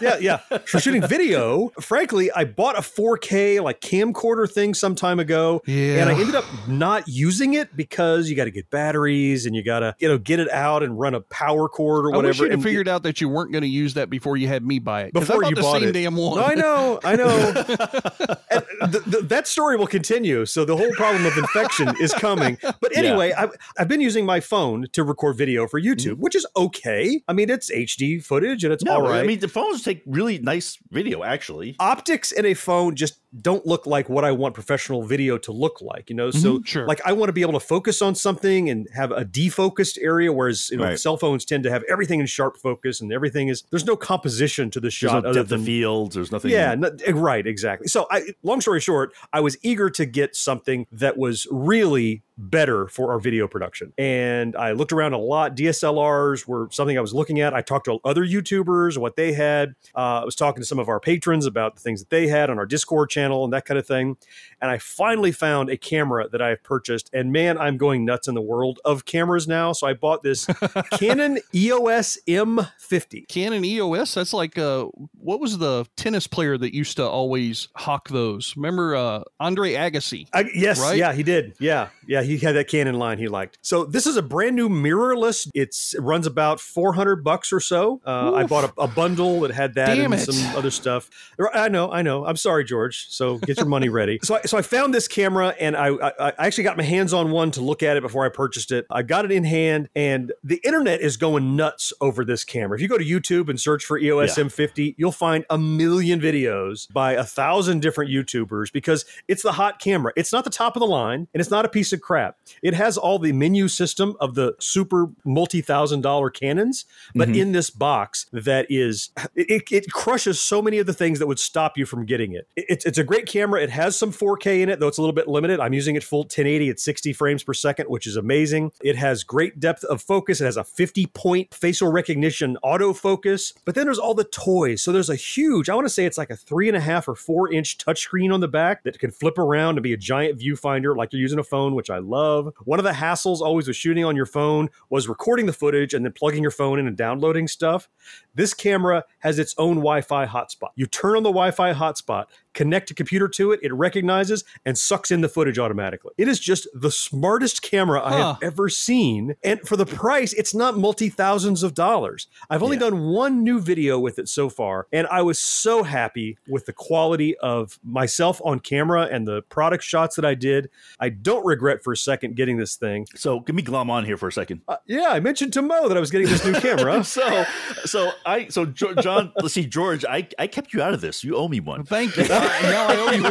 yeah, 0.00 0.18
yeah. 0.18 0.38
For 0.66 0.80
shooting 0.80 1.06
video, 1.06 1.70
frankly, 1.80 2.30
I 2.32 2.44
bought 2.44 2.78
a 2.78 2.82
4K 3.16 3.62
like 3.62 3.80
camcorder 3.80 4.50
thing 4.50 4.74
some 4.74 4.94
time 4.94 5.18
ago, 5.20 5.62
Yeah. 5.66 6.00
and 6.02 6.10
I 6.10 6.14
ended 6.18 6.34
up 6.34 6.44
not 6.66 7.06
using 7.08 7.54
it 7.54 7.74
because 7.76 8.28
you 8.28 8.36
got 8.36 8.44
to 8.44 8.50
get 8.50 8.70
batteries 8.70 9.46
and 9.46 9.54
you 9.54 9.62
got 9.64 9.80
to 9.80 9.94
you 9.98 10.08
know 10.08 10.18
get 10.18 10.40
it 10.40 10.50
out 10.50 10.82
and 10.82 10.98
run 10.98 11.14
a 11.14 11.20
power 11.20 11.68
cord 11.68 12.06
or 12.06 12.12
I 12.14 12.16
whatever. 12.16 12.28
wish 12.28 12.40
you'd 12.40 12.50
have 12.50 12.58
and- 12.58 12.62
figured 12.62 12.88
out 12.88 13.02
that 13.04 13.20
you 13.20 13.28
weren't 13.28 13.52
going 13.52 13.62
to 13.62 13.68
use 13.68 13.94
that 13.94 14.10
before 14.10 14.36
you 14.36 14.48
had 14.48 14.64
me 14.64 14.78
buy 14.78 15.02
it. 15.02 15.14
'cause 15.14 15.22
I 15.22 15.26
before 15.34 15.44
you 15.48 15.54
the 15.54 15.60
bought 15.62 15.80
same 15.80 15.88
it. 15.90 15.92
damn 15.92 16.16
one. 16.16 16.38
No, 16.38 16.44
I 16.44 16.54
know, 16.54 17.00
I 17.04 17.16
know. 17.16 18.34
And 18.80 18.92
th- 18.92 19.04
th- 19.04 19.24
that 19.24 19.46
story 19.48 19.76
will 19.76 19.86
continue. 19.88 20.46
So 20.46 20.64
the 20.64 20.76
whole 20.76 20.90
problem 20.92 21.26
of 21.26 21.36
infection 21.36 21.92
is 22.00 22.12
coming. 22.14 22.56
But 22.62 22.92
Yeah. 22.92 22.98
anyway, 23.00 23.32
I've, 23.32 23.50
I've 23.78 23.88
been 23.88 24.00
using 24.00 24.24
my 24.24 24.38
phone 24.40 24.86
to 24.92 25.02
record 25.02 25.36
video 25.36 25.66
for 25.66 25.80
mm-hmm. 25.80 25.92
YouTube, 25.92 26.18
which 26.18 26.34
is 26.36 26.46
okay. 26.56 27.20
I 27.28 27.32
mean, 27.32 27.50
it's 27.50 27.70
HD 27.70 28.22
footage 28.24 28.62
and 28.64 28.72
it's 28.72 28.84
No, 28.84 28.94
all 28.94 29.02
right. 29.02 29.20
I 29.22 29.26
mean 29.26 29.40
the 29.40 29.48
phones 29.48 29.82
take 29.82 30.02
really 30.06 30.38
nice 30.38 30.78
video, 30.90 31.24
actually. 31.24 31.74
optics 31.80 32.30
in 32.32 32.46
a 32.46 32.54
phone 32.54 32.94
just 32.98 33.20
don't 33.42 33.66
look 33.66 33.86
like 33.86 34.08
what 34.08 34.24
I 34.24 34.32
want 34.32 34.54
professional 34.54 35.02
video 35.02 35.36
to 35.38 35.52
look 35.52 35.82
like, 35.82 36.08
you 36.08 36.16
know? 36.16 36.30
So 36.30 36.58
Mhm, 36.60 36.66
sure. 36.66 36.86
like 36.86 37.00
I 37.04 37.12
want 37.12 37.28
to 37.28 37.32
be 37.34 37.42
able 37.42 37.52
to 37.54 37.60
focus 37.60 38.00
on 38.00 38.14
something 38.14 38.70
and 38.70 38.88
have 38.94 39.10
a 39.12 39.24
defocused 39.24 39.98
area, 40.00 40.32
whereas 40.32 40.70
you 40.70 40.78
know 40.78 40.84
Right. 40.84 40.98
cell 40.98 41.18
phones 41.18 41.44
tend 41.44 41.62
to 41.64 41.70
have 41.70 41.84
everything 41.90 42.20
in 42.20 42.26
sharp 42.26 42.56
focus 42.56 43.00
and 43.02 43.12
everything 43.12 43.48
is 43.48 43.64
there's 43.70 43.84
no 43.84 43.96
composition 43.96 44.70
to 44.70 44.80
the 44.80 44.84
There's 44.84 44.94
shot 44.94 45.24
no 45.24 45.30
other 45.30 45.40
depth 45.40 45.50
than 45.50 45.60
of 45.60 45.66
fields. 45.66 46.14
There's 46.14 46.32
nothing. 46.32 46.50
yeah, 46.52 46.74
no, 46.74 46.90
eh, 47.04 47.12
right, 47.14 47.46
exactly. 47.46 47.86
So, 47.88 48.06
I, 48.10 48.22
long 48.42 48.60
story 48.62 48.80
short, 48.80 49.12
I 49.32 49.40
was 49.40 49.58
eager 49.62 49.90
to 49.90 50.06
get 50.06 50.34
something 50.34 50.86
that 50.90 51.18
was 51.18 51.46
really 51.50 52.22
better 52.40 52.86
for 52.86 53.10
our 53.12 53.18
video 53.18 53.48
production. 53.48 53.92
And 53.98 54.54
I 54.54 54.70
looked 54.70 54.92
around 54.92 55.12
a 55.12 55.18
lot. 55.18 55.56
DSLRs 55.56 56.46
were 56.46 56.68
something 56.70 56.96
I 56.96 57.00
was 57.00 57.12
looking 57.12 57.40
at. 57.40 57.52
I 57.52 57.62
talked 57.62 57.86
to 57.86 57.98
other 58.04 58.24
YouTubers, 58.24 58.96
what 58.96 59.16
they 59.16 59.32
had. 59.32 59.74
Uh, 59.94 60.20
I 60.22 60.24
was 60.24 60.36
talking 60.36 60.62
to 60.62 60.66
some 60.66 60.78
of 60.78 60.88
our 60.88 61.00
patrons 61.00 61.46
about 61.46 61.74
the 61.74 61.80
things 61.82 62.00
that 62.00 62.10
they 62.10 62.28
had 62.28 62.48
on 62.48 62.56
our 62.58 62.64
Discord 62.66 63.10
channel 63.10 63.17
and 63.18 63.52
that 63.52 63.64
kind 63.64 63.78
of 63.78 63.86
thing. 63.86 64.16
And 64.60 64.70
I 64.70 64.78
finally 64.78 65.30
found 65.32 65.70
a 65.70 65.76
camera 65.76 66.28
that 66.30 66.42
I've 66.42 66.62
purchased. 66.62 67.10
And 67.12 67.32
man, 67.32 67.58
I'm 67.58 67.76
going 67.76 68.04
nuts 68.04 68.26
in 68.28 68.34
the 68.34 68.40
world 68.42 68.80
of 68.84 69.04
cameras 69.04 69.46
now. 69.46 69.72
So 69.72 69.86
I 69.86 69.94
bought 69.94 70.22
this 70.22 70.46
Canon 70.98 71.38
EOS 71.54 72.18
M50. 72.26 73.28
Canon 73.28 73.64
EOS. 73.64 74.14
That's 74.14 74.32
like 74.32 74.58
uh, 74.58 74.86
what 75.18 75.40
was 75.40 75.58
the 75.58 75.86
tennis 75.96 76.26
player 76.26 76.58
that 76.58 76.74
used 76.74 76.96
to 76.96 77.06
always 77.06 77.68
hawk 77.76 78.08
those? 78.08 78.56
Remember 78.56 78.96
uh, 78.96 79.22
Andre 79.38 79.72
Agassi? 79.74 80.26
I, 80.32 80.44
yes, 80.54 80.80
Right? 80.80 80.96
yeah, 80.98 81.12
he 81.12 81.22
did. 81.22 81.54
Yeah, 81.60 81.88
yeah, 82.06 82.22
he 82.22 82.38
had 82.38 82.54
that 82.56 82.68
Canon 82.68 82.96
line 82.98 83.18
he 83.18 83.28
liked. 83.28 83.58
So 83.62 83.84
this 83.84 84.06
is 84.06 84.16
a 84.16 84.22
brand 84.22 84.56
new 84.56 84.68
mirrorless. 84.68 85.48
It's 85.54 85.94
it 85.94 86.00
runs 86.00 86.26
about 86.26 86.60
four 86.60 86.92
hundred 86.94 87.22
bucks 87.24 87.52
or 87.52 87.60
so. 87.60 88.00
Uh, 88.06 88.34
I 88.34 88.44
bought 88.44 88.64
a, 88.64 88.80
a 88.82 88.88
bundle 88.88 89.40
that 89.40 89.50
had 89.52 89.74
that 89.74 89.94
Damn 89.94 90.12
and 90.12 90.20
it. 90.22 90.32
some 90.32 90.56
other 90.56 90.70
stuff. 90.70 91.10
I 91.54 91.68
know, 91.68 91.90
I 91.90 92.02
know. 92.02 92.24
I'm 92.24 92.36
sorry, 92.36 92.64
George. 92.64 93.06
So 93.10 93.38
get 93.38 93.56
your 93.56 93.66
money 93.66 93.88
ready. 93.88 94.18
So 94.28 94.34
I, 94.36 94.42
so 94.42 94.58
I 94.58 94.62
found 94.62 94.92
this 94.92 95.08
camera 95.08 95.54
and 95.58 95.74
I, 95.76 95.88
I 95.88 96.12
I 96.38 96.46
actually 96.46 96.64
got 96.64 96.76
my 96.76 96.82
hands 96.82 97.14
on 97.14 97.30
one 97.30 97.50
to 97.52 97.62
look 97.62 97.82
at 97.82 97.96
it 97.96 98.02
before 98.02 98.26
I 98.26 98.28
purchased 98.28 98.70
it. 98.72 98.84
I 98.90 99.02
got 99.02 99.24
it 99.24 99.32
in 99.32 99.44
hand 99.44 99.88
and 99.96 100.32
the 100.44 100.60
internet 100.64 101.00
is 101.00 101.16
going 101.16 101.56
nuts 101.56 101.92
over 102.02 102.24
this 102.24 102.44
camera. 102.44 102.76
If 102.76 102.82
you 102.82 102.88
go 102.88 102.98
to 102.98 103.04
YouTube 103.04 103.48
and 103.48 103.58
search 103.58 103.84
for 103.84 103.96
EOS 103.98 104.36
Yeah. 104.36 104.44
M50, 104.44 104.94
you'll 104.98 105.12
find 105.12 105.46
a 105.48 105.56
million 105.56 106.20
videos 106.20 106.92
by 106.92 107.12
a 107.12 107.24
thousand 107.24 107.80
different 107.80 108.10
YouTubers 108.10 108.70
because 108.72 109.04
it's 109.28 109.42
the 109.42 109.52
hot 109.52 109.78
camera. 109.78 110.12
It's 110.16 110.32
not 110.32 110.44
the 110.44 110.50
top 110.50 110.76
of 110.76 110.80
the 110.80 110.86
line 110.86 111.26
and 111.32 111.40
it's 111.40 111.50
not 111.50 111.64
a 111.64 111.68
piece 111.68 111.92
of 111.94 112.02
crap. 112.02 112.36
It 112.62 112.74
has 112.74 112.98
all 112.98 113.18
the 113.18 113.32
menu 113.32 113.68
system 113.68 114.14
of 114.20 114.34
the 114.34 114.54
super 114.60 115.06
multi 115.24 115.62
thousand 115.62 116.02
dollar 116.02 116.28
Canons, 116.28 116.84
but 117.14 117.28
Mhm. 117.30 117.36
in 117.38 117.52
this 117.52 117.70
box 117.70 118.26
that 118.32 118.66
is 118.68 119.10
it, 119.34 119.62
it 119.70 119.90
crushes 119.92 120.38
so 120.40 120.60
many 120.60 120.78
of 120.78 120.86
the 120.86 120.92
things 120.94 121.18
that 121.18 121.26
would 121.26 121.38
stop 121.38 121.78
you 121.78 121.86
from 121.86 122.04
getting 122.04 122.32
it. 122.32 122.46
It- 122.56 122.66
It's, 122.68 122.84
it's 122.84 122.97
a 122.98 123.04
great 123.04 123.26
camera. 123.26 123.62
It 123.62 123.70
has 123.70 123.98
some 123.98 124.12
4K 124.12 124.62
in 124.62 124.68
it, 124.68 124.80
though 124.80 124.88
it's 124.88 124.98
a 124.98 125.02
little 125.02 125.14
bit 125.14 125.28
limited. 125.28 125.60
I'm 125.60 125.72
using 125.72 125.96
it 125.96 126.04
full 126.04 126.20
1080 126.20 126.70
at 126.70 126.80
60 126.80 127.12
frames 127.12 127.42
per 127.42 127.54
second, 127.54 127.86
which 127.88 128.06
is 128.06 128.16
amazing. 128.16 128.72
It 128.82 128.96
has 128.96 129.24
great 129.24 129.60
depth 129.60 129.84
of 129.84 130.02
focus. 130.02 130.40
It 130.40 130.44
has 130.44 130.56
a 130.56 130.64
50 130.64 131.06
point 131.06 131.54
facial 131.54 131.90
recognition 131.90 132.56
autofocus. 132.64 133.52
But 133.64 133.74
then 133.74 133.84
there's 133.84 133.98
all 133.98 134.14
the 134.14 134.24
toys. 134.24 134.82
So 134.82 134.92
there's 134.92 135.10
a 135.10 135.16
huge, 135.16 135.68
I 135.68 135.74
want 135.74 135.86
to 135.86 135.92
say 135.92 136.04
it's 136.04 136.18
like 136.18 136.30
a 136.30 136.36
three 136.36 136.68
and 136.68 136.76
a 136.76 136.80
half 136.80 137.08
or 137.08 137.14
four 137.14 137.52
inch 137.52 137.78
touchscreen 137.78 138.32
on 138.32 138.40
the 138.40 138.48
back 138.48 138.84
that 138.84 138.98
can 138.98 139.10
flip 139.10 139.38
around 139.38 139.76
and 139.76 139.82
be 139.82 139.92
a 139.92 139.96
giant 139.96 140.38
viewfinder 140.38 140.96
like 140.96 141.12
you're 141.12 141.20
using 141.20 141.38
a 141.38 141.44
phone, 141.44 141.74
which 141.74 141.90
I 141.90 141.98
love. 141.98 142.52
One 142.64 142.78
of 142.78 142.84
the 142.84 142.92
hassles 142.92 143.40
always 143.40 143.68
with 143.68 143.76
shooting 143.76 144.04
on 144.04 144.16
your 144.16 144.26
phone 144.26 144.70
was 144.90 145.08
recording 145.08 145.46
the 145.46 145.52
footage 145.52 145.94
and 145.94 146.04
then 146.04 146.12
plugging 146.12 146.42
your 146.42 146.50
phone 146.50 146.78
in 146.78 146.86
and 146.86 146.96
downloading 146.96 147.48
stuff. 147.48 147.88
This 148.34 148.54
camera 148.54 149.04
has 149.20 149.38
its 149.38 149.54
own 149.58 149.76
Wi 149.76 150.00
Fi 150.00 150.26
hotspot. 150.26 150.70
You 150.76 150.86
turn 150.86 151.16
on 151.16 151.22
the 151.22 151.30
Wi 151.30 151.50
Fi 151.50 151.72
hotspot, 151.72 152.26
connect 152.58 152.90
a 152.90 152.94
computer 152.94 153.28
to 153.28 153.52
it, 153.52 153.60
it 153.62 153.72
recognizes 153.72 154.42
and 154.66 154.76
sucks 154.76 155.12
in 155.12 155.20
the 155.20 155.28
footage 155.28 155.60
automatically. 155.60 156.12
It 156.18 156.26
is 156.26 156.40
just 156.40 156.66
the 156.74 156.90
smartest 156.90 157.62
camera 157.62 158.02
I 158.04 158.18
have 158.18 158.38
ever 158.42 158.68
seen. 158.68 159.36
And 159.44 159.60
for 159.60 159.76
the 159.76 159.86
price, 159.86 160.32
it's 160.32 160.56
not 160.56 160.76
multi 160.76 161.08
thousands 161.08 161.62
of 161.62 161.72
dollars. 161.72 162.26
I've 162.50 162.64
only 162.64 162.76
done 162.76 163.10
one 163.10 163.44
new 163.44 163.60
video 163.60 164.00
with 164.00 164.18
it 164.18 164.28
so 164.28 164.48
far, 164.48 164.88
and 164.92 165.06
I 165.06 165.22
was 165.22 165.38
so 165.38 165.84
happy 165.84 166.36
with 166.48 166.66
the 166.66 166.72
quality 166.72 167.36
of 167.38 167.78
myself 167.84 168.40
on 168.44 168.58
camera 168.58 169.02
and 169.02 169.24
the 169.24 169.42
product 169.42 169.84
shots 169.84 170.16
that 170.16 170.24
I 170.24 170.34
did. 170.34 170.68
I 170.98 171.10
don't 171.10 171.46
regret 171.46 171.84
for 171.84 171.92
a 171.92 171.96
second 171.96 172.34
getting 172.34 172.56
this 172.56 172.74
thing. 172.74 173.06
So 173.14 173.38
give 173.38 173.54
me 173.54 173.62
glom 173.62 173.88
on 173.88 174.04
here 174.04 174.16
for 174.16 174.26
a 174.26 174.32
second. 174.32 174.62
Uh, 174.66 174.78
yeah, 174.86 175.10
I 175.10 175.20
mentioned 175.20 175.52
to 175.52 175.62
Mo 175.62 175.86
that 175.86 175.96
I 175.96 176.00
was 176.00 176.10
getting 176.10 176.26
this 176.26 176.44
new 176.44 176.54
camera. 176.54 177.04
so, 177.18 177.44
so 177.84 178.10
I, 178.26 178.48
so 178.48 178.66
Jo- 178.66 178.94
John, 178.94 179.32
let's 179.36 179.54
see, 179.54 179.64
George, 179.64 180.04
I, 180.04 180.26
I 180.40 180.48
kept 180.48 180.72
you 180.72 180.82
out 180.82 180.92
of 180.92 181.00
this. 181.00 181.22
You 181.22 181.36
owe 181.36 181.46
me 181.46 181.60
one. 181.60 181.84
Thank 181.84 182.16
you. 182.16 182.24
now 182.62 182.86
I 182.88 182.96
owe 182.96 183.12
you 183.12 183.22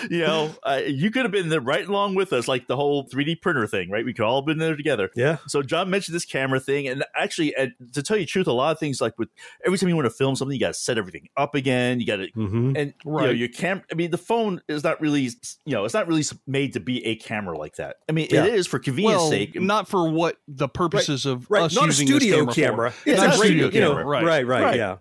one. 0.00 0.10
you 0.10 0.18
know, 0.20 0.54
uh, 0.62 0.80
you 0.86 1.10
could 1.10 1.22
have 1.22 1.32
been 1.32 1.48
there 1.48 1.60
right 1.60 1.86
along 1.86 2.14
with 2.14 2.32
us, 2.32 2.48
like 2.48 2.66
the 2.66 2.76
whole 2.76 3.06
3D 3.08 3.40
printer 3.40 3.66
thing, 3.66 3.90
right? 3.90 4.04
We 4.04 4.12
could 4.12 4.24
all 4.24 4.40
have 4.40 4.46
been 4.46 4.58
there 4.58 4.76
together. 4.76 5.10
Yeah. 5.14 5.38
So 5.48 5.62
John 5.62 5.90
mentioned 5.90 6.14
this 6.14 6.24
camera 6.24 6.60
thing, 6.60 6.88
and 6.88 7.04
actually, 7.14 7.54
uh, 7.56 7.68
to 7.92 8.02
tell 8.02 8.16
you 8.16 8.24
the 8.24 8.30
truth, 8.30 8.46
a 8.46 8.52
lot 8.52 8.72
of 8.72 8.78
things 8.78 9.00
like 9.00 9.18
with 9.18 9.28
every 9.64 9.78
time 9.78 9.88
you 9.88 9.96
want 9.96 10.06
to 10.06 10.10
film 10.10 10.36
something, 10.36 10.54
you 10.54 10.60
got 10.60 10.68
to 10.68 10.74
set 10.74 10.98
everything 10.98 11.28
up 11.36 11.54
again. 11.54 12.00
You 12.00 12.06
got 12.06 12.16
to, 12.16 12.30
Mhm. 12.32 12.76
and 12.76 12.94
you 13.04 13.10
know, 13.10 13.18
Right. 13.18 13.36
your 13.36 13.48
cam. 13.48 13.82
I 13.90 13.94
mean, 13.94 14.10
the 14.10 14.18
phone 14.18 14.60
is 14.68 14.84
not 14.84 15.00
really, 15.00 15.22
you 15.64 15.72
know, 15.74 15.84
it's 15.84 15.94
not 15.94 16.06
really 16.06 16.22
made 16.46 16.72
to 16.74 16.80
be 16.80 17.04
a 17.06 17.16
camera 17.16 17.56
like 17.58 17.76
that. 17.76 17.96
I 18.08 18.12
mean, 18.12 18.28
Yeah. 18.30 18.44
it 18.46 18.54
is 18.54 18.66
for 18.66 18.78
convenience 18.78 19.20
well, 19.22 19.30
sake. 19.30 19.60
not 19.60 19.88
for 19.88 20.10
what 20.10 20.36
the 20.48 20.68
purposes 20.68 21.26
of 21.26 21.46
Right, 21.50 21.62
us 21.64 21.74
not 21.74 21.84
a 21.84 21.86
using 21.86 22.06
this 22.08 22.16
studio 22.16 22.36
camera. 22.46 22.54
camera. 22.54 22.90
For. 22.90 23.10
It's 23.10 23.20
Not 23.20 23.30
a 23.30 23.34
a 23.34 23.36
great, 23.38 23.46
studio 23.46 23.68
you 23.70 23.80
know, 23.80 23.88
camera, 23.90 24.04
right? 24.04 24.24
right, 24.24 24.46
right, 24.46 24.62
Right. 24.62 24.76
yeah. 24.76 24.96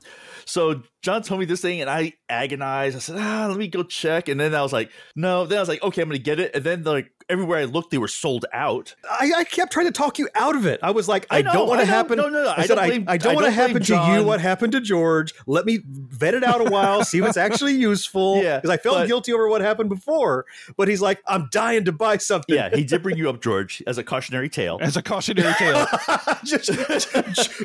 So 0.46 0.82
John 1.06 1.22
told 1.22 1.40
me 1.40 1.46
this 1.46 1.62
thing, 1.62 1.82
and 1.82 1.90
I 1.90 2.14
agonized. 2.30 2.96
I 2.96 3.00
said, 3.00 3.18
"Ah, 3.20 3.46
let 3.48 3.60
me 3.60 3.68
go 3.68 3.84
check." 3.84 4.28
And 4.28 4.40
then 4.40 4.56
I 4.56 4.64
was 4.64 4.74
like, 4.74 4.90
"No." 5.16 5.46
Then 5.46 5.60
I 5.60 5.62
was 5.62 5.70
like, 5.70 5.84
"Okay, 5.84 6.02
I'm 6.02 6.10
going 6.10 6.18
to 6.18 6.24
get 6.24 6.40
it." 6.40 6.56
And 6.56 6.64
then 6.64 6.82
like 6.82 7.12
everywhere 7.30 7.60
I 7.60 7.64
looked, 7.66 7.92
they 7.92 7.98
were 7.98 8.08
sold 8.08 8.46
out. 8.54 8.96
I, 9.10 9.32
I 9.38 9.44
kept 9.44 9.72
trying 9.74 9.88
to 9.88 9.92
talk 9.92 10.20
you 10.20 10.30
out 10.36 10.56
of 10.56 10.66
it. 10.66 10.80
I 10.84 10.92
was 10.92 11.08
like, 11.08 11.26
I, 11.30 11.40
I 11.40 11.42
know, 11.42 11.54
don't 11.54 11.68
want 11.68 11.82
to 11.82 11.86
happen. 11.86 12.18
No, 12.18 12.30
no, 12.30 12.44
no. 12.44 12.50
I, 12.50 12.54
I 12.60 12.66
said, 12.66 12.76
don't 12.76 12.80
I, 12.80 12.88
blame- 12.88 13.06
I 13.08 13.18
don't 13.18 13.32
I 13.32 13.36
want 13.36 13.46
to 13.46 13.52
don't 13.52 13.56
blame 13.58 13.68
happen 13.82 13.84
to 14.16 14.20
you 14.20 14.24
what 14.28 14.42
happened 14.42 14.72
to 14.74 14.82
George. 14.82 15.34
Let 15.48 15.66
me 15.66 15.80
vet 15.86 16.34
it 16.34 16.44
out 16.44 16.66
a 16.66 16.70
while, 16.70 17.04
see 17.04 17.22
what's 17.22 17.38
actually 17.38 17.74
useful. 17.76 18.42
Yeah, 18.44 18.58
Because 18.58 18.70
I 18.70 18.78
felt 18.78 18.96
but- 18.98 19.08
guilty 19.08 19.34
over 19.34 19.48
what 19.50 19.62
happened 19.62 19.90
before. 19.90 20.46
But 20.78 20.88
he's 20.88 21.02
like, 21.02 21.22
I'm 21.28 21.50
dying 21.52 21.86
to 21.86 21.92
buy 21.92 22.18
something. 22.18 22.56
Yeah, 22.56 22.70
he 22.74 22.84
did 22.84 23.02
bring 23.04 23.18
you 23.18 23.30
up, 23.30 23.42
George, 23.42 23.82
as 23.88 23.98
a 23.98 24.04
cautionary 24.04 24.50
tale. 24.50 24.78
As 24.82 24.98
a 24.98 25.02
cautionary 25.02 25.54
tale. 25.56 25.88
Just- 26.44 26.72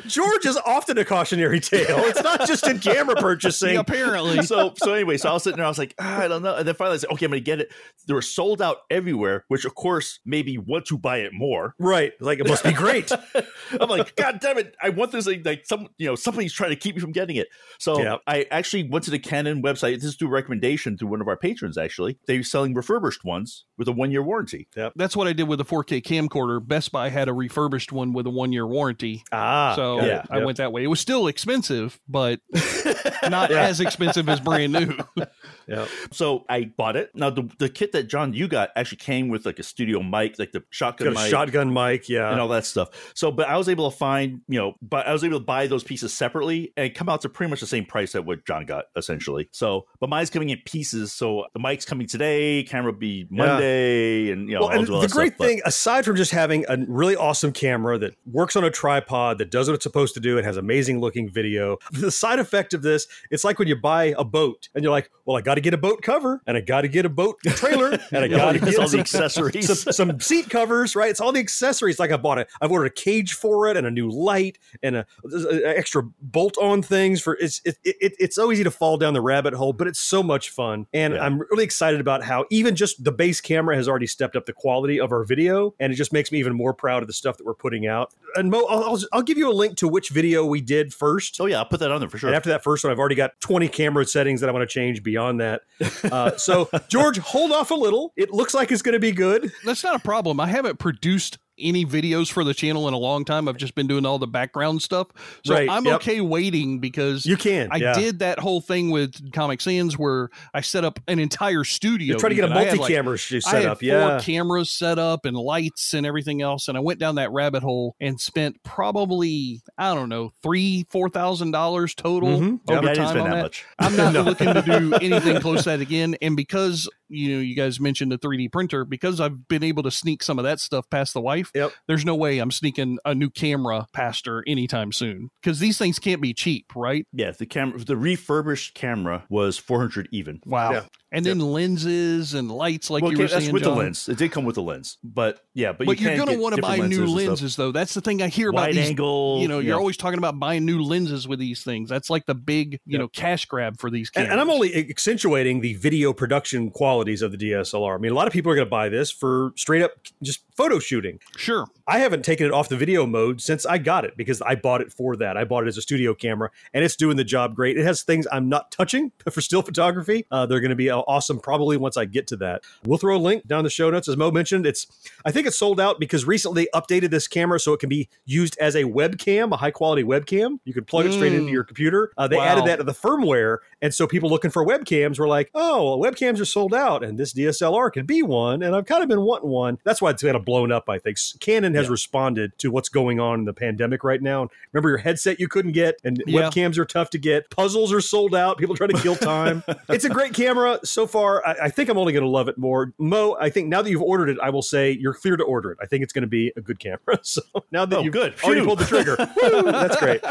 George 0.07 0.45
is 0.45 0.57
often 0.65 0.97
a 0.97 1.05
cautionary 1.05 1.59
tale. 1.59 1.99
It's 2.05 2.21
not 2.23 2.47
just 2.47 2.65
in 2.67 2.79
camera 2.79 3.15
purchasing. 3.15 3.77
Apparently. 3.77 4.41
so 4.43 4.73
so 4.77 4.93
anyway, 4.93 5.17
so 5.17 5.29
I 5.29 5.33
was 5.33 5.43
sitting 5.43 5.57
there, 5.57 5.65
I 5.65 5.69
was 5.69 5.77
like, 5.77 5.93
ah, 5.99 6.19
I 6.21 6.27
don't 6.27 6.41
know. 6.41 6.55
And 6.55 6.67
then 6.67 6.75
finally 6.75 6.95
I 6.95 6.97
said, 6.97 7.09
okay, 7.11 7.25
I'm 7.25 7.31
gonna 7.31 7.39
get 7.41 7.59
it. 7.61 7.71
They 8.07 8.13
were 8.13 8.21
sold 8.21 8.61
out 8.61 8.77
everywhere, 8.89 9.45
which 9.51 9.65
of 9.65 9.75
course 9.75 10.21
made 10.25 10.45
me 10.45 10.57
want 10.57 10.85
to 10.85 10.97
buy 10.97 11.17
it 11.17 11.33
more. 11.33 11.75
Right. 11.77 12.13
Like, 12.21 12.39
it 12.39 12.47
must 12.47 12.63
be 12.63 12.71
great. 12.71 13.11
I'm 13.81 13.89
like, 13.89 14.15
God 14.15 14.39
damn 14.39 14.57
it, 14.57 14.77
I 14.81 14.87
want 14.87 15.11
this 15.11 15.25
thing 15.25 15.41
like 15.43 15.65
some 15.65 15.89
you 15.97 16.07
know, 16.07 16.15
somebody's 16.15 16.53
trying 16.53 16.69
to 16.69 16.77
keep 16.77 16.95
me 16.95 17.01
from 17.01 17.11
getting 17.11 17.35
it. 17.35 17.49
So 17.77 18.01
Yeah. 18.01 18.15
I 18.25 18.45
actually 18.49 18.87
went 18.87 19.03
to 19.05 19.11
the 19.11 19.19
Canon 19.19 19.61
website. 19.61 19.95
This 19.95 20.05
is 20.05 20.15
through 20.15 20.29
recommendation 20.29 20.97
through 20.97 21.09
one 21.09 21.19
of 21.19 21.27
our 21.27 21.35
patrons, 21.35 21.77
actually. 21.77 22.17
They're 22.27 22.43
selling 22.43 22.73
refurbished 22.73 23.25
ones 23.25 23.65
with 23.77 23.89
a 23.89 23.91
one 23.91 24.09
year 24.11 24.23
warranty. 24.23 24.69
Yeah. 24.77 24.91
That's 24.95 25.17
what 25.17 25.27
I 25.27 25.33
did 25.33 25.49
with 25.49 25.59
the 25.59 25.65
4K 25.65 26.01
camcorder. 26.01 26.65
Best 26.65 26.93
Buy 26.93 27.09
had 27.09 27.27
a 27.27 27.33
refurbished 27.33 27.91
one 27.91 28.13
with 28.13 28.27
a 28.27 28.29
one 28.29 28.53
year 28.53 28.65
warranty. 28.65 29.21
Ah. 29.33 29.73
So 29.75 29.97
got 29.97 30.07
it. 30.07 30.25
I 30.29 30.37
Yep. 30.37 30.45
went 30.45 30.57
that 30.59 30.71
way. 30.71 30.85
It 30.85 30.87
was 30.87 31.01
still 31.01 31.27
expensive, 31.27 31.99
but 32.07 32.39
not 33.29 33.49
Yeah. 33.51 33.63
as 33.63 33.81
expensive 33.81 34.29
as 34.29 34.39
brand 34.39 34.71
new. 34.71 34.97
Yep. 35.67 35.87
So 36.11 36.43
I 36.49 36.65
bought 36.65 36.97
it. 36.97 37.11
Now 37.15 37.29
the, 37.29 37.49
the 37.57 37.69
kit 37.69 37.93
that 37.93 38.09
John 38.09 38.33
you 38.33 38.49
got 38.49 38.71
actually 38.75 38.97
came 38.97 39.29
with 39.29 39.40
like 39.45 39.59
a 39.59 39.63
studio 39.63 40.01
mic, 40.01 40.37
like 40.39 40.51
the 40.51 40.63
shotgun 40.69 41.13
mic. 41.13 41.29
shotgun 41.29 41.73
mic. 41.73 42.09
Yeah. 42.09 42.31
and 42.31 42.39
all 42.39 42.47
that 42.49 42.65
stuff. 42.65 43.11
So, 43.15 43.31
but 43.31 43.47
I 43.47 43.57
was 43.57 43.69
able 43.69 43.89
to 43.89 43.95
find, 43.95 44.41
you 44.47 44.59
know, 44.59 44.73
but 44.81 45.07
I 45.07 45.13
was 45.13 45.23
able 45.23 45.39
to 45.39 45.45
buy 45.45 45.67
those 45.67 45.83
pieces 45.83 46.13
separately 46.13 46.73
and 46.77 46.93
come 46.93 47.09
out 47.09 47.21
to 47.21 47.29
pretty 47.29 47.49
much 47.49 47.59
the 47.59 47.67
same 47.67 47.85
price 47.85 48.15
at 48.15 48.25
what 48.25 48.45
John 48.45 48.65
got 48.65 48.85
essentially. 48.95 49.49
So, 49.51 49.85
but 49.99 50.09
mine's 50.09 50.29
coming 50.29 50.49
in 50.49 50.59
pieces. 50.65 51.13
So 51.13 51.45
the 51.53 51.59
mic's 51.59 51.85
coming 51.85 52.07
today, 52.07 52.63
camera 52.63 52.91
will 52.91 52.99
be 52.99 53.27
Monday, 53.29 54.31
and 54.31 54.47
you 54.47 54.55
know, 54.55 54.61
well, 54.61 54.69
and 54.71 54.87
the 54.87 55.07
great 55.11 55.33
stuff, 55.33 55.37
but- 55.37 55.47
thing, 55.47 55.61
aside 55.65 56.05
from 56.05 56.15
just 56.15 56.31
having 56.31 56.65
a 56.69 56.77
really 56.87 57.15
awesome 57.15 57.51
camera 57.51 57.97
that 57.99 58.13
works 58.25 58.55
on 58.55 58.63
a 58.63 58.69
tripod, 58.69 59.37
that 59.39 59.51
does 59.51 59.67
what 59.67 59.75
it's 59.75 59.83
supposed 59.83 60.13
to 60.15 60.19
do, 60.19 60.37
and 60.37 60.45
has 60.45 60.57
amazing 60.57 60.99
looking 60.99 61.29
video, 61.29 61.77
the 61.91 62.11
side 62.11 62.39
effect 62.39 62.73
of 62.73 62.81
this, 62.81 63.07
it's 63.29 63.43
like 63.43 63.59
when 63.59 63.67
you 63.67 63.75
buy 63.75 64.13
a 64.17 64.23
boat 64.23 64.69
and 64.75 64.83
you're 64.83 64.91
like, 64.91 65.09
well, 65.25 65.37
I 65.37 65.41
got 65.41 65.55
to 65.55 65.61
get 65.61 65.73
a 65.73 65.77
boat 65.77 66.01
cover, 66.01 66.41
and 66.47 66.57
I 66.57 66.61
got 66.61 66.81
to 66.81 66.87
get 66.87 67.05
a 67.05 67.09
boat 67.09 67.39
trailer, 67.45 67.91
and 68.11 68.23
I 68.23 68.27
got 68.27 68.53
to 68.53 68.59
get 68.59 68.77
all 68.77 68.87
the 68.87 69.05
some, 69.05 69.29
accessories. 69.37 69.83
some, 69.83 69.93
some 69.93 70.19
seat 70.19 70.49
covers, 70.49 70.95
right? 70.95 71.09
It's 71.09 71.21
all 71.21 71.31
the 71.31 71.39
accessories. 71.39 71.99
Like 71.99 72.11
I 72.11 72.17
bought 72.17 72.39
a, 72.39 72.47
I've 72.61 72.71
ordered 72.71 72.85
a 72.87 72.89
cage 72.91 73.33
for 73.33 73.67
it, 73.67 73.77
and 73.77 73.85
a 73.87 73.91
new 73.91 74.09
light, 74.09 74.57
and 74.83 74.95
a, 74.97 75.05
a- 75.25 75.77
extra 75.77 76.03
bolt 76.21 76.57
on 76.57 76.81
things 76.81 77.21
for 77.21 77.35
it's 77.39 77.61
it, 77.65 77.77
it, 77.83 78.13
it's 78.19 78.35
so 78.35 78.51
easy 78.51 78.63
to 78.63 78.71
fall 78.71 78.97
down 78.97 79.13
the 79.13 79.21
rabbit 79.21 79.53
hole, 79.53 79.73
but 79.73 79.87
it's 79.87 79.99
so 79.99 80.21
much 80.23 80.49
fun, 80.49 80.87
and 80.93 81.13
Yeah. 81.13 81.25
I'm 81.25 81.39
really 81.39 81.63
excited 81.63 81.99
about 81.99 82.23
how 82.23 82.45
even 82.49 82.75
just 82.75 83.03
the 83.03 83.11
base 83.11 83.41
camera 83.41 83.75
has 83.75 83.87
already 83.87 84.07
stepped 84.07 84.35
up 84.35 84.45
the 84.45 84.53
quality 84.53 84.99
of 84.99 85.11
our 85.11 85.23
video, 85.23 85.73
and 85.79 85.91
it 85.91 85.95
just 85.95 86.13
makes 86.13 86.31
me 86.31 86.39
even 86.39 86.53
more 86.53 86.73
proud 86.73 87.03
of 87.03 87.07
the 87.07 87.13
stuff 87.13 87.37
that 87.37 87.45
we're 87.45 87.53
putting 87.53 87.87
out. 87.87 88.13
And 88.35 88.49
Mo, 88.49 88.65
I'll, 88.69 88.83
I'll, 88.83 88.99
I'll 89.13 89.21
give 89.21 89.37
you 89.37 89.49
a 89.51 89.53
link 89.53 89.77
to 89.77 89.87
which 89.87 90.09
video 90.09 90.45
we 90.45 90.61
did 90.61 90.93
first. 90.93 91.37
Oh 91.39 91.45
yeah, 91.45 91.57
I'll 91.59 91.65
put 91.65 91.79
that 91.81 91.91
on 91.91 91.99
there 91.99 92.09
for 92.09 92.17
sure. 92.17 92.29
And 92.29 92.35
after 92.35 92.49
that 92.49 92.63
first 92.63 92.83
one, 92.83 92.91
I've 92.91 92.99
already 92.99 93.15
got 93.15 93.39
20 93.41 93.67
camera 93.67 94.05
settings 94.05 94.41
that 94.41 94.49
I 94.49 94.53
want 94.53 94.67
to 94.67 94.73
change 94.73 95.03
beyond 95.03 95.39
that. 95.41 95.61
Uh, 96.03 96.35
so, 96.37 96.69
George, 96.87 97.17
hold 97.19 97.51
off 97.51 97.71
a 97.71 97.75
little. 97.75 98.13
It 98.15 98.31
looks 98.31 98.53
like 98.53 98.71
it's 98.71 98.81
going 98.81 98.93
to 98.93 98.99
be 98.99 99.11
good. 99.11 99.20
That's 99.65 99.83
not 99.83 99.95
a 99.95 99.99
problem. 99.99 100.39
I 100.39 100.47
haven't 100.47 100.79
produced 100.79 101.37
any 101.59 101.85
videos 101.85 102.31
for 102.31 102.43
the 102.43 102.55
channel 102.55 102.87
in 102.87 102.93
a 102.95 102.97
long 102.97 103.23
time. 103.23 103.47
I've 103.47 103.57
just 103.57 103.75
been 103.75 103.85
doing 103.85 104.03
all 104.03 104.17
the 104.17 104.25
background 104.25 104.81
stuff. 104.81 105.07
So 105.45 105.53
Right, 105.53 105.69
I'm 105.69 105.85
yep. 105.85 105.95
okay 105.97 106.19
waiting 106.19 106.79
because 106.79 107.23
You 107.23 107.37
can. 107.37 107.67
I 107.71 107.75
yeah. 107.75 107.93
did 107.93 108.19
that 108.19 108.39
whole 108.39 108.61
thing 108.61 108.89
with 108.89 109.31
Comic 109.31 109.61
Sans 109.61 109.95
where 109.95 110.29
I 110.55 110.61
set 110.61 110.83
up 110.85 110.99
an 111.07 111.19
entire 111.19 111.63
studio. 111.63 112.07
You're 112.13 112.19
trying 112.19 112.31
to 112.31 112.35
get 112.35 112.45
a 112.45 112.47
even. 112.47 112.57
I 112.57 112.61
had, 112.63 112.69
like, 112.71 112.79
multi-camera 112.79 113.17
sh- 113.17 113.33
I 113.35 113.39
set 113.39 113.55
had 113.61 113.65
up. 113.65 113.79
four 113.79 113.87
Yeah. 113.87 114.19
cameras 114.23 114.71
set 114.71 114.97
up 114.97 115.25
and 115.25 115.37
lights 115.37 115.93
and 115.93 116.03
everything 116.07 116.41
else, 116.41 116.67
and 116.67 116.75
I 116.75 116.79
went 116.81 116.99
down 116.99 117.15
that 117.15 117.31
rabbit 117.31 117.61
hole 117.61 117.95
and 117.99 118.19
spent 118.19 118.63
probably 118.63 119.61
I 119.77 119.93
don't 119.93 120.09
know 120.09 120.31
three 120.41 120.85
four 120.89 121.09
thousand 121.09 121.51
dollars 121.51 121.93
total 121.93 122.29
Mhm. 122.39 122.59
over 122.69 122.87
yeah, 122.87 122.93
time 122.95 123.07
on 123.09 123.29
that 123.29 123.35
that. 123.35 123.43
much. 123.43 123.65
I'm 123.77 123.95
not 123.95 124.13
No. 124.13 124.21
looking 124.23 124.53
to 124.53 124.61
do 124.63 124.93
anything 124.95 125.39
close 125.41 125.63
to 125.63 125.69
that 125.71 125.81
again, 125.81 126.15
and 126.21 126.35
because 126.35 126.89
you 127.11 127.35
know, 127.35 127.41
you 127.41 127.55
guys 127.55 127.79
mentioned 127.79 128.11
the 128.11 128.17
3D 128.17 128.51
printer 128.51 128.85
because 128.85 129.19
I've 129.19 129.47
been 129.47 129.63
able 129.63 129.83
to 129.83 129.91
sneak 129.91 130.23
some 130.23 130.39
of 130.39 130.43
that 130.43 130.59
stuff 130.59 130.89
past 130.89 131.13
the 131.13 131.21
wife. 131.21 131.51
Yep. 131.53 131.71
There's 131.87 132.05
no 132.05 132.15
way 132.15 132.39
I'm 132.39 132.51
sneaking 132.51 132.97
a 133.05 133.13
new 133.13 133.29
camera 133.29 133.87
past 133.93 134.25
her 134.25 134.43
anytime 134.47 134.91
soon 134.91 135.29
because 135.41 135.59
these 135.59 135.77
things 135.77 135.99
can't 135.99 136.21
be 136.21 136.33
cheap, 136.33 136.65
right? 136.75 137.05
Yeah, 137.13 137.31
the 137.31 137.45
camera, 137.45 137.79
the 137.79 137.97
refurbished 137.97 138.73
camera 138.73 139.25
was 139.29 139.57
400 139.57 140.09
even. 140.11 140.39
Wow. 140.45 140.71
Yeah. 140.71 140.85
And 141.11 141.25
then 141.25 141.39
lenses 141.39 142.33
and 142.33 142.49
lights, 142.49 142.89
like 142.89 143.03
well, 143.03 143.11
you 143.11 143.17
were 143.17 143.25
okay, 143.25 143.33
that's 143.33 143.45
saying, 143.45 143.53
with 143.53 143.63
John. 143.63 143.75
the 143.75 143.83
lens. 143.83 144.07
It 144.07 144.17
did 144.17 144.31
come 144.31 144.45
with 144.45 144.55
the 144.55 144.61
lens, 144.61 144.97
but 145.03 145.43
yeah, 145.53 145.73
but, 145.73 145.85
But, 145.87 145.99
you 145.99 146.09
are 146.09 146.15
going 146.15 146.29
to 146.29 146.37
want 146.37 146.55
to 146.55 146.61
buy 146.61 146.75
different 146.75 146.93
new 146.93 147.05
lenses 147.07 147.41
lenses, 147.41 147.55
though. 147.55 147.71
That's 147.71 147.93
the 147.93 148.01
thing 148.01 148.21
I 148.21 148.27
hear 148.27 148.49
about 148.49 148.71
these. 148.71 148.89
angle, 148.89 149.39
You 149.41 149.47
know, 149.47 149.59
you're 149.59 149.73
yeah. 149.73 149.79
always 149.79 149.97
talking 149.97 150.17
about 150.17 150.39
buying 150.39 150.65
new 150.65 150.81
lenses 150.81 151.27
with 151.27 151.39
these 151.39 151.63
things. 151.63 151.89
That's 151.89 152.09
like 152.09 152.25
the 152.25 152.35
big, 152.35 152.79
you 152.85 152.97
know, 152.97 153.07
cash 153.07 153.45
grab 153.45 153.79
for 153.79 153.89
these 153.89 154.11
And, 154.15 154.27
and 154.27 154.39
I'm 154.39 154.49
only 154.49 154.73
accentuating 154.89 155.61
the 155.61 155.73
video 155.75 156.13
production 156.13 156.69
qualities 156.69 157.21
of 157.21 157.31
the 157.31 157.37
DSLR. 157.37 157.95
I 157.95 157.97
mean, 157.97 158.11
a 158.11 158.15
lot 158.15 158.27
of 158.27 158.33
people 158.33 158.51
are 158.51 158.55
going 158.55 158.67
to 158.67 158.69
buy 158.69 158.89
this 158.89 159.11
for 159.11 159.53
straight 159.55 159.81
up 159.81 159.91
just 160.21 160.43
photo 160.55 160.79
shooting. 160.79 161.19
sure. 161.37 161.67
I 161.91 161.99
haven't 161.99 162.23
taken 162.23 162.45
it 162.47 162.53
off 162.53 162.69
the 162.69 162.77
video 162.77 163.05
mode 163.05 163.41
since 163.41 163.65
I 163.65 163.77
got 163.77 164.05
it 164.05 164.15
because 164.15 164.41
I 164.41 164.55
bought 164.55 164.79
it 164.79 164.93
for 164.93 165.17
that. 165.17 165.35
I 165.35 165.43
bought 165.43 165.65
it 165.65 165.67
as 165.67 165.75
a 165.77 165.81
studio 165.81 166.13
camera 166.13 166.49
and 166.73 166.85
it's 166.85 166.95
doing 166.95 167.17
the 167.17 167.25
job 167.25 167.53
great. 167.53 167.77
It 167.77 167.83
has 167.83 168.01
things 168.03 168.25
I'm 168.31 168.47
not 168.47 168.71
touching 168.71 169.11
for 169.29 169.41
still 169.41 169.61
photography. 169.61 170.25
Uh, 170.31 170.45
they're 170.45 170.61
going 170.61 170.69
to 170.69 170.75
be 170.77 170.89
awesome 170.89 171.41
probably 171.41 171.75
once 171.75 171.97
I 171.97 172.05
get 172.05 172.27
to 172.27 172.37
that. 172.37 172.63
We'll 172.85 172.97
throw 172.97 173.17
a 173.17 173.19
link 173.19 173.45
down 173.45 173.59
in 173.59 173.63
the 173.65 173.69
show 173.69 173.89
notes 173.89 174.07
as 174.07 174.15
Mo 174.15 174.31
mentioned. 174.31 174.65
It's 174.65 174.87
I 175.25 175.31
think 175.31 175.47
it's 175.47 175.59
sold 175.59 175.81
out 175.81 175.99
because 175.99 176.23
recently 176.23 176.69
updated 176.73 177.09
this 177.09 177.27
camera 177.27 177.59
so 177.59 177.73
it 177.73 177.81
can 177.81 177.89
be 177.89 178.07
used 178.23 178.57
as 178.61 178.73
a 178.75 178.83
webcam, 178.85 179.51
a 179.51 179.57
high 179.57 179.71
quality 179.71 180.03
webcam. 180.05 180.59
You 180.63 180.73
can 180.73 180.85
plug 180.85 181.05
it 181.07 181.11
straight 181.11 181.33
into 181.33 181.49
Mm. 181.49 181.51
your 181.51 181.65
computer. 181.65 182.13
Uh, 182.17 182.25
they 182.29 182.37
Wow. 182.37 182.43
added 182.43 182.65
that 182.67 182.77
to 182.77 182.83
the 182.83 182.93
firmware 182.93 183.57
and 183.81 183.93
so 183.93 184.07
people 184.07 184.29
looking 184.29 184.49
for 184.51 184.65
webcams 184.65 185.19
were 185.19 185.27
like, 185.27 185.51
"Oh, 185.53 185.97
well, 185.97 186.11
webcams 186.11 186.39
are 186.39 186.45
sold 186.45 186.73
out 186.73 187.03
and 187.03 187.17
this 187.17 187.33
DSLR 187.33 187.91
could 187.91 188.07
be 188.07 188.23
one." 188.23 188.63
And 188.63 188.73
I've 188.73 188.85
kind 188.85 189.03
of 189.03 189.09
been 189.09 189.23
wanting 189.23 189.49
one. 189.49 189.77
That's 189.83 190.01
why 190.01 190.11
it's 190.11 190.23
kind 190.23 190.37
of 190.37 190.45
blown 190.45 190.71
up, 190.71 190.87
I 190.87 190.97
think. 190.97 191.17
Canon 191.41 191.73
has 191.73 191.80
responded 191.89 192.57
to 192.59 192.69
what's 192.71 192.89
going 192.89 193.19
on 193.19 193.39
in 193.39 193.45
the 193.45 193.53
pandemic 193.53 194.03
right 194.03 194.21
now. 194.21 194.47
Remember 194.73 194.89
your 194.89 194.97
headset 194.99 195.39
you 195.39 195.47
couldn't 195.47 195.71
get 195.73 195.95
and 196.03 196.21
Yeah. 196.27 196.41
webcams 196.49 196.77
are 196.77 196.85
tough 196.85 197.09
to 197.11 197.17
get. 197.17 197.49
Puzzles 197.49 197.91
are 197.93 198.01
sold 198.01 198.35
out. 198.35 198.57
People 198.57 198.75
try 198.75 198.87
to 198.87 198.93
kill 199.01 199.15
time. 199.15 199.63
it's 199.89 200.05
a 200.05 200.09
great 200.09 200.33
camera 200.33 200.79
so 200.83 201.07
far. 201.07 201.45
I, 201.45 201.55
I 201.63 201.69
think 201.69 201.89
I'm 201.89 201.97
only 201.97 202.13
going 202.13 202.23
to 202.23 202.29
love 202.29 202.47
it 202.47 202.57
more. 202.57 202.93
Mo, 202.97 203.37
I 203.39 203.49
think 203.49 203.67
now 203.67 203.81
that 203.81 203.89
you've 203.89 204.01
ordered 204.01 204.29
it, 204.29 204.37
I 204.41 204.49
will 204.49 204.61
say 204.61 204.91
you're 204.91 205.13
clear 205.13 205.37
to 205.37 205.43
order 205.43 205.71
it. 205.71 205.77
I 205.81 205.85
think 205.85 206.03
it's 206.03 206.13
going 206.13 206.21
to 206.23 206.27
be 206.27 206.51
a 206.55 206.61
good 206.61 206.79
camera. 206.79 206.99
So 207.23 207.41
now 207.71 207.85
that 207.85 207.99
Oh, 207.99 208.01
you've 208.03 208.13
good. 208.13 208.33
already 208.43 208.61
Phew. 208.61 208.67
pulled 208.67 208.79
the 208.79 208.85
trigger, 208.85 209.15
woo, 209.41 209.71
that's 209.71 209.95
great. 209.97 210.21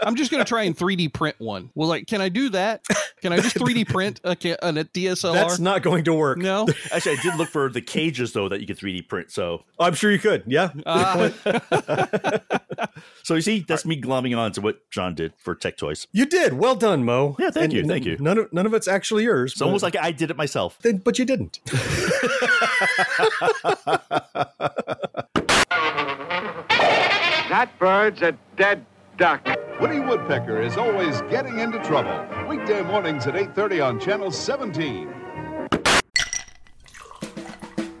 I'm 0.00 0.16
just 0.16 0.30
going 0.30 0.42
to 0.42 0.48
try 0.48 0.62
and 0.64 0.76
3D 0.76 1.12
print 1.12 1.36
one. 1.38 1.70
Well, 1.74 1.88
like, 1.88 2.06
can 2.06 2.20
I 2.20 2.28
do 2.28 2.48
that? 2.50 2.82
Can 3.20 3.32
I 3.32 3.36
just 3.40 3.56
3D 3.56 3.88
print 3.88 4.20
a, 4.24 4.34
ca- 4.36 4.56
a 4.62 4.72
DSLR? 4.72 5.34
That's 5.34 5.58
not 5.58 5.82
going 5.82 6.04
to 6.04 6.12
work. 6.14 6.38
no. 6.38 6.66
Actually, 6.92 7.18
I 7.18 7.22
did 7.22 7.34
look 7.36 7.48
for 7.48 7.68
the 7.68 7.80
cages 7.80 8.32
though 8.32 8.48
that 8.48 8.60
you 8.60 8.66
could 8.66 8.78
3D 8.78 9.08
print. 9.08 9.30
So, 9.30 9.64
I'm 9.78 9.94
sure 9.94 10.10
you 10.10 10.18
could. 10.18 10.44
Yeah. 10.50 10.70
Uh, 10.86 11.30
so 13.22 13.34
you 13.34 13.40
see, 13.40 13.64
that's 13.66 13.84
me 13.84 14.00
glomming 14.00 14.36
on 14.36 14.52
to 14.52 14.60
what 14.60 14.88
John 14.90 15.14
did 15.14 15.32
for 15.38 15.54
Tech 15.54 15.76
Toys. 15.76 16.06
You 16.12 16.26
did. 16.26 16.54
Well 16.54 16.74
done, 16.74 17.04
Mo. 17.04 17.36
Yeah, 17.38 17.50
thank 17.50 17.64
And 17.64 17.72
you, 17.72 17.84
thank 17.86 18.04
you. 18.04 18.16
None 18.18 18.38
of 18.38 18.52
none 18.52 18.66
of 18.66 18.74
it's 18.74 18.88
actually 18.88 19.24
yours. 19.24 19.52
It's 19.52 19.62
almost 19.62 19.82
like 19.82 19.96
I 19.96 20.12
did 20.12 20.30
it 20.30 20.36
myself. 20.36 20.78
like, 20.84 21.04
but 21.04 21.18
you 21.18 21.24
didn't. 21.24 21.60
That 27.48 27.70
bird's 27.78 28.20
a 28.20 28.32
dead 28.56 28.84
duck. 29.16 29.40
Woody 29.80 30.00
Woodpecker 30.00 30.60
is 30.60 30.76
always 30.76 31.22
getting 31.22 31.58
into 31.60 31.82
trouble. 31.82 32.24
Weekday 32.46 32.82
mornings 32.82 33.26
at 33.26 33.34
8:30 33.34 33.84
on 33.84 33.98
Channel 33.98 34.30
17. 34.30 35.08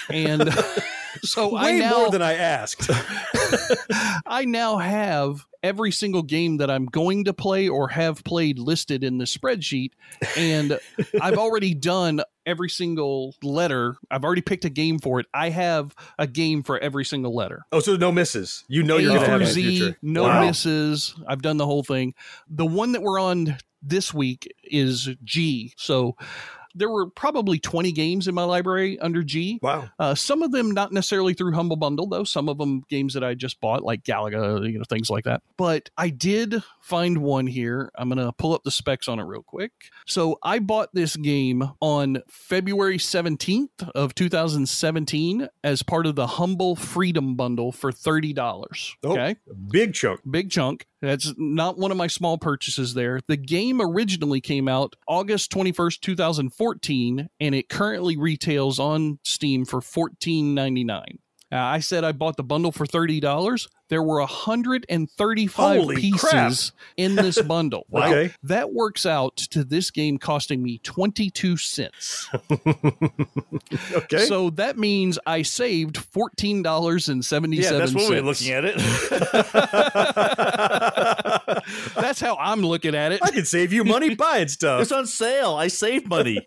And 0.09 0.53
so, 1.23 1.55
I 1.55 1.71
Way 1.71 1.79
now. 1.79 1.97
more 1.97 2.11
than 2.11 2.21
I 2.21 2.33
asked. 2.33 2.89
I 4.25 4.45
now 4.45 4.77
have 4.77 5.45
every 5.63 5.91
single 5.91 6.23
game 6.23 6.57
that 6.57 6.71
I'm 6.71 6.85
going 6.85 7.25
to 7.25 7.33
play 7.33 7.69
or 7.69 7.89
have 7.89 8.23
played 8.23 8.57
listed 8.57 9.03
in 9.03 9.17
the 9.17 9.25
spreadsheet. 9.25 9.91
And 10.35 10.79
I've 11.21 11.37
already 11.37 11.73
done 11.73 12.21
every 12.45 12.69
single 12.69 13.35
letter. 13.43 13.95
I've 14.09 14.23
already 14.23 14.41
picked 14.41 14.65
a 14.65 14.69
game 14.69 14.99
for 14.99 15.19
it. 15.19 15.25
I 15.33 15.49
have 15.49 15.95
a 16.17 16.27
game 16.27 16.63
for 16.63 16.79
every 16.79 17.05
single 17.05 17.35
letter. 17.35 17.63
Oh, 17.71 17.79
so 17.79 17.95
no 17.95 18.11
misses. 18.11 18.63
You 18.67 18.83
know 18.83 18.97
A 18.97 19.01
you're 19.01 19.09
going 19.13 19.21
to 19.23 19.29
have 19.29 19.39
through 19.41 19.47
Z, 19.47 19.77
future. 19.79 19.97
no 20.01 20.23
Wow. 20.23 20.45
misses. 20.45 21.13
I've 21.27 21.41
done 21.41 21.57
the 21.57 21.65
whole 21.65 21.83
thing. 21.83 22.13
The 22.49 22.65
one 22.65 22.91
that 22.93 23.01
we're 23.01 23.19
on 23.19 23.57
this 23.81 24.13
week 24.13 24.51
is 24.63 25.09
G. 25.23 25.73
So 25.77 26.15
there 26.75 26.89
were 26.89 27.09
probably 27.09 27.59
20 27.59 27.91
games 27.91 28.27
in 28.27 28.35
my 28.35 28.43
library 28.43 28.99
under 28.99 29.23
G. 29.23 29.59
Wow. 29.61 29.89
Uh, 29.99 30.15
some 30.15 30.41
of 30.43 30.51
them 30.51 30.71
not 30.71 30.91
necessarily 30.91 31.33
through 31.33 31.53
Humble 31.53 31.75
Bundle, 31.75 32.07
though. 32.07 32.23
Some 32.23 32.49
of 32.49 32.57
them 32.57 32.83
games 32.89 33.13
that 33.13 33.23
I 33.23 33.33
just 33.33 33.59
bought, 33.61 33.83
like 33.83 34.03
Galaga, 34.03 34.69
you 34.71 34.77
know, 34.77 34.83
things 34.89 35.09
like 35.09 35.25
that. 35.25 35.41
But 35.57 35.89
I 35.97 36.09
did 36.09 36.63
find 36.81 37.19
one 37.19 37.47
here. 37.47 37.91
I'm 37.95 38.09
going 38.09 38.25
to 38.25 38.31
pull 38.33 38.53
up 38.53 38.63
the 38.63 38.71
specs 38.71 39.07
on 39.07 39.19
it 39.19 39.23
real 39.23 39.43
quick. 39.43 39.71
So 40.07 40.37
I 40.43 40.59
bought 40.59 40.89
this 40.93 41.15
game 41.15 41.63
on 41.79 42.21
February 42.29 42.97
17th 42.97 43.89
of 43.95 44.15
2017 44.15 45.47
as 45.63 45.83
part 45.83 46.05
of 46.05 46.15
the 46.15 46.27
Humble 46.27 46.75
Freedom 46.75 47.35
Bundle 47.35 47.71
for 47.71 47.91
$30. 47.91 48.35
Oh, 49.03 49.11
Okay. 49.11 49.35
Big 49.69 49.93
chunk. 49.93 50.21
Big 50.29 50.49
chunk. 50.49 50.85
That's 51.01 51.33
not 51.37 51.77
one 51.77 51.91
of 51.91 51.97
my 51.97 52.07
small 52.07 52.37
purchases 52.37 52.93
there. 52.93 53.21
The 53.27 53.37
game 53.37 53.81
originally 53.81 54.39
came 54.39 54.67
out 54.67 54.95
August 55.07 55.51
21st, 55.51 55.99
2014, 55.99 57.29
and 57.39 57.55
it 57.55 57.69
currently 57.69 58.17
retails 58.17 58.79
on 58.79 59.19
Steam 59.23 59.65
for 59.65 59.81
$14.99. 59.81 61.17
Uh, 61.51 61.57
I 61.57 61.79
said 61.79 62.03
I 62.03 62.11
bought 62.11 62.37
the 62.37 62.43
bundle 62.43 62.71
for 62.71 62.85
$30. 62.85 63.67
There 63.91 64.01
were 64.01 64.19
135 64.19 65.79
Holy 65.81 65.95
pieces 65.97 66.21
crap. 66.21 66.53
in 66.95 67.15
this 67.15 67.41
bundle. 67.41 67.85
Wow. 67.89 68.01
Okay. 68.11 68.33
That 68.43 68.73
works 68.73 69.05
out 69.05 69.37
to 69.51 69.63
this 69.63 69.91
game 69.91 70.17
costing 70.17 70.61
me 70.63 70.79
22 70.79 71.57
cents. 71.57 72.29
Okay. 73.93 74.25
So 74.25 74.49
that 74.51 74.77
means 74.77 75.17
I 75.25 75.43
saved 75.43 75.95
$14.77. 75.95 77.55
Yeah, 77.55 77.71
that's 77.71 77.93
one 77.93 78.09
way 78.09 78.17
of 78.17 78.25
looking 78.25 78.51
at 78.51 78.65
it. 78.65 78.75
That's 81.95 82.19
how 82.19 82.35
I'm 82.37 82.61
looking 82.61 82.95
at 82.95 83.11
it. 83.11 83.21
I 83.23 83.31
can 83.31 83.45
save 83.45 83.71
you 83.71 83.83
money 83.83 84.15
buying 84.15 84.47
stuff. 84.47 84.81
it's 84.81 84.91
on 84.91 85.05
sale. 85.07 85.55
I 85.55 85.67
saved 85.67 86.07
money. 86.07 86.45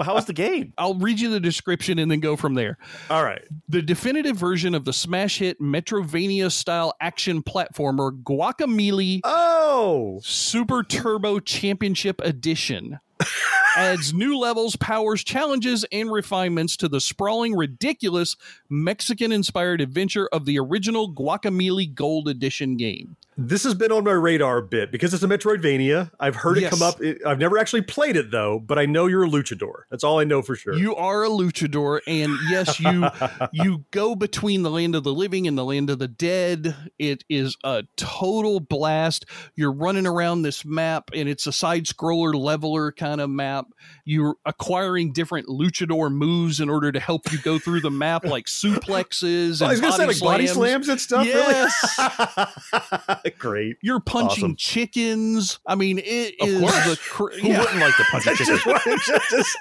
how 0.00 0.14
was 0.14 0.26
the 0.26 0.32
game? 0.32 0.72
I'll 0.78 0.94
read 0.94 1.20
you 1.20 1.30
the 1.30 1.40
description 1.40 1.98
and 1.98 2.10
then 2.10 2.20
go 2.20 2.36
from 2.36 2.54
there. 2.54 2.78
All 3.10 3.24
right. 3.24 3.42
The 3.68 3.82
definitive 3.82 4.36
version 4.36 4.74
of 4.74 4.84
the 4.84 4.92
smash 4.92 5.38
hit 5.38 5.60
Metroidvania 5.60 6.47
style 6.50 6.94
action 7.00 7.42
platformer 7.42 8.10
Guacamelee 8.22 9.20
Oh. 9.24 10.20
Super 10.22 10.82
Turbo 10.82 11.40
Championship 11.40 12.20
Edition 12.22 13.00
adds 13.76 14.12
new 14.12 14.38
levels, 14.38 14.76
powers, 14.76 15.24
challenges, 15.24 15.84
and 15.92 16.10
refinements 16.10 16.76
to 16.78 16.88
the 16.88 17.00
sprawling, 17.00 17.54
ridiculous 17.54 18.36
Mexican 18.68 19.32
inspired 19.32 19.80
adventure 19.80 20.28
of 20.32 20.44
the 20.44 20.58
original 20.58 21.12
Guacamelee 21.12 21.94
Gold 21.94 22.28
Edition 22.28 22.76
game. 22.76 23.16
This 23.40 23.62
has 23.62 23.74
been 23.74 23.92
on 23.92 24.02
my 24.02 24.10
radar 24.10 24.58
a 24.58 24.62
bit 24.62 24.90
because 24.90 25.14
it's 25.14 25.22
a 25.22 25.28
Metroidvania. 25.28 26.10
I've 26.18 26.34
heard 26.34 26.58
it 26.58 26.68
come 26.70 26.82
up. 26.82 27.00
It- 27.00 27.18
I've 27.24 27.38
never 27.38 27.56
actually 27.56 27.82
played 27.82 28.16
it 28.16 28.32
though, 28.32 28.58
but 28.58 28.80
I 28.80 28.86
know 28.86 29.06
you're 29.06 29.22
a 29.22 29.28
luchador. 29.28 29.82
That's 29.92 30.02
all 30.02 30.18
I 30.18 30.24
know 30.24 30.42
for 30.42 30.56
sure. 30.56 30.74
You 30.74 30.96
are 30.96 31.22
a 31.24 31.28
luchador, 31.28 32.00
and 32.08 32.32
yes, 32.50 32.80
you 32.80 33.06
you 33.52 33.84
go 33.92 34.16
between 34.16 34.64
the 34.64 34.70
land 34.72 34.96
of 34.96 35.04
the 35.04 35.12
living 35.12 35.46
and 35.46 35.56
the 35.56 35.64
land 35.64 35.88
of 35.88 36.00
the 36.00 36.08
dead. 36.08 36.74
It 36.98 37.22
is 37.28 37.56
a 37.62 37.84
total 37.96 38.58
blast. 38.58 39.24
You're 39.54 39.72
running 39.72 40.06
around 40.08 40.42
this 40.42 40.64
map, 40.64 41.10
and 41.14 41.28
it's 41.28 41.46
a 41.46 41.52
side 41.52 41.84
scroller 41.84 42.34
leveler 42.34 42.90
kind 42.90 43.20
of 43.20 43.30
map. 43.30 43.66
You're 44.04 44.34
acquiring 44.46 45.12
different 45.12 45.46
luchador 45.46 46.10
moves 46.12 46.58
in 46.58 46.68
order 46.68 46.90
to 46.90 46.98
help 46.98 47.30
you 47.30 47.38
go 47.38 47.60
through 47.60 47.82
the 47.82 47.90
map, 47.90 48.24
like 48.24 48.46
suplexes. 48.48 49.62
Oh, 49.62 49.66
I 49.66 49.68
was 49.70 49.78
and 49.78 49.88
gonna 49.90 49.92
say 49.92 50.06
body 50.06 50.06
like 50.06 50.20
body 50.20 50.46
slams. 50.48 50.86
slams 50.86 50.88
and 50.88 51.00
stuff. 51.00 51.24
Yes. 51.24 51.98
Really? 51.98 53.18
Great. 53.38 53.76
You're 53.82 54.00
punching 54.00 54.44
Awesome. 54.44 54.56
chickens. 54.56 55.58
I 55.66 55.74
mean, 55.74 55.98
it 56.02 56.34
Of 56.40 56.48
is 56.48 56.60
course. 56.60 56.84
the 56.86 56.96
cr- 57.10 57.32
Who 57.40 57.48
wouldn't 57.48 57.78
like 57.78 57.96
to 57.96 58.04
punch 58.10 58.26
a 58.26 58.34
chicken? 58.36 58.58
what- 58.64 58.82
just- 59.10 59.56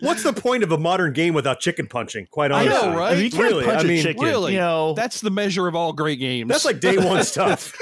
what's 0.00 0.22
the 0.22 0.32
point 0.32 0.62
of 0.62 0.72
a 0.72 0.78
modern 0.78 1.12
game 1.12 1.34
without 1.34 1.60
chicken 1.60 1.86
punching? 1.86 2.26
Quite 2.30 2.52
I 2.52 2.62
honestly, 2.66 2.88
know, 2.90 2.96
right? 2.98 3.16
If 3.16 3.22
you 3.22 3.30
can't 3.30 3.42
Really, 3.42 3.64
punch 3.64 3.78
I 3.80 3.84
a 3.84 3.86
mean, 3.88 4.02
chicken, 4.02 4.22
really, 4.24 4.52
you 4.54 4.58
know, 4.60 4.94
that's 4.94 5.20
the 5.20 5.30
measure 5.30 5.66
of 5.66 5.74
all 5.74 5.92
great 5.92 6.18
games. 6.18 6.48
that's 6.48 6.64
like 6.64 6.80
day 6.80 6.96
one 6.98 7.24
stuff. 7.24 7.72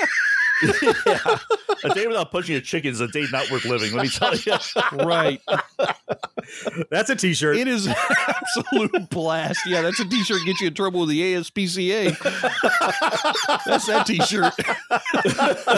yeah. 0.83 1.39
a 1.85 1.89
day 1.95 2.07
without 2.07 2.31
punching 2.31 2.55
a 2.55 2.61
chicken 2.61 2.93
is 2.93 3.01
a 3.01 3.09
day 3.09 3.25
not 3.33 3.51
worth 3.51 3.65
living. 3.65 3.93
Let 3.95 4.05
me 4.05 4.09
tell 4.09 4.37
you. 4.37 4.55
right. 5.05 5.41
That's 6.91 7.11
a 7.11 7.17
T-shirt. 7.17 7.57
It 7.57 7.69
is 7.69 7.87
absolute 7.89 9.11
blast. 9.11 9.61
Yeah, 9.67 9.83
that's 9.83 10.01
a 10.01 10.09
T-shirt 10.09 10.41
get 10.47 10.61
you 10.61 10.69
in 10.69 10.75
trouble 10.75 11.01
with 11.01 11.09
the 11.11 11.21
ASPCA. 11.35 12.17
that's 13.67 13.87
that 13.87 14.07
T-shirt. 14.07 14.53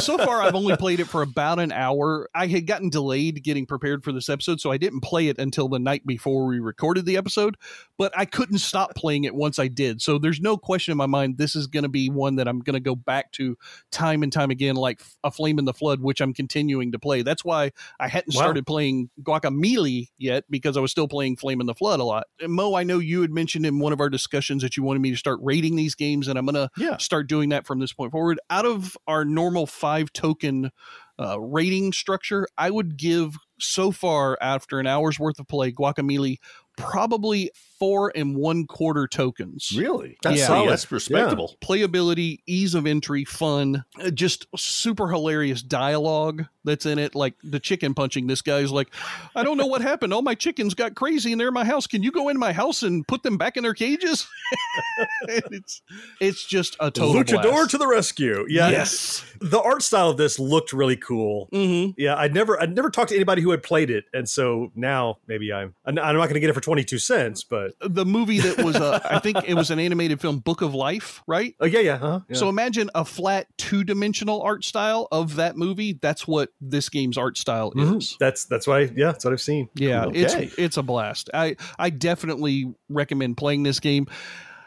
so 0.02 0.18
far, 0.18 0.42
I've 0.42 0.54
only 0.54 0.76
played 0.76 1.00
it 1.00 1.06
for 1.06 1.22
about 1.22 1.58
an 1.58 1.72
hour. 1.72 2.28
I 2.34 2.46
had 2.46 2.66
gotten 2.66 2.90
delayed 2.90 3.42
getting 3.42 3.66
prepared 3.66 4.04
for 4.04 4.12
this 4.12 4.28
episode, 4.28 4.60
so 4.60 4.70
I 4.70 4.76
didn't 4.76 5.00
play 5.00 5.28
it 5.28 5.38
until 5.38 5.68
the 5.68 5.78
night 5.78 6.06
before 6.06 6.46
we 6.46 6.60
recorded 6.60 7.06
the 7.06 7.16
episode. 7.16 7.56
But 7.98 8.12
I 8.16 8.24
couldn't 8.24 8.58
stop 8.58 8.94
playing 8.94 9.24
it 9.24 9.34
once 9.34 9.58
I 9.58 9.68
did. 9.68 10.02
So 10.02 10.18
there's 10.18 10.40
no 10.40 10.56
question 10.56 10.92
in 10.92 10.98
my 10.98 11.06
mind 11.06 11.38
this 11.38 11.54
is 11.56 11.66
going 11.66 11.82
to 11.84 11.88
be 11.88 12.08
one 12.10 12.36
that 12.36 12.48
I'm 12.48 12.60
going 12.60 12.74
to 12.74 12.80
go 12.80 12.94
back 12.96 13.32
to 13.32 13.56
time 13.90 14.22
and 14.22 14.32
time 14.32 14.50
again, 14.50 14.76
like 14.76 15.00
a 15.22 15.30
Flame 15.30 15.58
in 15.58 15.64
the 15.64 15.74
Flood, 15.74 16.00
which 16.00 16.20
I'm 16.20 16.34
continuing 16.34 16.92
to 16.92 16.98
play. 16.98 17.22
That's 17.22 17.44
why 17.44 17.72
I 18.00 18.08
hadn't 18.08 18.34
Wow. 18.34 18.40
started 18.40 18.66
playing 18.66 19.10
Guacamelee 19.22 20.08
yet 20.24 20.44
because 20.50 20.76
I 20.76 20.80
was 20.80 20.90
still 20.90 21.06
playing 21.06 21.36
Flame 21.36 21.60
in 21.60 21.66
the 21.66 21.74
Flood 21.74 22.00
a 22.00 22.04
lot. 22.04 22.26
And 22.40 22.52
Mo, 22.52 22.74
I 22.74 22.82
know 22.82 22.98
you 22.98 23.20
had 23.20 23.30
mentioned 23.30 23.64
in 23.66 23.78
one 23.78 23.92
of 23.92 24.00
our 24.00 24.10
discussions 24.10 24.62
that 24.62 24.76
you 24.76 24.82
wanted 24.82 25.00
me 25.00 25.10
to 25.10 25.16
start 25.16 25.38
rating 25.42 25.76
these 25.76 25.94
games, 25.94 26.26
and 26.26 26.38
I'm 26.38 26.46
going 26.46 26.54
to 26.54 26.70
Yeah. 26.76 26.96
start 26.96 27.28
doing 27.28 27.50
that 27.50 27.66
from 27.66 27.78
this 27.78 27.92
point 27.92 28.10
forward. 28.10 28.40
Out 28.50 28.66
of 28.66 28.96
our 29.06 29.24
normal 29.24 29.66
five 29.66 30.12
token 30.12 30.70
uh, 31.20 31.38
rating 31.40 31.92
structure, 31.92 32.48
I 32.58 32.70
would 32.70 32.96
give 32.96 33.36
so 33.60 33.92
far 33.92 34.36
after 34.40 34.80
an 34.80 34.86
hour's 34.88 35.20
worth 35.20 35.38
of 35.38 35.46
play, 35.46 35.70
Guacamelee 35.70 36.38
probably 36.76 37.50
four 37.84 38.10
and 38.14 38.34
one 38.34 38.66
quarter 38.66 39.06
tokens. 39.06 39.72
Really? 39.76 40.16
That's 40.22 40.38
Yeah. 40.38 40.46
solid. 40.46 40.70
That's 40.70 40.90
respectable. 40.90 41.54
Playability, 41.62 42.38
ease 42.46 42.74
of 42.74 42.86
entry, 42.86 43.24
fun, 43.26 43.84
uh, 44.02 44.10
just 44.10 44.46
super 44.56 45.08
hilarious 45.08 45.62
dialogue 45.62 46.46
that's 46.64 46.86
in 46.86 46.98
it. 46.98 47.14
Like 47.14 47.34
the 47.44 47.60
chicken 47.60 47.92
punching. 47.92 48.26
This 48.26 48.40
guy's 48.40 48.70
like, 48.72 48.88
I 49.36 49.42
don't 49.42 49.58
know 49.58 49.66
what 49.66 49.82
happened. 49.82 50.14
All 50.14 50.22
my 50.22 50.34
chickens 50.34 50.72
got 50.72 50.94
crazy 50.94 51.30
and 51.32 51.38
they're 51.38 51.48
in 51.48 51.54
my 51.54 51.64
house. 51.66 51.86
Can 51.86 52.02
you 52.02 52.10
go 52.10 52.30
in 52.30 52.38
my 52.38 52.54
house 52.54 52.82
and 52.82 53.06
put 53.06 53.22
them 53.22 53.36
back 53.36 53.58
in 53.58 53.62
their 53.64 53.74
cages? 53.74 54.26
it's 55.28 55.82
it's 56.20 56.44
just 56.46 56.76
a 56.80 56.90
total 56.90 57.22
Luchador 57.22 57.42
blast. 57.42 57.70
to 57.72 57.78
the 57.78 57.86
rescue. 57.86 58.46
Yeah. 58.48 58.70
Yes. 58.70 59.24
The 59.40 59.60
art 59.60 59.82
style 59.82 60.08
of 60.08 60.16
this 60.16 60.38
looked 60.38 60.72
really 60.72 60.96
cool. 60.96 61.48
Mm-hmm. 61.52 61.92
Yeah, 61.98 62.16
I'd 62.16 62.32
never, 62.32 62.58
I'd 62.60 62.74
never 62.74 62.88
talked 62.88 63.10
to 63.10 63.14
anybody 63.14 63.42
who 63.42 63.50
had 63.50 63.62
played 63.62 63.90
it, 63.90 64.04
and 64.14 64.26
so 64.26 64.72
now 64.74 65.18
maybe 65.26 65.52
I'm, 65.52 65.74
I'm 65.84 65.94
not 65.94 66.12
going 66.14 66.34
to 66.34 66.40
get 66.40 66.48
it 66.48 66.54
for 66.54 66.60
twenty 66.62 66.82
two 66.84 66.98
cents, 66.98 67.44
but 67.44 67.72
The 67.80 68.04
movie 68.04 68.40
that 68.40 68.62
was, 68.64 68.76
uh, 68.76 69.00
I 69.04 69.18
think 69.18 69.38
it 69.48 69.54
was 69.54 69.70
an 69.70 69.78
animated 69.78 70.20
film, 70.20 70.38
Book 70.38 70.62
of 70.62 70.74
Life, 70.74 71.22
right? 71.26 71.54
oh 71.60 71.66
yeah, 71.66 71.80
yeah, 71.80 71.98
huh? 71.98 72.20
Yeah. 72.28 72.36
So 72.36 72.48
imagine 72.48 72.90
a 72.94 73.04
flat 73.04 73.46
two 73.58 73.84
dimensional 73.84 74.42
art 74.42 74.64
style 74.64 75.08
of 75.12 75.36
that 75.36 75.56
movie. 75.56 75.98
That's 76.00 76.26
what 76.26 76.50
this 76.60 76.88
game's 76.88 77.16
art 77.18 77.36
style 77.38 77.72
Mhm. 77.72 77.98
is. 77.98 78.16
that's 78.20 78.44
that's 78.46 78.66
why, 78.66 78.80
yeah, 78.96 79.06
that's 79.12 79.24
what 79.24 79.32
I've 79.32 79.40
seen. 79.40 79.68
Yeah, 79.74 80.06
Okay. 80.06 80.20
it's 80.22 80.54
it's 80.58 80.76
a 80.76 80.82
blast. 80.82 81.30
I 81.34 81.56
I 81.78 81.90
definitely 81.90 82.72
recommend 82.88 83.36
playing 83.36 83.62
this 83.64 83.80
game. 83.80 84.06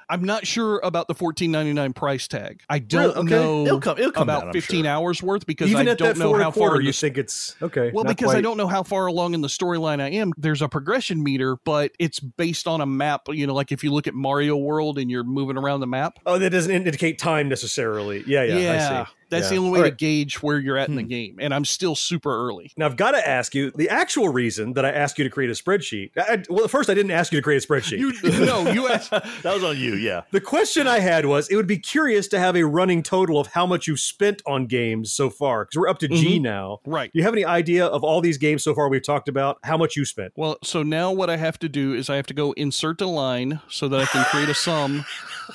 I'm 0.09 0.23
not 0.23 0.47
sure 0.47 0.79
about 0.83 1.07
the 1.09 1.15
14.99 1.15 1.93
price 1.93 2.27
tag. 2.29 2.61
I 2.69 2.79
don't 2.79 3.01
Really? 3.01 3.15
Okay. 3.17 3.29
know 3.29 3.65
It'll 3.65 3.79
come- 3.81 3.97
it'll 3.97 4.11
come 4.11 4.23
about 4.23 4.47
I'm 4.47 4.53
15 4.53 4.85
sure. 4.85 4.91
hours 4.91 5.21
worth 5.21 5.45
because 5.45 5.69
Even 5.69 5.89
I 5.89 5.95
don't 5.95 6.17
know 6.17 6.33
how 6.33 6.39
and 6.39 6.43
a 6.49 6.51
quarter, 6.51 6.75
far 6.75 6.81
you 6.81 6.93
think 6.93 7.17
it's 7.17 7.55
okay? 7.61 7.91
well, 7.93 8.05
because 8.05 8.33
I 8.33 8.39
don't 8.41 8.55
know 8.57 8.67
how 8.67 8.83
far 8.83 9.07
along 9.07 9.33
in 9.33 9.41
the 9.41 9.47
storyline 9.49 9.99
I 9.99 10.09
am. 10.11 10.31
There's 10.37 10.61
a 10.61 10.69
progression 10.69 11.23
meter, 11.23 11.57
but 11.65 11.91
it's 11.99 12.19
based 12.21 12.67
on 12.67 12.79
a 12.79 12.85
map. 12.85 13.23
You 13.29 13.47
know, 13.47 13.53
like 13.53 13.71
if 13.71 13.83
you 13.83 13.91
look 13.91 14.07
at 14.07 14.13
Mario 14.13 14.55
World 14.55 14.97
and 14.97 15.11
you're 15.11 15.23
moving 15.25 15.57
around 15.57 15.81
the 15.81 15.87
map. 15.87 16.19
Oh, 16.25 16.37
that 16.39 16.51
doesn't 16.51 16.71
indicate 16.71 17.19
time 17.19 17.49
necessarily. 17.49 18.23
Yeah, 18.25 18.43
yeah, 18.43 18.55
I 18.99 19.03
see. 19.05 19.11
That's 19.29 19.45
Yeah. 19.45 19.49
the 19.51 19.57
only 19.57 19.71
way 19.71 19.79
All 19.79 19.85
to 19.85 19.91
gauge 19.91 20.41
where 20.41 20.57
you're 20.57 20.77
at 20.77 20.89
in 20.89 20.95
the 20.95 21.03
game. 21.03 21.37
And 21.39 21.53
I'm 21.53 21.65
still 21.65 21.95
super 21.95 22.33
early. 22.47 22.71
Now 22.77 22.85
I've 22.85 22.95
got 22.97 23.11
to 23.11 23.27
ask 23.27 23.53
you 23.55 23.71
the 23.71 23.89
actual 23.89 24.29
reason 24.29 24.73
that 24.73 24.85
I 24.85 24.91
asked 24.91 25.17
you 25.17 25.23
to 25.23 25.29
create 25.29 25.49
a 25.49 25.53
spreadsheet. 25.53 26.11
I, 26.17 26.43
well, 26.49 26.63
at 26.65 26.69
first 26.71 26.89
I 26.89 26.93
didn't 26.93 27.11
ask 27.11 27.31
you 27.31 27.37
to 27.39 27.43
create 27.43 27.63
a 27.63 27.67
spreadsheet. 27.67 27.97
You 27.99 28.13
no, 28.45 28.71
you 28.71 28.87
asked. 28.89 29.11
That 29.11 29.53
was 29.53 29.63
on 29.63 29.77
you. 29.77 29.95
Yeah. 29.95 30.21
The 30.31 30.41
question 30.41 30.87
I 30.87 30.99
had 30.99 31.25
was 31.25 31.49
it 31.49 31.55
would 31.55 31.67
be 31.67 31.77
curious 31.79 32.27
to 32.29 32.39
have 32.39 32.55
a 32.55 32.63
running 32.63 33.03
total 33.03 33.39
of 33.39 33.47
how 33.47 33.65
much 33.65 33.87
you've 33.87 33.99
spent 33.99 34.41
on 34.45 34.65
games 34.65 35.11
so 35.11 35.29
far 35.29 35.65
because 35.65 35.77
we're 35.79 35.89
up 35.89 35.99
to 35.99 36.07
G 36.07 36.39
Mhm. 36.39 36.41
now. 36.41 36.79
Right. 36.85 37.11
Do 37.11 37.19
you 37.19 37.23
have 37.23 37.33
any 37.33 37.45
idea 37.45 37.85
of 37.85 38.03
all 38.03 38.21
these 38.21 38.37
games 38.37 38.63
so 38.63 38.73
far 38.73 38.89
we've 38.89 39.03
talked 39.03 39.27
about 39.29 39.57
how 39.63 39.77
much 39.77 39.95
you 39.95 40.05
spent? 40.05 40.33
Well, 40.35 40.57
so 40.63 40.83
now 40.83 41.11
what 41.11 41.29
I 41.29 41.37
have 41.37 41.59
to 41.59 41.69
do 41.69 41.93
is 41.93 42.09
I 42.09 42.15
have 42.15 42.27
to 42.27 42.33
go 42.33 42.51
insert 42.53 43.01
a 43.01 43.07
line 43.07 43.59
so 43.69 43.87
that 43.87 43.99
I 43.99 44.05
can 44.05 44.23
create 44.25 44.49
a 44.49 44.53
sum 44.53 45.05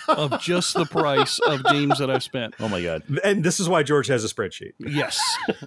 of 0.08 0.40
just 0.40 0.74
the 0.74 0.84
price 0.86 1.38
of 1.40 1.64
games 1.64 1.98
that 1.98 2.10
I've 2.10 2.22
spent. 2.22 2.54
Oh 2.60 2.68
my 2.68 2.80
god. 2.82 3.02
And 3.24 3.42
this 3.44 3.58
is 3.60 3.61
why 3.68 3.82
George 3.82 4.06
has 4.08 4.24
a 4.24 4.28
spreadsheet. 4.28 4.72
Yes, 4.78 5.20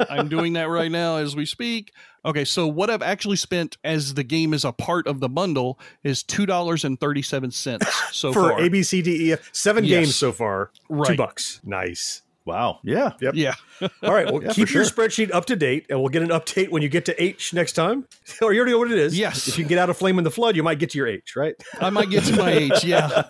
I'm 0.10 0.28
doing 0.30 0.54
that 0.54 0.70
right 0.70 0.92
now 0.92 1.18
as 1.18 1.36
we 1.36 1.46
speak. 1.46 1.92
Okay, 2.24 2.44
so 2.46 2.66
what 2.68 2.90
I've 2.90 3.04
actually 3.04 3.36
spent 3.36 3.78
as 3.84 4.16
the 4.16 4.24
game 4.24 4.54
is 4.54 4.66
a 4.66 4.72
part 4.72 5.06
of 5.08 5.20
the 5.20 5.30
bundle 5.30 5.80
is 6.04 6.24
two 6.24 6.46
dollars 6.46 6.84
and 6.84 7.00
thirty 7.00 7.22
seven 7.22 7.52
cents 7.52 7.86
so 8.12 8.34
For 8.34 8.50
far. 8.50 8.62
A, 8.62 8.70
B, 8.70 8.82
C, 8.84 9.02
D, 9.02 9.28
E, 9.30 9.34
F, 9.34 9.50
seven 9.52 9.84
Yes. 9.86 10.00
games 10.06 10.16
so 10.16 10.32
far. 10.32 10.72
Two 11.06 11.16
bucks. 11.16 11.62
Nice. 11.64 12.22
Wow. 12.46 12.80
Yeah. 12.84 13.14
Yep. 13.22 13.34
yeah, 13.36 13.56
All 14.04 14.14
right. 14.14 14.26
Well, 14.32 14.44
Yeah, 14.44 14.54
keep 14.54 14.68
for 14.68 14.74
your 14.76 14.86
sure. 14.86 15.08
spreadsheet 15.08 15.34
up 15.34 15.46
to 15.46 15.56
date, 15.56 15.88
and 15.90 16.00
we'll 16.00 16.10
get 16.10 16.22
an 16.22 16.30
update 16.30 16.70
when 16.70 16.84
you 16.84 16.90
get 16.90 17.06
to 17.06 17.24
H 17.24 17.54
next 17.54 17.74
time. 17.74 18.06
or 18.42 18.54
you 18.54 18.60
already 18.60 18.74
know 18.74 18.80
what 18.80 18.92
it 18.92 19.00
is. 19.00 19.18
Yes. 19.18 19.48
If 19.48 19.58
you 19.58 19.64
can 19.64 19.70
get 19.70 19.80
out 19.80 19.90
of 19.90 19.98
Flame 19.98 20.18
in 20.20 20.24
the 20.24 20.32
Flood, 20.32 20.56
you 20.56 20.62
might 20.62 20.78
get 20.78 20.92
to 20.92 20.98
your 21.00 21.08
H, 21.08 21.36
right? 21.36 21.56
I 21.82 21.90
might 21.90 22.10
get 22.12 22.24
to 22.26 22.36
my 22.36 22.52
H. 22.52 22.84
Yeah, 22.84 23.24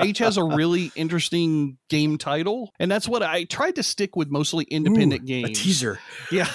H 0.00 0.18
has 0.18 0.36
a 0.36 0.44
really 0.44 0.92
interesting 0.94 1.76
game 1.88 2.18
title, 2.18 2.72
and 2.78 2.90
that's 2.90 3.08
what 3.08 3.22
I 3.22 3.44
tried 3.44 3.74
to 3.76 3.82
stick 3.82 4.14
with 4.14 4.30
mostly 4.30 4.64
independent 4.64 5.22
Ooh, 5.22 5.26
games. 5.26 5.50
A 5.50 5.54
teaser. 5.54 5.98
Yeah. 6.30 6.48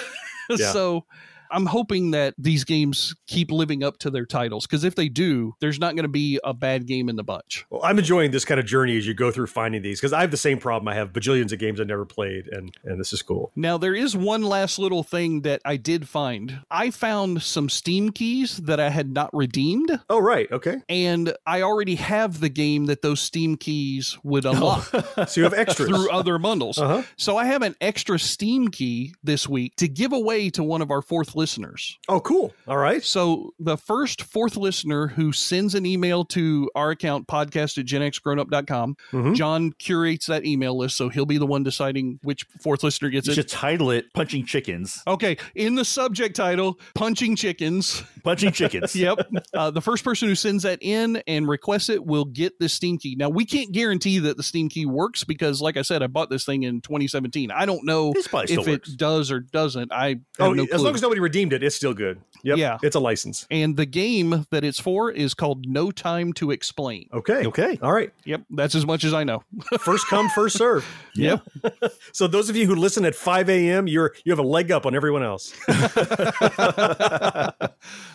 Yeah. 0.50 0.72
so 0.72 1.04
I'm 1.50 1.66
hoping 1.66 2.10
that 2.12 2.34
these 2.38 2.64
games 2.64 3.14
keep 3.26 3.50
living 3.50 3.82
up 3.82 3.98
to 3.98 4.10
their 4.10 4.26
titles 4.26 4.66
because 4.66 4.84
if 4.84 4.94
they 4.94 5.08
do, 5.08 5.54
there's 5.60 5.78
not 5.78 5.94
going 5.94 6.04
to 6.04 6.08
be 6.08 6.38
a 6.44 6.54
bad 6.54 6.86
game 6.86 7.08
in 7.08 7.16
the 7.16 7.24
bunch. 7.24 7.64
Well, 7.70 7.80
I'm 7.84 7.98
enjoying 7.98 8.30
this 8.30 8.44
kind 8.44 8.60
of 8.60 8.66
journey 8.66 8.96
as 8.96 9.06
you 9.06 9.14
go 9.14 9.30
through 9.30 9.46
finding 9.48 9.82
these 9.82 10.00
because 10.00 10.12
I 10.12 10.20
have 10.20 10.30
the 10.30 10.36
same 10.36 10.58
problem. 10.58 10.88
I 10.88 10.94
have 10.94 11.12
bajillions 11.12 11.52
of 11.52 11.58
games 11.58 11.80
I've 11.80 11.86
never 11.86 12.04
played, 12.04 12.48
and 12.48 12.72
and 12.84 13.00
this 13.00 13.12
is 13.12 13.22
cool. 13.22 13.52
Now, 13.56 13.78
there 13.78 13.94
is 13.94 14.16
one 14.16 14.42
last 14.42 14.78
little 14.78 15.02
thing 15.02 15.42
that 15.42 15.60
I 15.64 15.76
did 15.76 16.08
find. 16.08 16.60
I 16.70 16.90
found 16.90 17.42
some 17.42 17.68
Steam 17.68 18.10
keys 18.10 18.56
that 18.58 18.80
I 18.80 18.90
had 18.90 19.12
not 19.12 19.30
redeemed, 19.32 19.98
Oh, 20.10 20.18
right. 20.20 20.50
Okay. 20.50 20.76
and 20.88 21.32
I 21.46 21.62
already 21.62 21.94
have 21.96 22.40
the 22.40 22.48
game 22.48 22.86
that 22.86 23.02
those 23.02 23.20
Steam 23.20 23.56
keys 23.56 24.18
would 24.22 24.44
unlock 24.44 24.84
So 25.28 25.40
you 25.40 25.44
have 25.44 25.54
extras. 25.54 25.88
through 25.88 26.10
other 26.10 26.38
bundles. 26.38 26.78
Uh-huh. 26.78 27.02
So 27.16 27.36
I 27.36 27.46
have 27.46 27.62
an 27.62 27.74
extra 27.80 28.18
Steam 28.18 28.68
key 28.68 29.14
this 29.22 29.48
week 29.48 29.76
to 29.76 29.88
give 29.88 30.12
away 30.12 30.50
to 30.50 30.62
one 30.62 30.82
of 30.82 30.90
our 30.90 31.02
fourth 31.02 31.34
listeners. 31.38 31.98
Oh, 32.08 32.20
cool. 32.20 32.52
All 32.66 32.76
right. 32.76 33.02
So 33.02 33.54
the 33.58 33.76
first 33.78 34.22
fourth 34.22 34.56
listener 34.56 35.06
who 35.08 35.32
sends 35.32 35.74
an 35.74 35.86
email 35.86 36.24
to 36.26 36.70
our 36.74 36.90
account 36.90 37.26
podcast 37.28 37.78
at 37.78 37.86
genxgrownup.com, 37.86 38.96
Mhm. 39.12 39.34
John 39.34 39.72
curates 39.78 40.26
that 40.26 40.44
email 40.44 40.76
list, 40.76 40.96
so 40.96 41.08
he'll 41.08 41.24
be 41.26 41.38
the 41.38 41.46
one 41.46 41.62
deciding 41.62 42.18
which 42.22 42.44
fourth 42.62 42.82
listener 42.82 43.08
gets 43.10 43.26
You 43.26 43.32
it. 43.32 43.36
should 43.36 43.48
title 43.48 43.90
it 43.90 44.12
"Punching 44.14 44.44
Chickens." 44.46 45.02
Okay, 45.06 45.36
in 45.54 45.74
the 45.74 45.84
subject 45.84 46.36
title, 46.36 46.78
punching 46.94 47.36
chickens. 47.36 48.02
Punching 48.24 48.52
chickens. 48.52 48.94
yep. 48.94 49.18
Uh, 49.54 49.70
the 49.70 49.80
first 49.80 50.04
person 50.04 50.28
who 50.28 50.34
sends 50.34 50.64
that 50.64 50.78
in 50.82 51.22
and 51.26 51.48
requests 51.48 51.88
it 51.88 52.04
will 52.04 52.24
get 52.24 52.58
the 52.58 52.68
Steam 52.68 52.98
key. 52.98 53.14
Now, 53.16 53.28
we 53.28 53.44
can't 53.44 53.72
guarantee 53.72 54.18
that 54.20 54.36
the 54.36 54.42
Steam 54.42 54.68
key 54.68 54.86
works 54.86 55.24
because, 55.24 55.60
like 55.62 55.76
I 55.76 55.82
said, 55.82 56.02
I 56.02 56.06
bought 56.08 56.30
this 56.30 56.44
thing 56.44 56.64
in 56.64 56.80
2017. 56.80 57.50
I 57.50 57.64
don't 57.66 57.84
know 57.84 58.12
if 58.16 58.24
still 58.24 58.68
it 58.68 58.86
does 58.96 59.30
or 59.30 59.40
doesn't. 59.40 59.92
I 59.92 60.16
Oh, 60.40 60.52
no 60.52 60.66
as 60.72 60.82
long 60.82 60.94
as 60.94 61.02
nobody 61.02 61.20
redeemed 61.28 61.52
it, 61.52 61.62
it's 61.62 61.76
still 61.76 61.94
good. 61.94 62.20
Yep. 62.42 62.56
Yeah. 62.58 62.78
It's 62.82 62.96
a 62.96 63.00
license. 63.00 63.46
and 63.50 63.76
the 63.76 63.84
game 63.86 64.46
that 64.50 64.64
it's 64.64 64.78
for 64.80 65.10
is 65.10 65.34
called 65.34 65.66
No 65.68 65.90
Time 65.90 66.32
to 66.34 66.50
Explain. 66.52 67.08
Okay. 67.12 67.46
Okay. 67.46 67.78
All 67.82 67.92
right. 67.92 68.12
Yep, 68.24 68.42
that's 68.50 68.74
as 68.74 68.86
much 68.86 69.04
as 69.04 69.12
I 69.12 69.24
know. 69.24 69.42
First 69.80 70.06
come, 70.08 70.28
first 70.30 70.56
serve. 70.56 70.86
Yep. 71.14 71.42
So 72.12 72.26
those 72.28 72.48
of 72.48 72.56
you 72.56 72.66
who 72.66 72.74
listen 72.76 73.04
at 73.04 73.14
5 73.14 73.48
a.m., 73.50 73.86
you're 73.88 74.14
you 74.24 74.32
have 74.32 74.38
a 74.38 74.48
leg 74.56 74.70
up 74.72 74.86
on 74.86 74.94
everyone 74.94 75.22
else. 75.22 75.52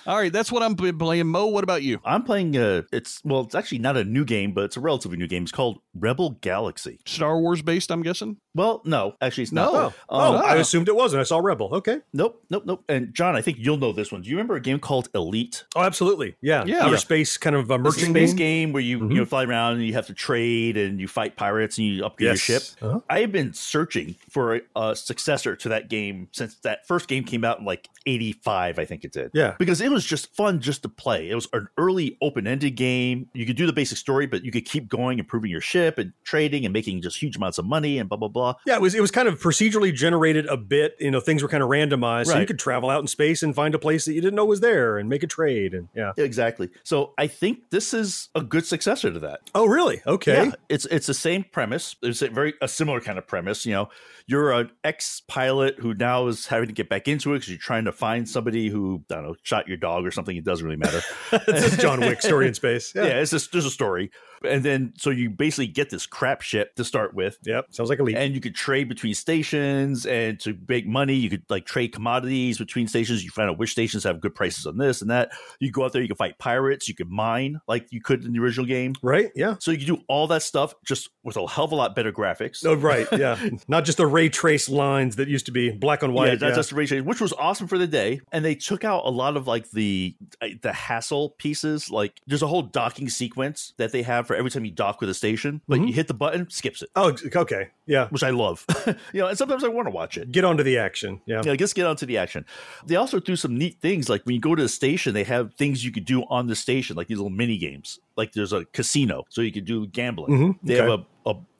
All 0.05 0.17
right, 0.17 0.31
that's 0.33 0.51
what 0.51 0.63
I'm 0.63 0.75
playing. 0.75 1.27
Mo, 1.27 1.47
what 1.47 1.63
about 1.63 1.81
you? 1.83 1.99
I'm 2.03 2.23
playing. 2.23 2.57
Uh, 2.57 2.83
it's 2.91 3.21
well, 3.23 3.41
it's 3.41 3.55
actually 3.55 3.79
not 3.79 3.95
a 3.97 4.03
new 4.03 4.25
game, 4.25 4.51
but 4.53 4.65
it's 4.65 4.77
a 4.77 4.79
relatively 4.81 5.17
new 5.17 5.27
game. 5.27 5.43
It's 5.43 5.51
called 5.51 5.79
Rebel 5.95 6.31
Galaxy. 6.41 6.99
Star 7.05 7.39
Wars 7.39 7.61
based, 7.61 7.91
I'm 7.91 8.01
guessing. 8.03 8.37
Well, 8.55 8.81
no, 8.85 9.15
actually, 9.21 9.43
it's 9.43 9.51
No. 9.51 9.71
not. 9.71 9.93
Oh, 10.09 10.35
Um, 10.35 10.41
I 10.45 10.55
assumed 10.55 10.87
it 10.87 10.95
wasn't. 10.95 11.21
I 11.21 11.23
saw 11.23 11.39
Rebel. 11.39 11.69
Okay. 11.73 11.99
Nope, 12.13 12.43
nope, 12.49 12.63
nope. 12.65 12.83
And 12.89 13.13
John, 13.13 13.35
I 13.35 13.41
think 13.41 13.57
you'll 13.59 13.77
know 13.77 13.91
this 13.93 14.11
one. 14.11 14.21
Do 14.21 14.29
you 14.29 14.35
remember 14.35 14.55
a 14.55 14.61
game 14.61 14.79
called 14.79 15.09
Elite? 15.15 15.63
Oh, 15.75 15.81
absolutely. 15.81 16.35
Yeah. 16.41 16.63
Yeah. 16.65 16.81
Outer 16.83 16.91
Yeah. 16.91 16.97
space 16.97 17.37
kind 17.37 17.55
of 17.55 17.69
a 17.71 17.73
It's 17.73 17.79
a 17.79 17.83
merchant 17.83 18.09
space 18.11 18.29
game. 18.33 18.37
game 18.37 18.73
where 18.73 18.83
you 18.83 18.99
you 18.99 19.15
know 19.15 19.25
fly 19.25 19.43
around 19.45 19.75
and 19.77 19.85
you 19.85 19.93
have 19.93 20.07
to 20.07 20.13
trade 20.13 20.77
and 20.77 20.99
you 20.99 21.07
fight 21.07 21.35
pirates 21.35 21.77
and 21.77 21.87
you 21.87 22.05
upgrade 22.05 22.27
Yes. 22.29 22.49
your 22.49 22.59
ship. 22.59 22.69
Uh-huh. 22.81 22.99
I 23.09 23.19
have 23.21 23.31
been 23.31 23.53
searching 23.53 24.15
for 24.29 24.55
a, 24.55 24.61
a 24.75 24.95
successor 24.95 25.55
to 25.55 25.69
that 25.69 25.89
game 25.89 26.27
since 26.31 26.55
that 26.63 26.85
first 26.87 27.07
game 27.07 27.23
came 27.23 27.43
out 27.43 27.59
in 27.59 27.65
like 27.65 27.89
'85, 28.05 28.79
I 28.79 28.85
think 28.85 29.03
it 29.05 29.11
did. 29.13 29.31
Yeah. 29.33 29.55
because 29.57 29.81
it 29.81 29.91
was 29.93 30.05
just 30.05 30.35
fun 30.35 30.59
just 30.59 30.81
to 30.83 30.89
play. 30.89 31.29
It 31.29 31.35
was 31.35 31.47
an 31.53 31.67
early 31.77 32.17
open-ended 32.21 32.75
game. 32.75 33.29
You 33.33 33.45
could 33.45 33.55
do 33.55 33.65
the 33.65 33.73
basic 33.73 33.97
story, 33.97 34.25
but 34.25 34.43
you 34.43 34.51
could 34.51 34.65
keep 34.65 34.89
going, 34.89 35.19
improving 35.19 35.51
your 35.51 35.61
ship 35.61 35.97
and 35.97 36.13
trading 36.23 36.65
and 36.65 36.73
making 36.73 37.01
just 37.01 37.17
huge 37.17 37.37
amounts 37.37 37.57
of 37.57 37.65
money 37.65 37.99
and 37.99 38.09
blah 38.09 38.17
blah 38.17 38.27
blah. 38.27 38.55
Yeah, 38.65 38.75
it 38.75 38.81
was 38.81 38.95
it 38.95 39.01
was 39.01 39.11
kind 39.11 39.27
of 39.27 39.39
procedurally 39.39 39.93
generated 39.93 40.45
a 40.47 40.57
bit. 40.57 40.95
You 40.99 41.11
know, 41.11 41.19
things 41.19 41.43
were 41.43 41.49
kind 41.49 41.63
of 41.63 41.69
randomized, 41.69 42.27
so 42.27 42.39
you 42.39 42.45
could 42.45 42.59
travel 42.59 42.89
out 42.89 43.01
in 43.01 43.07
space 43.07 43.43
and 43.43 43.55
find 43.55 43.75
a 43.75 43.79
place 43.79 44.05
that 44.05 44.13
you 44.13 44.21
didn't 44.21 44.35
know 44.35 44.45
was 44.45 44.59
there 44.59 44.97
and 44.97 45.09
make 45.09 45.23
a 45.23 45.27
trade. 45.27 45.73
And 45.73 45.89
yeah. 45.95 46.11
Exactly. 46.17 46.69
So 46.83 47.13
I 47.17 47.27
think 47.27 47.69
this 47.69 47.93
is 47.93 48.29
a 48.35 48.41
good 48.41 48.65
successor 48.65 49.11
to 49.11 49.19
that. 49.19 49.41
Oh, 49.53 49.65
really? 49.65 50.01
Okay. 50.07 50.45
Yeah, 50.45 50.51
it's 50.69 50.85
it's 50.85 51.07
the 51.07 51.13
same 51.13 51.43
premise. 51.43 51.95
It's 52.01 52.21
a 52.21 52.29
very 52.29 52.53
a 52.61 52.67
similar 52.67 52.99
kind 52.99 53.17
of 53.17 53.27
premise. 53.27 53.65
You 53.65 53.73
know, 53.73 53.89
you're 54.25 54.51
an 54.51 54.71
ex 54.83 55.21
pilot 55.27 55.79
who 55.79 55.93
now 55.93 56.27
is 56.27 56.47
having 56.47 56.67
to 56.67 56.73
get 56.73 56.89
back 56.89 57.07
into 57.07 57.33
it 57.33 57.37
because 57.37 57.49
you're 57.49 57.57
trying 57.57 57.85
to 57.85 57.91
find 57.91 58.27
somebody 58.27 58.69
who 58.69 59.03
I 59.11 59.15
don't 59.15 59.23
know 59.23 59.35
shot 59.43 59.67
your 59.67 59.77
dog 59.83 60.05
or 60.05 60.11
something. 60.11 60.35
It 60.35 60.45
doesn't 60.45 60.65
really 60.65 60.77
matter. 60.77 61.01
it's 61.31 61.67
just 61.67 61.79
John 61.79 61.99
Wick 61.99 62.21
story 62.21 62.47
in 62.47 62.53
space. 62.53 62.93
yeah. 62.95 63.03
Yeah. 63.03 63.19
it's 63.19 63.31
just 63.31 63.51
there's 63.51 63.65
a 63.65 63.69
story, 63.69 64.09
and 64.43 64.63
then 64.63 64.93
so 64.97 65.09
you 65.09 65.29
basically 65.29 65.67
get 65.67 65.89
this 65.89 66.05
crap 66.05 66.41
ship 66.41 66.75
to 66.75 66.83
start 66.83 67.13
with. 67.13 67.37
Yep. 67.43 67.67
Sounds 67.71 67.89
like 67.89 67.99
Elite. 67.99 68.15
And 68.15 68.33
you 68.33 68.41
could 68.41 68.55
trade 68.55 68.89
between 68.89 69.13
stations 69.13 70.05
and 70.05 70.39
to 70.41 70.57
make 70.67 70.85
money. 70.87 71.15
You 71.15 71.29
could 71.29 71.43
like 71.49 71.65
trade 71.65 71.93
commodities 71.93 72.57
between 72.57 72.87
stations. 72.87 73.23
You 73.23 73.31
find 73.31 73.49
out 73.49 73.57
which 73.57 73.71
stations 73.71 74.03
have 74.03 74.21
good 74.21 74.35
prices 74.35 74.65
on 74.65 74.77
this 74.77 75.01
and 75.01 75.09
that. 75.11 75.31
You 75.59 75.71
go 75.71 75.85
out 75.85 75.93
there, 75.93 76.01
you 76.01 76.07
can 76.07 76.17
fight 76.17 76.37
pirates, 76.39 76.87
you 76.87 76.95
can 76.95 77.09
mine 77.09 77.59
like 77.67 77.87
you 77.91 78.01
could 78.01 78.23
in 78.23 78.33
the 78.33 78.39
original 78.39 78.65
game. 78.65 78.93
Right? 79.01 79.31
Yeah. 79.35 79.55
So 79.59 79.71
you 79.71 79.77
can 79.77 79.87
do 79.87 80.01
all 80.07 80.27
that 80.27 80.43
stuff 80.43 80.73
just 80.85 81.09
with 81.23 81.37
a 81.37 81.47
hell 81.47 81.65
of 81.65 81.71
a 81.71 81.75
lot 81.75 81.95
better 81.95 82.11
graphics. 82.11 82.65
Oh, 82.65 82.73
right. 82.75 83.07
Yeah. 83.23 83.37
Not 83.67 83.85
just 83.85 83.99
the 83.99 84.07
ray 84.07 84.27
trace 84.27 84.67
lines 84.67 85.15
that 85.15 85.27
used 85.29 85.45
to 85.45 85.51
be 85.51 85.69
black 85.71 86.03
and 86.03 86.13
white. 86.13 86.29
yeah, 86.29 86.35
that's 86.35 86.57
just 86.57 86.69
the 86.71 86.75
ray 86.75 86.87
tracing, 86.87 87.05
which 87.05 87.21
was 87.21 87.31
awesome 87.33 87.67
for 87.67 87.77
the 87.77 87.87
day. 87.87 88.19
And 88.31 88.43
they 88.43 88.55
took 88.55 88.83
out 88.83 89.05
a 89.05 89.09
lot 89.09 89.37
of 89.37 89.47
like 89.47 89.69
the 89.69 90.15
the 90.61 90.73
hassle 90.73 91.29
pieces. 91.37 91.89
Like 91.89 92.19
there's 92.27 92.41
a 92.41 92.47
whole 92.47 92.63
docking 92.63 93.07
sequence 93.09 93.73
that 93.77 93.91
they 93.91 94.01
have 94.01 94.29
for 94.33 94.37
every 94.37 94.49
time 94.51 94.65
you 94.65 94.71
dock 94.71 94.99
with 95.01 95.09
a 95.09 95.13
station, 95.13 95.61
but 95.67 95.79
you 95.79 95.93
hit 95.93 96.07
the 96.07 96.13
button, 96.13 96.49
skips 96.49 96.81
it, 96.81 96.89
Oh, 96.95 97.15
okay. 97.35 97.69
Yeah. 97.85 98.07
which 98.09 98.23
I 98.23 98.29
love. 98.31 98.65
you 99.13 99.21
know, 99.21 99.27
and 99.27 99.37
sometimes 99.37 99.63
I 99.63 99.67
want 99.67 99.87
to 99.87 99.91
watch 99.91 100.17
it. 100.17 100.31
Get 100.31 100.43
on 100.43 100.57
to 100.57 100.63
the 100.63 100.77
action. 100.77 101.21
Yeah. 101.25 101.41
Yeah, 101.45 101.55
let's 101.59 101.73
get 101.73 101.85
on 101.85 101.95
to 101.97 102.05
the 102.05 102.17
action. 102.17 102.45
They 102.85 102.95
also 102.95 103.19
do 103.19 103.35
some 103.35 103.57
neat 103.57 103.79
things. 103.81 104.09
Like 104.09 104.25
when 104.25 104.35
you 104.35 104.41
go 104.41 104.55
to 104.55 104.61
the 104.61 104.69
station, 104.69 105.13
they 105.13 105.23
have 105.25 105.53
things 105.55 105.83
you 105.85 105.91
could 105.91 106.05
do 106.05 106.23
on 106.29 106.47
the 106.47 106.55
station, 106.55 106.95
like 106.95 107.07
these 107.07 107.17
little 107.17 107.29
mini 107.29 107.57
games. 107.57 107.99
Like 108.15 108.33
there's 108.33 108.53
a 108.53 108.65
casino, 108.65 109.23
so 109.29 109.41
you 109.41 109.51
could 109.51 109.65
do 109.65 109.85
gambling. 109.87 110.31
Mhm, 110.31 110.59
They 110.63 110.75
have 110.75 110.89
okay. 110.89 110.93
a, 111.01 111.05
a 111.05 111.05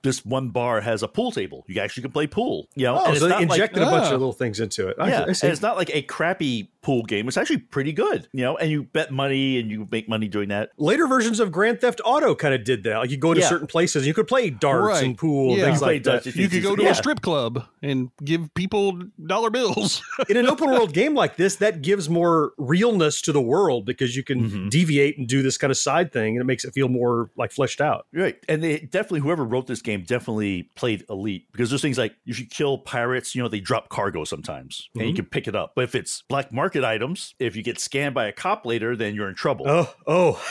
this 0.03 0.25
one 0.25 0.49
bar 0.49 0.81
has 0.81 1.01
a 1.03 1.07
pool 1.07 1.31
table. 1.31 1.63
You 1.67 1.81
actually 1.81 2.03
can 2.03 2.11
play 2.11 2.27
pool. 2.27 2.67
You 2.75 2.85
know, 2.85 2.99
Oh, 2.99 3.05
and 3.05 3.07
so 3.07 3.11
it's 3.11 3.21
they 3.21 3.29
not 3.29 3.41
like- 3.41 3.51
injected 3.51 3.83
a 3.83 3.85
bunch 3.85 4.05
Ah. 4.05 4.13
of 4.13 4.19
little 4.19 4.33
things 4.33 4.59
into 4.59 4.87
it. 4.89 4.97
I- 4.99 5.07
yeah, 5.09 5.19
I 5.21 5.23
and 5.23 5.43
it's 5.43 5.61
not 5.61 5.77
like 5.77 5.89
a 5.95 6.01
crappy 6.03 6.69
pool 6.81 7.03
game. 7.03 7.27
It's 7.29 7.37
actually 7.37 7.59
pretty 7.59 7.93
good, 7.93 8.27
you 8.33 8.41
know. 8.43 8.57
And 8.57 8.69
you 8.69 8.83
bet 8.83 9.09
money 9.11 9.57
and 9.57 9.71
you 9.71 9.87
make 9.89 10.09
money 10.09 10.27
doing 10.27 10.49
that. 10.49 10.71
Later 10.77 11.07
versions 11.07 11.39
of 11.39 11.49
Grand 11.51 11.79
Theft 11.79 12.01
Auto 12.03 12.35
kind 12.35 12.53
of 12.53 12.65
did 12.65 12.83
that. 12.83 12.97
Like 12.97 13.09
you 13.09 13.15
go 13.17 13.33
to 13.33 13.39
Yeah. 13.39 13.47
certain 13.47 13.67
places, 13.67 14.05
you 14.05 14.13
could 14.13 14.27
play 14.27 14.49
darts 14.49 14.85
Right. 14.87 15.03
and 15.05 15.17
pool, 15.17 15.57
Yeah. 15.57 15.65
things 15.65 15.79
You 15.79 15.87
like 15.87 16.03
that. 16.03 16.25
You 16.25 16.49
could 16.49 16.61
go 16.63 16.75
to 16.75 16.83
Yeah. 16.83 16.89
a 16.91 16.95
strip 16.95 17.21
club 17.21 17.63
and 17.81 18.09
give 18.23 18.53
people 18.53 18.99
dollar 19.25 19.49
bills. 19.49 20.01
In 20.29 20.35
an 20.35 20.47
open 20.47 20.69
world 20.69 20.93
game 20.93 21.15
like 21.15 21.37
this, 21.37 21.55
that 21.57 21.81
gives 21.81 22.09
more 22.09 22.51
realness 22.57 23.21
to 23.21 23.31
the 23.31 23.41
world 23.41 23.85
because 23.85 24.15
you 24.17 24.23
can 24.23 24.33
Mm-hmm. 24.49 24.69
deviate 24.69 25.17
and 25.17 25.27
do 25.27 25.41
this 25.41 25.57
kind 25.57 25.71
of 25.71 25.77
side 25.77 26.11
thing, 26.11 26.35
and 26.35 26.41
it 26.41 26.45
makes 26.45 26.65
it 26.65 26.73
feel 26.73 26.89
more 26.89 27.29
like 27.37 27.51
fleshed 27.53 27.79
out. 27.79 28.07
Right. 28.13 28.35
And 28.49 28.61
they 28.61 28.79
definitely, 28.79 29.21
whoever 29.21 29.45
wrote 29.45 29.67
this 29.67 29.81
game 29.81 29.92
definitely 30.01 30.63
played 30.75 31.05
Elite 31.09 31.47
because 31.51 31.69
there's 31.69 31.81
things 31.81 31.97
like 31.97 32.15
you 32.25 32.33
should 32.33 32.49
kill 32.49 32.77
pirates, 32.79 33.35
you 33.35 33.43
know, 33.43 33.47
they 33.47 33.59
drop 33.59 33.89
cargo 33.89 34.23
sometimes 34.23 34.89
and 34.93 35.03
you 35.03 35.09
mm-hmm. 35.09 35.15
can 35.17 35.25
pick 35.25 35.47
it 35.47 35.55
up. 35.55 35.73
But 35.75 35.85
if 35.85 35.95
it's 35.95 36.23
black 36.27 36.51
market 36.51 36.83
items, 36.83 37.35
if 37.39 37.55
you 37.55 37.63
get 37.63 37.79
scanned 37.79 38.15
by 38.15 38.27
a 38.27 38.31
cop 38.31 38.65
later, 38.65 38.95
then 38.95 39.15
you're 39.15 39.29
in 39.29 39.35
trouble. 39.35 39.65
Oh, 39.67 39.93
oh. 40.07 40.43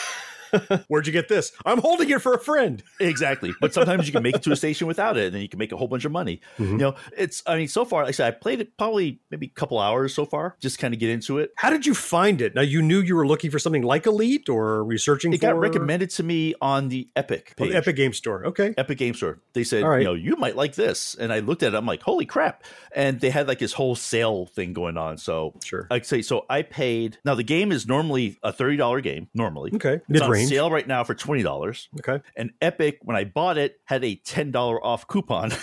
Where'd 0.88 1.06
you 1.06 1.12
get 1.12 1.28
this? 1.28 1.52
I'm 1.64 1.78
holding 1.78 2.10
it 2.10 2.20
for 2.20 2.34
a 2.34 2.38
friend. 2.38 2.82
Exactly. 3.00 3.52
But 3.60 3.74
sometimes 3.74 4.06
you 4.06 4.12
can 4.12 4.22
make 4.22 4.36
it 4.36 4.42
to 4.42 4.52
a 4.52 4.56
station 4.56 4.86
without 4.86 5.16
it 5.16 5.26
and 5.26 5.34
then 5.34 5.42
you 5.42 5.48
can 5.48 5.58
make 5.58 5.72
a 5.72 5.76
whole 5.76 5.88
bunch 5.88 6.04
of 6.04 6.12
money. 6.12 6.40
Mm-hmm. 6.58 6.72
You 6.72 6.78
know, 6.78 6.94
it's, 7.16 7.42
I 7.46 7.56
mean, 7.56 7.68
so 7.68 7.84
far, 7.84 8.02
like 8.02 8.08
I 8.08 8.12
said, 8.12 8.28
I 8.28 8.30
played 8.36 8.60
it 8.60 8.76
probably 8.76 9.20
maybe 9.30 9.46
a 9.46 9.50
couple 9.50 9.78
hours 9.78 10.14
so 10.14 10.24
far, 10.24 10.56
just 10.60 10.78
kind 10.78 10.94
of 10.94 11.00
get 11.00 11.10
into 11.10 11.38
it. 11.38 11.52
How 11.56 11.70
did 11.70 11.86
you 11.86 11.94
find 11.94 12.40
it? 12.40 12.54
Now 12.54 12.62
you 12.62 12.82
knew 12.82 13.00
you 13.00 13.16
were 13.16 13.26
looking 13.26 13.50
for 13.50 13.58
something 13.58 13.82
like 13.82 14.06
Elite 14.06 14.48
or 14.48 14.84
researching 14.84 15.32
It 15.32 15.38
for 15.40 15.48
got 15.48 15.58
recommended 15.58 16.10
to 16.10 16.22
me 16.22 16.54
on 16.60 16.88
the 16.88 17.08
Epic 17.16 17.54
Oh, 17.58 17.66
the 17.66 17.76
Epic 17.76 17.96
Game 17.96 18.12
Store. 18.12 18.46
Okay. 18.46 18.74
Epic 18.76 18.98
Game 18.98 19.14
Store. 19.14 19.38
They 19.52 19.64
said, 19.64 19.84
right. 19.84 19.98
you 19.98 20.04
know, 20.04 20.14
you 20.14 20.36
might 20.36 20.56
like 20.56 20.74
this. 20.74 21.14
And 21.14 21.32
I 21.32 21.40
looked 21.40 21.62
at 21.62 21.74
it, 21.74 21.76
I'm 21.76 21.86
like, 21.86 22.02
holy 22.02 22.26
crap. 22.26 22.64
And 22.94 23.20
they 23.20 23.30
had 23.30 23.48
like 23.48 23.58
this 23.58 23.72
whole 23.72 23.94
sale 23.94 24.46
thing 24.46 24.72
going 24.72 24.96
on. 24.96 25.18
So 25.18 25.54
Sure. 25.64 25.86
I'd 25.90 26.06
say 26.06 26.22
so 26.22 26.44
I 26.48 26.62
paid 26.62 27.18
now 27.24 27.34
the 27.34 27.42
game 27.42 27.72
is 27.72 27.86
normally 27.86 28.38
a 28.42 28.52
$30 28.52 29.02
game, 29.02 29.28
normally. 29.34 29.72
Okay. 29.74 30.00
It's 30.08 30.26
on 30.42 30.48
sale 30.48 30.70
right 30.70 30.86
now 30.86 31.04
for 31.04 31.14
$20. 31.14 31.88
Okay. 32.00 32.22
And 32.36 32.50
Epic, 32.60 32.98
when 33.02 33.16
I 33.16 33.24
bought 33.24 33.58
it, 33.58 33.76
had 33.84 34.04
a 34.04 34.16
$10 34.16 34.78
off 34.82 35.06
coupon. 35.06 35.52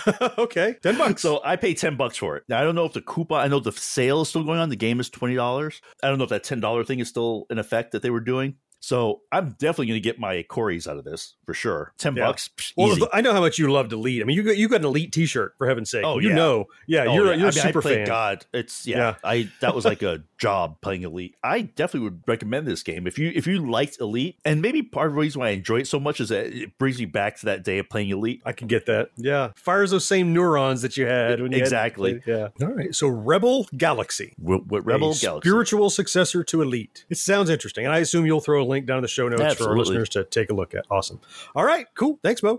okay. 0.38 0.76
Ten 0.82 0.98
bucks. 0.98 1.22
so 1.22 1.40
I 1.44 1.56
paid 1.56 1.78
10 1.78 1.96
bucks 1.96 2.16
for 2.16 2.36
it. 2.36 2.44
Now 2.48 2.60
I 2.60 2.64
don't 2.64 2.74
know 2.74 2.84
if 2.84 2.92
the 2.92 3.00
coupon 3.00 3.40
I 3.40 3.48
know 3.48 3.58
the 3.58 3.72
sale 3.72 4.22
is 4.22 4.28
still 4.28 4.44
going 4.44 4.58
on. 4.58 4.68
The 4.68 4.76
game 4.76 5.00
is 5.00 5.08
$20. 5.08 5.80
I 6.02 6.08
don't 6.08 6.18
know 6.18 6.24
if 6.24 6.30
that 6.30 6.44
$10 6.44 6.86
thing 6.86 7.00
is 7.00 7.08
still 7.08 7.46
in 7.50 7.58
effect 7.58 7.92
that 7.92 8.02
they 8.02 8.10
were 8.10 8.20
doing. 8.20 8.56
So 8.84 9.20
I'm 9.30 9.50
definitely 9.60 9.86
going 9.86 9.96
to 9.96 10.00
get 10.00 10.18
my 10.18 10.42
Corys 10.50 10.88
out 10.88 10.96
of 10.96 11.04
this 11.04 11.34
for 11.46 11.54
sure. 11.54 11.92
Ten 11.98 12.16
Yeah. 12.16 12.26
bucks, 12.26 12.50
psh, 12.56 12.72
Well, 12.76 12.88
easy. 12.88 13.06
I 13.12 13.20
know 13.20 13.32
how 13.32 13.40
much 13.40 13.56
you 13.56 13.70
loved 13.72 13.92
Elite. 13.92 14.20
I 14.20 14.24
mean, 14.24 14.36
you 14.36 14.42
got 14.42 14.56
you 14.56 14.68
got 14.68 14.80
an 14.80 14.86
Elite 14.86 15.12
T-shirt 15.12 15.54
for 15.56 15.68
heaven's 15.68 15.88
sake. 15.88 16.04
Oh, 16.04 16.18
you 16.18 16.30
yeah. 16.30 16.34
know, 16.34 16.66
yeah, 16.88 17.04
Oh, 17.06 17.14
you're 17.14 17.26
yeah. 17.26 17.32
a, 17.34 17.36
you're 17.36 17.46
I 17.46 17.50
a 17.50 17.54
mean, 17.54 17.62
super 17.62 17.78
I 17.78 17.82
played 17.82 17.96
fan. 17.98 18.06
God, 18.08 18.46
it's 18.52 18.84
yeah, 18.84 18.96
Yeah. 18.98 19.14
I 19.22 19.48
that 19.60 19.74
was 19.76 19.84
like 19.84 20.02
a 20.02 20.24
job 20.36 20.80
playing 20.80 21.04
Elite. 21.04 21.36
I 21.44 21.60
definitely 21.62 22.08
would 22.10 22.22
recommend 22.26 22.66
this 22.66 22.82
game 22.82 23.06
if 23.06 23.20
you 23.20 23.30
if 23.32 23.46
you 23.46 23.64
liked 23.70 24.00
Elite, 24.00 24.38
and 24.44 24.60
maybe 24.60 24.82
part 24.82 25.06
of 25.06 25.12
the 25.14 25.20
reason 25.20 25.40
why 25.40 25.48
I 25.48 25.50
enjoy 25.50 25.78
it 25.78 25.86
so 25.86 26.00
much 26.00 26.20
is 26.20 26.30
that 26.30 26.46
it 26.46 26.76
brings 26.78 26.98
me 26.98 27.04
back 27.04 27.36
to 27.38 27.46
that 27.46 27.62
day 27.62 27.78
of 27.78 27.88
playing 27.88 28.10
Elite. 28.10 28.42
I 28.44 28.50
can 28.50 28.66
get 28.66 28.86
that. 28.86 29.10
Yeah, 29.16 29.52
fires 29.54 29.92
those 29.92 30.04
same 30.06 30.32
neurons 30.32 30.82
that 30.82 30.96
you 30.96 31.06
had 31.06 31.40
when 31.40 31.52
you 31.52 31.58
Exactly. 31.58 32.18
played- 32.18 32.22
yeah. 32.26 32.48
All 32.66 32.74
right. 32.74 32.92
So 32.92 33.06
Rebel 33.06 33.68
Galaxy, 33.76 34.34
What, 34.38 34.66
what 34.66 34.84
Rebel 34.84 35.12
a 35.12 35.14
Galaxy? 35.14 35.48
spiritual 35.48 35.88
successor 35.88 36.42
to 36.42 36.62
Elite. 36.62 37.04
It 37.08 37.18
sounds 37.18 37.48
interesting, 37.48 37.84
and 37.84 37.94
I 37.94 37.98
assume 38.00 38.26
you'll 38.26 38.40
throw 38.40 38.60
a 38.60 38.64
link 38.72 38.86
down 38.86 38.98
in 38.98 39.02
the 39.02 39.08
show 39.08 39.28
notes 39.28 39.54
for 39.54 39.70
our 39.70 39.76
listeners 39.76 40.08
to 40.10 40.24
take 40.24 40.50
a 40.50 40.54
look 40.54 40.74
at. 40.74 40.86
Awesome. 40.90 41.20
All 41.54 41.64
right. 41.64 41.86
Cool. 41.94 42.18
Thanks, 42.22 42.42
Mo. 42.42 42.58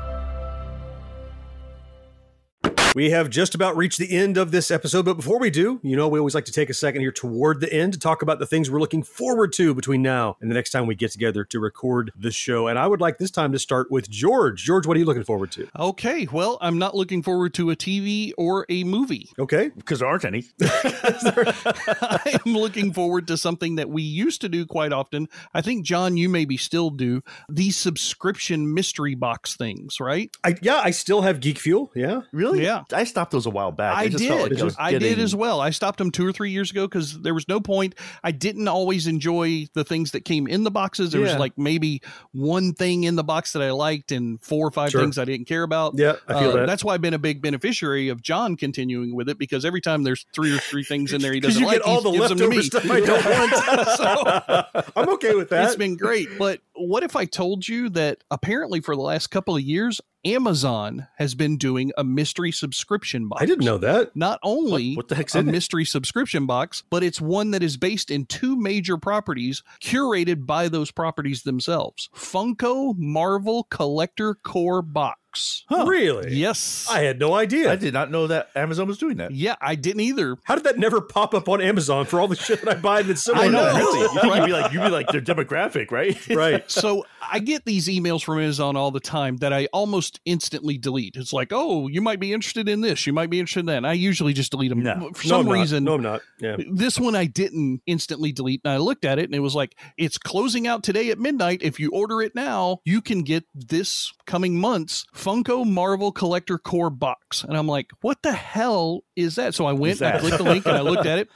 We 2.93 3.11
have 3.11 3.29
just 3.29 3.55
about 3.55 3.77
reached 3.77 3.99
the 3.99 4.11
end 4.11 4.35
of 4.35 4.51
this 4.51 4.69
episode, 4.69 5.05
but 5.05 5.13
before 5.13 5.39
we 5.39 5.49
do, 5.49 5.79
you 5.81 5.95
know, 5.95 6.09
we 6.09 6.19
always 6.19 6.35
like 6.35 6.43
to 6.45 6.51
take 6.51 6.69
a 6.69 6.73
second 6.73 6.99
here 6.99 7.11
toward 7.13 7.61
the 7.61 7.71
end 7.71 7.93
to 7.93 7.99
talk 7.99 8.21
about 8.21 8.39
the 8.39 8.45
things 8.45 8.69
we're 8.69 8.81
looking 8.81 9.01
forward 9.01 9.53
to 9.53 9.73
between 9.73 10.01
now 10.01 10.35
and 10.41 10.51
the 10.51 10.55
next 10.55 10.71
time 10.71 10.87
we 10.87 10.95
get 10.95 11.09
together 11.09 11.45
to 11.45 11.59
record 11.61 12.11
the 12.19 12.31
show. 12.31 12.67
And 12.67 12.77
I 12.77 12.87
would 12.87 12.99
like 12.99 13.17
this 13.17 13.31
time 13.31 13.53
to 13.53 13.59
start 13.59 13.89
with 13.91 14.09
George. 14.09 14.61
George, 14.61 14.85
what 14.85 14.97
are 14.97 14.99
you 14.99 15.05
looking 15.05 15.23
forward 15.23 15.51
to? 15.53 15.69
Okay, 15.79 16.27
well, 16.33 16.57
I'm 16.59 16.77
not 16.77 16.93
looking 16.93 17.23
forward 17.23 17.53
to 17.53 17.71
a 17.71 17.77
TV 17.77 18.33
or 18.37 18.65
a 18.67 18.83
movie. 18.83 19.29
Okay. 19.39 19.69
Because 19.69 19.99
there 19.99 20.09
aren't 20.09 20.25
any. 20.25 20.43
I 20.61 22.39
am 22.45 22.53
looking 22.53 22.91
forward 22.91 23.25
to 23.27 23.37
something 23.37 23.75
that 23.75 23.89
we 23.89 24.03
used 24.03 24.41
to 24.41 24.49
do 24.49 24.65
quite 24.65 24.91
often. 24.91 25.29
I 25.53 25.61
think, 25.61 25.85
John, 25.85 26.17
you 26.17 26.27
maybe 26.27 26.57
still 26.57 26.89
do 26.89 27.21
these 27.47 27.77
subscription 27.77 28.73
mystery 28.73 29.15
box 29.15 29.55
things, 29.55 30.01
right? 30.01 30.29
I, 30.43 30.55
yeah, 30.61 30.81
I 30.83 30.91
still 30.91 31.21
have 31.21 31.39
Geek 31.39 31.57
Fuel. 31.57 31.89
Yeah. 31.95 32.23
Really? 32.33 32.63
Yeah. 32.63 32.80
I 32.93 33.03
stopped 33.03 33.31
those 33.31 33.45
a 33.45 33.49
while 33.49 33.71
back. 33.71 33.95
I, 33.97 34.07
just 34.07 34.17
did. 34.19 34.27
felt 34.29 34.49
like 34.51 34.59
I, 34.59 34.63
was 34.63 34.75
I 34.79 34.97
did 34.97 35.19
as 35.19 35.35
well. 35.35 35.59
I 35.61 35.69
stopped 35.71 35.97
them 35.97 36.11
two 36.11 36.25
or 36.27 36.31
three 36.31 36.51
years 36.51 36.71
ago 36.71 36.87
because 36.87 37.19
there 37.21 37.33
was 37.33 37.47
no 37.47 37.59
point. 37.59 37.95
I 38.23 38.31
didn't 38.31 38.67
always 38.67 39.07
enjoy 39.07 39.67
the 39.73 39.83
things 39.83 40.11
that 40.11 40.25
came 40.25 40.47
in 40.47 40.63
the 40.63 40.71
boxes. 40.71 41.11
There 41.11 41.21
Yeah. 41.21 41.33
was 41.33 41.37
like 41.37 41.57
maybe 41.57 42.01
one 42.31 42.73
thing 42.73 43.03
in 43.03 43.15
the 43.15 43.23
box 43.23 43.53
that 43.53 43.61
I 43.61 43.71
liked 43.71 44.11
and 44.11 44.41
four 44.41 44.67
or 44.67 44.71
five 44.71 44.91
Sure. 44.91 45.01
things 45.01 45.17
I 45.17 45.25
didn't 45.25 45.47
care 45.47 45.63
about. 45.63 45.93
Yeah, 45.97 46.15
I 46.27 46.39
feel 46.39 46.49
Uh, 46.51 46.55
that. 46.57 46.67
That's 46.67 46.83
why 46.83 46.93
I've 46.93 47.01
been 47.01 47.13
a 47.13 47.19
big 47.19 47.41
beneficiary 47.41 48.09
of 48.09 48.21
John 48.21 48.55
continuing 48.55 49.15
with 49.15 49.29
it 49.29 49.37
because 49.37 49.65
every 49.65 49.81
time 49.81 50.03
there's 50.03 50.25
three 50.33 50.53
or 50.55 50.59
three 50.59 50.83
things 50.83 51.13
in 51.13 51.21
there 51.21 51.33
he 51.33 51.39
doesn't 51.41 51.59
you 51.61 51.67
like, 51.67 51.77
get 51.77 51.85
all 51.85 52.01
he 52.01 52.11
the 52.11 52.17
gives 52.17 52.29
them 52.29 52.37
to 52.39 52.47
leftover 52.47 52.57
me. 52.57 52.63
stuff 52.63 52.91
I 52.91 52.99
don't 52.99 53.25
want. 53.25 54.85
so, 54.85 54.91
I'm 55.01 55.09
okay 55.09 55.35
with 55.35 55.49
that. 55.49 55.65
It's 55.67 55.75
been 55.75 55.95
great. 55.97 56.27
But 56.37 56.61
what 56.75 57.03
if 57.03 57.15
I 57.15 57.25
told 57.25 57.67
you 57.67 57.89
that 57.89 58.19
apparently 58.31 58.81
for 58.81 58.95
the 58.95 59.01
last 59.01 59.27
couple 59.27 59.55
of 59.55 59.61
years, 59.61 60.01
Amazon 60.23 61.07
has 61.17 61.33
been 61.35 61.57
doing 61.57 61.91
a 61.97 62.03
mystery 62.03 62.51
subscription 62.51 63.27
box? 63.27 63.41
I 63.41 63.45
didn't 63.45 63.65
know 63.65 63.77
that. 63.79 64.15
Not 64.15 64.39
only 64.43 64.93
What 64.95 65.07
the 65.07 65.15
heck's 65.15 65.35
a 65.35 65.39
in 65.39 65.49
it? 65.49 65.51
mystery 65.51 65.85
subscription 65.85 66.45
box, 66.45 66.83
but 66.89 67.03
it's 67.03 67.19
one 67.21 67.51
that 67.51 67.63
is 67.63 67.77
based 67.77 68.11
in 68.11 68.25
two 68.25 68.55
major 68.55 68.97
properties 68.97 69.63
curated 69.81 70.45
by 70.45 70.67
those 70.67 70.91
properties 70.91 71.43
themselves 71.43 72.09
Funko 72.15 72.93
Marvel 72.97 73.63
Collector 73.69 74.35
Core 74.35 74.81
Box. 74.81 75.20
Really? 75.69 76.33
Yes. 76.35 76.87
I 76.89 77.01
had 77.01 77.19
no 77.19 77.33
idea. 77.33 77.71
I 77.71 77.75
did 77.75 77.93
not 77.93 78.11
know 78.11 78.27
that 78.27 78.49
Amazon 78.55 78.87
was 78.87 78.97
doing 78.97 79.17
that. 79.17 79.31
yeah, 79.31 79.55
I 79.61 79.75
didn't 79.75 80.01
either. 80.01 80.37
How 80.43 80.55
did 80.55 80.63
that 80.65 80.77
never 80.77 81.01
pop 81.01 81.33
up 81.33 81.47
on 81.49 81.61
Amazon 81.61 82.05
for 82.05 82.19
all 82.19 82.27
the 82.27 82.35
shit 82.35 82.61
that 82.63 82.77
I 82.77 82.79
buy 82.79 83.01
that's 83.01 83.21
similar? 83.23 83.45
I 83.45 83.47
know. 83.49 83.75
Really? 83.77 83.99
You 84.01 84.07
think 84.21 84.35
you'd 84.35 84.45
be 84.45 84.51
like 84.51 84.71
you'd 84.73 84.83
be 84.83 84.89
like 84.89 85.07
their 85.07 85.21
demographic, 85.21 85.91
right? 85.91 86.17
Right. 86.41 86.69
so 86.71 87.05
I 87.21 87.39
get 87.39 87.65
these 87.65 87.87
emails 87.87 88.23
from 88.23 88.39
Amazon 88.39 88.75
all 88.75 88.89
the 88.91 88.99
time 88.99 89.37
that 89.37 89.53
I 89.53 89.67
almost 89.73 90.19
instantly 90.25 90.77
delete. 90.77 91.15
It's 91.15 91.33
like, 91.33 91.49
oh, 91.51 91.87
you 91.87 92.01
might 92.01 92.19
be 92.19 92.33
interested 92.33 92.67
in 92.67 92.81
this. 92.81 93.05
You 93.05 93.13
might 93.13 93.29
be 93.29 93.39
interested 93.39 93.61
in 93.61 93.65
that. 93.67 93.77
And 93.77 93.87
I 93.87 93.93
usually 93.93 94.33
just 94.33 94.51
delete 94.51 94.69
them. 94.69 94.81
No. 94.83 95.11
For 95.13 95.27
some 95.27 95.47
I'm 95.47 95.53
reason, 95.53 95.83
No, 95.83 95.95
I'm 95.95 96.01
not. 96.01 96.21
Yeah. 96.39 96.57
this 96.71 96.99
one 96.99 97.15
I 97.15 97.25
didn't 97.25 97.81
instantly 97.85 98.31
delete. 98.31 98.61
And 98.63 98.73
I 98.73 98.77
looked 98.77 99.05
at 99.05 99.19
it 99.19 99.25
and 99.25 99.35
it 99.35 99.39
was 99.39 99.55
like, 99.55 99.77
it's 99.97 100.17
closing 100.17 100.67
out 100.67 100.83
today 100.83 101.09
at 101.11 101.19
midnight. 101.19 101.59
If 101.61 101.79
you 101.79 101.91
order 101.91 102.21
it 102.21 102.33
now, 102.35 102.79
you 102.85 103.01
can 103.01 103.21
get 103.21 103.43
this 103.53 104.11
coming 104.25 104.59
month's 104.59 105.05
Funko 105.21 105.65
Marvel 105.65 106.11
Collector 106.11 106.57
Core 106.57 106.89
box. 106.89 107.43
And 107.43 107.55
I'm 107.55 107.67
like, 107.67 107.87
what 108.01 108.21
the 108.23 108.33
hell 108.33 109.01
is 109.15 109.35
that? 109.35 109.53
So 109.55 109.65
I 109.65 109.73
went 109.73 110.01
I 110.01 110.17
clicked 110.19 110.37
the 110.37 110.43
link 110.43 110.65
and 110.65 110.75
I 110.75 110.81
looked 110.81 111.05
at 111.05 111.19
it. 111.19 111.29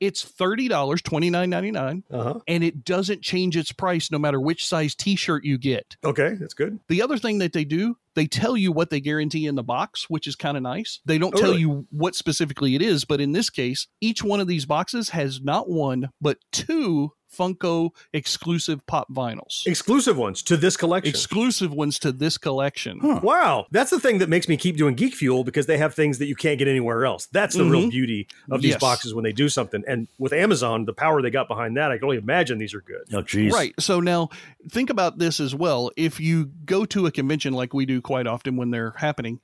It's 0.00 0.24
$30, 0.24 0.68
$29.99, 0.68 2.02
Uh-huh. 2.10 2.40
and 2.48 2.64
it 2.64 2.84
doesn't 2.84 3.22
change 3.22 3.56
its 3.56 3.70
price 3.70 4.10
no 4.10 4.18
matter 4.18 4.40
which 4.40 4.66
size 4.66 4.96
t 4.96 5.14
shirt 5.14 5.44
you 5.44 5.58
get. 5.58 5.96
Okay, 6.04 6.34
that's 6.40 6.54
good. 6.54 6.80
The 6.88 7.02
other 7.02 7.18
thing 7.18 7.38
that 7.38 7.52
they 7.52 7.64
do, 7.64 7.96
they 8.16 8.26
tell 8.26 8.56
you 8.56 8.72
what 8.72 8.90
they 8.90 9.00
guarantee 9.00 9.46
in 9.46 9.54
the 9.54 9.62
box, 9.62 10.06
which 10.10 10.26
is 10.26 10.34
kind 10.34 10.56
of 10.56 10.62
nice. 10.64 10.98
They 11.06 11.18
don't 11.18 11.34
Oh, 11.36 11.40
tell 11.40 11.50
really? 11.50 11.60
you 11.60 11.86
what 11.90 12.16
specifically 12.16 12.74
it 12.74 12.82
is, 12.82 13.04
but 13.04 13.20
in 13.20 13.30
this 13.30 13.48
case, 13.48 13.86
each 14.00 14.24
one 14.24 14.40
of 14.40 14.48
these 14.48 14.66
boxes 14.66 15.10
has 15.10 15.40
not 15.40 15.70
one, 15.70 16.10
but 16.20 16.38
two 16.50 17.12
Funko 17.36 17.90
exclusive 18.12 18.86
pop 18.86 19.08
vinyls. 19.10 19.66
Exclusive 19.66 20.16
ones 20.16 20.42
to 20.42 20.56
this 20.56 20.76
collection. 20.76 21.08
Exclusive 21.10 21.72
ones 21.72 21.98
to 22.00 22.12
this 22.12 22.36
collection. 22.38 22.98
Wow, 23.22 23.66
that's 23.70 23.90
the 23.90 24.00
thing 24.00 24.18
that 24.18 24.28
makes 24.28 24.48
me 24.48 24.56
keep 24.56 24.76
doing 24.76 24.94
Geek 24.94 25.14
Fuel 25.14 25.44
because 25.44 25.66
they 25.66 25.78
have 25.78 25.94
things 25.94 26.18
that 26.18 26.26
you 26.26 26.36
can't 26.36 26.58
get 26.58 26.68
anywhere 26.68 27.04
else. 27.04 27.26
That's 27.26 27.56
the 27.56 27.64
real 27.64 27.82
Mhm. 27.86 27.90
beauty 27.90 28.28
of 28.50 28.60
these 28.62 28.72
Yes. 28.72 28.80
boxes 28.80 29.14
when 29.14 29.24
they 29.24 29.32
do 29.32 29.48
something. 29.48 29.82
And 29.86 30.08
with 30.18 30.32
Amazon, 30.32 30.84
the 30.84 30.92
power 30.92 31.22
they 31.22 31.30
got 31.30 31.48
behind 31.48 31.76
that, 31.76 31.90
I 31.90 31.96
can 31.96 32.04
only 32.04 32.18
imagine 32.18 32.58
these 32.58 32.74
are 32.74 32.80
good. 32.82 33.02
Oh, 33.12 33.22
jeez. 33.22 33.50
Right. 33.50 33.74
So 33.80 34.00
now 34.00 34.28
think 34.70 34.90
about 34.90 35.18
this 35.18 35.40
as 35.40 35.54
well. 35.54 35.90
If 35.96 36.20
you 36.20 36.50
go 36.66 36.84
to 36.86 37.06
a 37.06 37.10
convention 37.10 37.52
like 37.54 37.72
we 37.72 37.86
do 37.86 38.00
quite 38.00 38.26
often 38.26 38.56
when 38.56 38.70
they're 38.70 38.94
happening, 38.98 39.40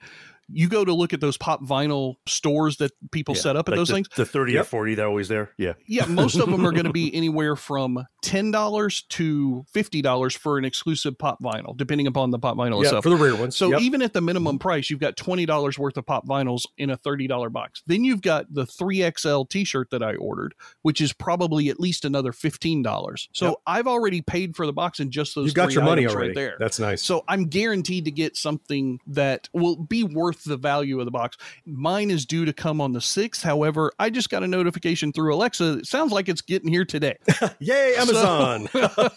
you 0.50 0.68
go 0.68 0.84
to 0.84 0.92
look 0.94 1.12
at 1.12 1.20
those 1.20 1.36
pop 1.36 1.62
vinyl 1.62 2.14
stores 2.26 2.78
that 2.78 2.90
people 3.10 3.34
Yeah. 3.34 3.40
set 3.42 3.56
up 3.56 3.68
at 3.68 3.72
Like 3.72 3.78
those 3.78 3.88
the, 3.88 3.94
things. 3.94 4.08
The 4.16 4.24
30 4.24 4.52
Yep. 4.54 4.60
or 4.62 4.64
40, 4.64 4.94
they're 4.94 5.06
always 5.06 5.28
there. 5.28 5.50
Yeah. 5.58 5.74
Yeah, 5.86 6.06
most 6.06 6.36
of 6.36 6.50
them 6.50 6.64
are 6.66 6.72
going 6.72 6.84
to 6.86 6.92
be 6.92 7.14
anywhere 7.14 7.54
from 7.56 8.06
ten 8.22 8.50
dollars 8.50 9.02
to 9.10 9.64
fifty 9.72 10.02
dollars 10.02 10.34
for 10.34 10.58
an 10.58 10.64
exclusive 10.64 11.16
pop 11.18 11.40
vinyl, 11.42 11.76
depending 11.76 12.06
upon 12.06 12.30
the 12.30 12.38
pop 12.38 12.56
vinyl 12.56 12.78
Yeah, 12.80 12.86
itself. 12.88 13.04
for 13.04 13.10
the 13.10 13.16
rare 13.16 13.36
ones. 13.36 13.56
So 13.56 13.70
Yep. 13.70 13.80
even 13.82 14.02
at 14.02 14.12
the 14.12 14.20
minimum 14.20 14.58
price, 14.58 14.90
you've 14.90 15.00
got 15.00 15.16
twenty 15.16 15.46
dollars 15.46 15.78
worth 15.78 15.96
of 15.96 16.04
pop 16.06 16.26
vinyls 16.26 16.62
in 16.78 16.90
a 16.90 16.96
thirty 16.96 17.26
dollar 17.26 17.50
box. 17.50 17.82
Then 17.86 18.02
you've 18.04 18.22
got 18.22 18.52
the 18.52 18.66
three 18.66 19.02
XL 19.16 19.42
T-shirt 19.44 19.90
that 19.90 20.02
I 20.02 20.14
ordered, 20.16 20.54
which 20.82 21.00
is 21.00 21.12
probably 21.12 21.68
at 21.68 21.78
least 21.78 22.04
another 22.04 22.32
fifteen 22.32 22.82
dollars. 22.82 23.28
So 23.32 23.46
Yep. 23.48 23.54
I've 23.66 23.86
already 23.86 24.20
paid 24.22 24.56
for 24.56 24.66
the 24.66 24.72
box 24.72 24.98
and 25.00 25.10
just 25.10 25.34
those. 25.34 25.46
you 25.46 25.52
got 25.52 25.72
your 25.72 25.84
money 25.84 26.06
already. 26.06 26.28
right 26.28 26.34
there. 26.34 26.56
That's 26.58 26.80
nice. 26.80 27.02
So 27.02 27.24
I'm 27.28 27.46
guaranteed 27.46 28.04
to 28.06 28.10
get 28.10 28.36
something 28.36 28.98
that 29.06 29.48
will 29.52 29.76
be 29.76 30.02
worth 30.02 30.37
the 30.44 30.56
value 30.56 30.98
of 30.98 31.04
the 31.04 31.10
box. 31.10 31.36
Mine 31.66 32.10
is 32.10 32.26
due 32.26 32.44
to 32.44 32.52
come 32.52 32.80
on 32.80 32.92
the 32.92 32.98
6th. 32.98 33.42
However, 33.42 33.92
I 33.98 34.10
just 34.10 34.30
got 34.30 34.42
a 34.42 34.46
notification 34.46 35.12
through 35.12 35.34
Alexa. 35.34 35.78
It 35.78 35.86
sounds 35.86 36.12
like 36.12 36.28
it's 36.28 36.40
getting 36.40 36.68
here 36.68 36.84
today. 36.84 37.16
Yay, 37.58 37.94
Amazon! 37.96 38.68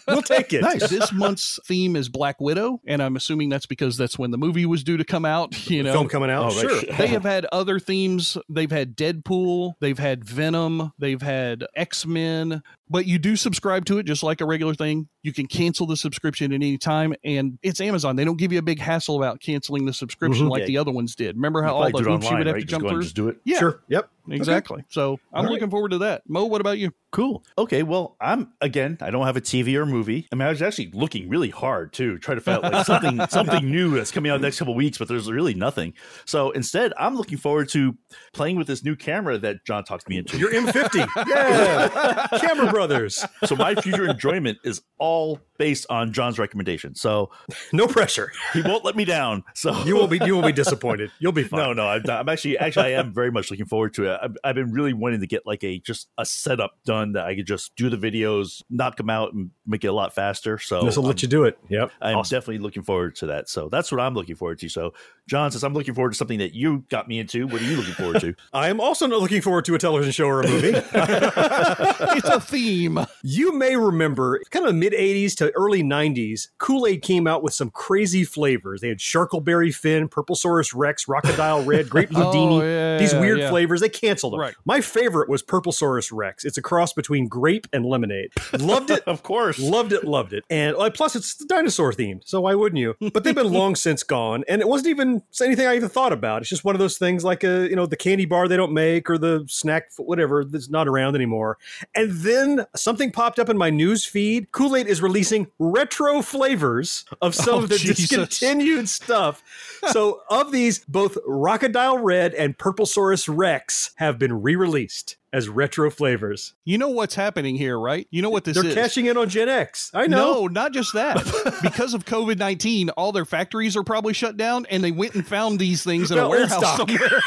we'll 0.08 0.22
take 0.22 0.52
it. 0.52 0.62
Nice. 0.62 0.88
This 0.88 1.12
month's 1.12 1.58
theme 1.66 1.96
is 1.96 2.08
Black 2.08 2.40
Widow, 2.40 2.80
and 2.86 3.02
I'm 3.02 3.16
assuming 3.16 3.48
that's 3.48 3.66
because 3.66 3.96
that's 3.96 4.18
when 4.18 4.30
the 4.30 4.38
movie 4.38 4.66
was 4.66 4.84
due 4.84 4.96
to 4.96 5.04
come 5.04 5.24
out. 5.24 5.70
You 5.70 5.82
know, 5.82 5.92
Film 5.92 6.08
coming 6.08 6.30
out. 6.30 6.52
Oh, 6.52 6.56
right. 6.56 6.86
sure. 6.86 6.96
they 6.96 7.06
have 7.08 7.22
had 7.22 7.46
other 7.52 7.78
themes. 7.78 8.36
They've 8.48 8.70
had 8.70 8.96
Deadpool, 8.96 9.74
they've 9.80 9.98
had 9.98 10.24
Venom, 10.24 10.92
they've 10.98 11.22
had 11.22 11.64
X 11.74 12.06
Men. 12.06 12.62
But 12.88 13.06
you 13.06 13.18
do 13.18 13.36
subscribe 13.36 13.86
to 13.86 13.98
it 13.98 14.04
just 14.04 14.22
like 14.22 14.40
a 14.40 14.44
regular 14.44 14.74
thing. 14.74 15.08
You 15.24 15.32
can 15.32 15.46
cancel 15.46 15.86
the 15.86 15.96
subscription 15.96 16.52
at 16.52 16.56
any 16.56 16.76
time, 16.76 17.14
and 17.24 17.56
it's 17.62 17.80
Amazon. 17.80 18.16
They 18.16 18.24
don't 18.24 18.38
give 18.38 18.52
you 18.52 18.58
a 18.58 18.62
big 18.62 18.80
hassle 18.80 19.16
about 19.16 19.40
canceling 19.40 19.84
the 19.84 19.92
subscription 19.92 20.46
Mhm. 20.46 20.50
like 20.50 20.60
Yeah. 20.60 20.66
the 20.66 20.78
other 20.78 20.90
ones 20.90 21.14
did. 21.14 21.36
Remember 21.36 21.62
how 21.62 21.68
You 21.68 21.74
all 21.74 21.80
probably 21.82 22.02
the 22.02 22.08
do 22.10 22.14
it 22.26 22.30
you 22.30 22.36
would 22.38 22.46
have 22.48 22.54
right? 22.54 22.60
to 22.60 22.66
Just 22.66 22.70
jump 22.70 22.82
go 22.82 22.88
and 22.88 22.94
through? 22.96 23.02
just 23.04 23.14
do 23.16 23.28
it. 23.28 23.36
Yeah, 23.44 23.58
Sure. 23.60 23.80
Yep. 23.88 24.10
Exactly. 24.30 24.84
So 24.88 25.18
I'm 25.32 25.38
All 25.38 25.44
right. 25.44 25.52
looking 25.52 25.70
forward 25.70 25.90
to 25.92 25.98
that. 25.98 26.22
Mo, 26.28 26.44
what 26.46 26.60
about 26.60 26.78
you? 26.78 26.92
Cool. 27.10 27.44
Okay. 27.58 27.82
Well, 27.82 28.16
I'm 28.20 28.52
again. 28.62 28.96
I 29.02 29.10
don't 29.10 29.26
have 29.26 29.36
a 29.36 29.40
TV 29.42 29.74
or 29.76 29.84
movie. 29.84 30.26
I 30.32 30.34
mean, 30.34 30.46
I 30.46 30.50
was 30.50 30.62
actually 30.62 30.90
looking 30.94 31.28
really 31.28 31.50
hard 31.50 31.92
to 31.94 32.16
try 32.18 32.34
to 32.34 32.40
find 32.40 32.64
out 32.64 32.72
like 32.72 32.86
something 32.86 33.20
something 33.28 33.70
new 33.70 33.90
that's 33.96 34.10
coming 34.10 34.30
out 34.30 34.40
the 34.40 34.46
next 34.46 34.58
couple 34.58 34.74
weeks, 34.74 34.96
but 34.96 35.08
there's 35.08 35.30
really 35.30 35.52
nothing. 35.52 35.92
So 36.24 36.52
instead, 36.52 36.92
I'm 36.98 37.14
looking 37.16 37.36
forward 37.36 37.68
to 37.70 37.96
playing 38.32 38.56
with 38.56 38.66
this 38.66 38.82
new 38.82 38.96
camera 38.96 39.36
that 39.38 39.64
John 39.66 39.84
talked 39.84 40.08
me 40.08 40.16
into. 40.16 40.38
Your 40.38 40.50
M50. 40.52 41.06
Yeah. 41.28 42.28
Camera 42.38 42.70
Brothers. 42.70 43.24
so 43.44 43.56
my 43.56 43.74
future 43.74 44.06
enjoyment 44.08 44.58
is 44.64 44.80
all 44.98 45.38
based 45.58 45.86
on 45.90 46.12
John's 46.12 46.38
recommendation. 46.38 46.94
So 46.94 47.30
No 47.72 47.86
pressure. 47.86 48.32
he 48.54 48.62
won't 48.62 48.84
let 48.84 48.96
me 48.96 49.04
down. 49.04 49.44
So 49.54 49.84
You 49.84 49.96
won't 49.96 50.10
be. 50.10 50.18
You 50.24 50.34
won't 50.34 50.46
be 50.46 50.52
disappointed. 50.52 51.10
You'll 51.18 51.32
be 51.32 51.44
fine. 51.44 51.60
No, 51.60 51.72
no, 51.74 51.86
I'm, 51.88 52.02
I'm 52.08 52.28
actually, 52.28 52.58
actually, 52.58 52.94
I 52.94 53.00
am 53.00 53.12
very 53.12 53.30
much 53.30 53.50
looking 53.50 53.66
forward 53.66 53.92
to 53.94 54.04
it. 54.11 54.11
I've, 54.22 54.36
I've 54.44 54.54
been 54.54 54.72
really 54.72 54.92
wanting 54.92 55.20
to 55.20 55.26
get 55.26 55.46
like 55.46 55.62
a 55.64 55.78
just 55.78 56.08
a 56.18 56.24
setup 56.24 56.72
done 56.84 57.12
that 57.12 57.26
I 57.26 57.34
could 57.36 57.46
just 57.46 57.74
do 57.76 57.88
the 57.90 57.96
videos, 57.96 58.62
knock 58.70 58.96
them 58.96 59.10
out, 59.10 59.32
and 59.32 59.50
make 59.66 59.84
it 59.84 59.88
a 59.88 59.92
lot 59.92 60.14
faster. 60.14 60.58
So 60.58 60.82
This 60.82 60.96
will 60.96 61.04
let 61.04 61.22
you 61.22 61.28
do 61.28 61.44
it. 61.44 61.58
Yep. 61.68 61.90
I'm 62.00 62.16
Awesome. 62.18 62.36
definitely 62.36 62.58
looking 62.58 62.82
forward 62.82 63.16
to 63.16 63.26
that. 63.26 63.48
So 63.48 63.68
that's 63.68 63.90
what 63.92 64.00
I'm 64.00 64.14
looking 64.14 64.34
forward 64.36 64.58
to. 64.60 64.68
So, 64.68 64.92
John, 65.28 65.50
since 65.50 65.62
I'm 65.62 65.74
looking 65.74 65.94
forward 65.94 66.10
to 66.12 66.16
something 66.16 66.38
that 66.40 66.52
you 66.54 66.84
got 66.90 67.06
me 67.08 67.18
into, 67.18 67.46
what 67.46 67.60
are 67.60 67.64
you 67.64 67.76
looking 67.76 67.94
forward 67.94 68.20
to? 68.20 68.34
I 68.52 68.68
am 68.68 68.80
also 68.80 69.06
not 69.06 69.20
looking 69.20 69.40
forward 69.42 69.64
to 69.66 69.74
a 69.74 69.78
television 69.78 70.12
show 70.12 70.26
or 70.26 70.40
a 70.42 70.48
movie. 70.48 70.72
it's 70.76 72.28
a 72.28 72.40
theme. 72.40 72.98
You 73.22 73.52
may 73.56 73.76
remember, 73.76 74.40
kind 74.50 74.66
of 74.66 74.74
mid 74.74 74.92
80s 74.92 75.36
to 75.36 75.50
early 75.52 75.82
90s, 75.82 76.48
Kool 76.58 76.86
Aid 76.86 77.02
came 77.02 77.26
out 77.26 77.42
with 77.42 77.54
some 77.54 77.70
crazy 77.70 78.24
flavors. 78.24 78.80
They 78.80 78.88
had 78.88 78.98
Sharkleberry 78.98 79.74
Fin, 79.74 80.08
Purple 80.08 80.36
Saurus 80.36 80.72
Rex, 80.74 81.04
Crocodile 81.04 81.62
Red, 81.64 81.88
Grape 81.88 82.10
Oh, 82.14 82.62
yeah, 82.62 82.98
these 82.98 83.14
weird 83.14 83.38
yeah. 83.40 83.50
flavors. 83.50 83.80
They 83.80 83.88
canceled 84.02 84.32
them. 84.34 84.40
Right. 84.40 84.54
My 84.64 84.80
favorite 84.80 85.28
was 85.28 85.42
Purplesaurus 85.42 86.10
Rex. 86.12 86.44
It's 86.44 86.58
a 86.58 86.62
cross 86.62 86.92
between 86.92 87.28
grape 87.28 87.66
and 87.72 87.84
lemonade. 87.84 88.30
Loved 88.58 88.90
it. 88.90 89.02
of 89.06 89.22
course. 89.22 89.58
Loved 89.58 89.92
it, 89.92 90.04
loved 90.04 90.32
it. 90.32 90.44
And 90.50 90.76
uh, 90.76 90.90
plus, 90.90 91.16
it's 91.16 91.34
dinosaur 91.36 91.92
themed, 91.92 92.22
so 92.24 92.40
why 92.42 92.54
wouldn't 92.54 92.78
you? 92.78 92.94
But 93.12 93.24
they've 93.24 93.34
been 93.34 93.52
long 93.52 93.76
since 93.76 94.02
gone, 94.02 94.44
and 94.48 94.60
it 94.60 94.68
wasn't 94.68 94.88
even 94.88 95.22
anything 95.42 95.66
I 95.66 95.76
even 95.76 95.88
thought 95.88 96.12
about. 96.12 96.42
It's 96.42 96.50
just 96.50 96.64
one 96.64 96.74
of 96.74 96.78
those 96.78 96.98
things 96.98 97.24
like 97.24 97.44
a 97.44 97.68
you 97.68 97.76
know 97.76 97.86
the 97.86 97.96
candy 97.96 98.24
bar 98.26 98.48
they 98.48 98.56
don't 98.56 98.72
make 98.72 99.08
or 99.08 99.18
the 99.18 99.44
snack 99.48 99.90
whatever 99.98 100.44
that's 100.44 100.68
not 100.68 100.88
around 100.88 101.14
anymore. 101.14 101.58
And 101.94 102.10
then 102.12 102.66
something 102.74 103.10
popped 103.12 103.38
up 103.38 103.48
in 103.48 103.56
my 103.56 103.70
news 103.70 104.04
feed. 104.04 104.50
Kool 104.52 104.76
Aid 104.76 104.86
is 104.86 105.00
releasing 105.02 105.46
retro 105.58 106.22
flavors 106.22 107.04
of 107.20 107.34
some 107.34 107.52
Oh, 107.52 107.58
of 107.64 107.68
the 107.68 107.76
Jesus. 107.78 108.08
discontinued 108.08 108.88
stuff. 108.88 109.42
So 109.90 110.22
of 110.30 110.52
these, 110.52 110.78
both 110.86 111.18
Rockadile 111.28 111.98
Red 112.02 112.32
and 112.34 112.56
Purplesaurus 112.56 113.28
Rex 113.28 113.91
have 113.96 114.18
been 114.18 114.42
re-released 114.42 115.16
as 115.32 115.48
retro 115.48 115.90
flavors. 115.90 116.54
You 116.64 116.78
know 116.78 116.88
what's 116.90 117.14
happening 117.14 117.56
here, 117.56 117.78
right? 117.78 118.06
You 118.10 118.22
know 118.22 118.30
what 118.30 118.44
this 118.44 118.56
They're 118.56 118.66
is. 118.66 118.74
cashing 118.74 119.06
in 119.06 119.16
on 119.16 119.28
Gen 119.28 119.48
X. 119.48 119.90
I 119.94 120.06
know. 120.06 120.42
No, 120.42 120.46
not 120.46 120.72
just 120.72 120.92
that. 120.94 121.16
because 121.62 121.94
of 121.94 122.04
COVID 122.04 122.38
19, 122.38 122.90
all 122.90 123.12
their 123.12 123.24
factories 123.24 123.76
are 123.76 123.82
probably 123.82 124.12
shut 124.12 124.36
down, 124.36 124.66
and 124.70 124.84
they 124.84 124.90
went 124.90 125.14
and 125.14 125.26
found 125.26 125.58
these 125.58 125.82
things 125.82 126.10
in 126.10 126.16
They're 126.16 126.26
a 126.26 126.28
warehouse 126.28 126.58
stock. 126.58 126.88
somewhere. 126.88 127.20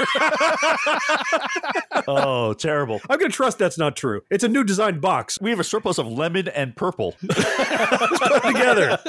oh, 2.08 2.54
terrible. 2.54 3.02
I'm 3.10 3.18
going 3.18 3.32
to 3.32 3.36
trust 3.36 3.58
that's 3.58 3.78
not 3.78 3.96
true. 3.96 4.22
It's 4.30 4.44
a 4.44 4.50
new 4.50 4.64
design 4.64 5.00
box. 5.00 5.40
We 5.42 5.50
have 5.50 5.60
a 5.60 5.64
surplus 5.64 5.98
of 5.98 6.08
lemon 6.08 6.48
and 6.50 6.76
purple. 6.76 7.16
put 7.22 8.44
together. 8.44 9.00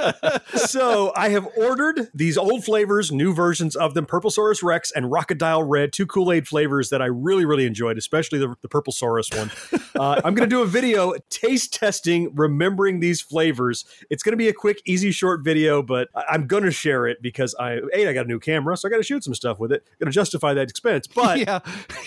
so 0.54 1.12
I 1.16 1.28
have 1.30 1.46
ordered 1.56 2.08
these 2.14 2.38
old 2.38 2.64
flavors, 2.64 3.12
new 3.12 3.34
versions 3.34 3.76
of 3.76 3.94
them, 3.94 4.06
Purplesaurus 4.06 4.62
Rex 4.62 4.90
and 4.90 5.06
Rockadile 5.06 5.64
Red, 5.66 5.92
two 5.92 6.06
Kool-Aid 6.06 6.48
flavors 6.48 6.90
that 6.90 7.02
I 7.02 7.06
really, 7.06 7.44
really 7.44 7.66
enjoyed, 7.66 7.98
especially 7.98 8.38
the, 8.38 8.54
the 8.62 8.68
One. 8.92 9.50
Uh, 9.94 10.20
I'm 10.24 10.34
going 10.34 10.48
to 10.48 10.54
do 10.54 10.62
a 10.62 10.66
video 10.66 11.14
taste 11.30 11.74
testing, 11.74 12.34
remembering 12.34 13.00
these 13.00 13.20
flavors. 13.20 13.84
It's 14.10 14.22
going 14.22 14.32
to 14.32 14.36
be 14.36 14.48
a 14.48 14.52
quick, 14.52 14.82
easy, 14.84 15.10
short 15.10 15.42
video, 15.42 15.82
but 15.82 16.08
I- 16.14 16.24
I'm 16.30 16.46
going 16.46 16.64
to 16.64 16.70
share 16.70 17.06
it 17.06 17.22
because 17.22 17.54
I, 17.58 17.80
A, 17.94 18.08
I 18.08 18.12
got 18.12 18.26
a 18.26 18.28
new 18.28 18.38
camera, 18.38 18.76
so 18.76 18.88
I 18.88 18.90
got 18.90 18.98
to 18.98 19.02
shoot 19.02 19.24
some 19.24 19.34
stuff 19.34 19.58
with 19.58 19.72
it. 19.72 19.86
Going 19.98 20.10
to 20.10 20.14
justify 20.14 20.54
that 20.54 20.68
expense. 20.68 21.06
But 21.06 21.38
yeah, 21.46 21.60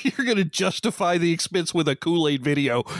you're 0.04 0.26
going 0.26 0.38
to 0.38 0.46
justify 0.46 1.18
the 1.18 1.32
expense 1.32 1.74
with 1.74 1.88
a 1.88 1.96
Kool 1.96 2.28
Aid 2.28 2.44
video. 2.44 2.84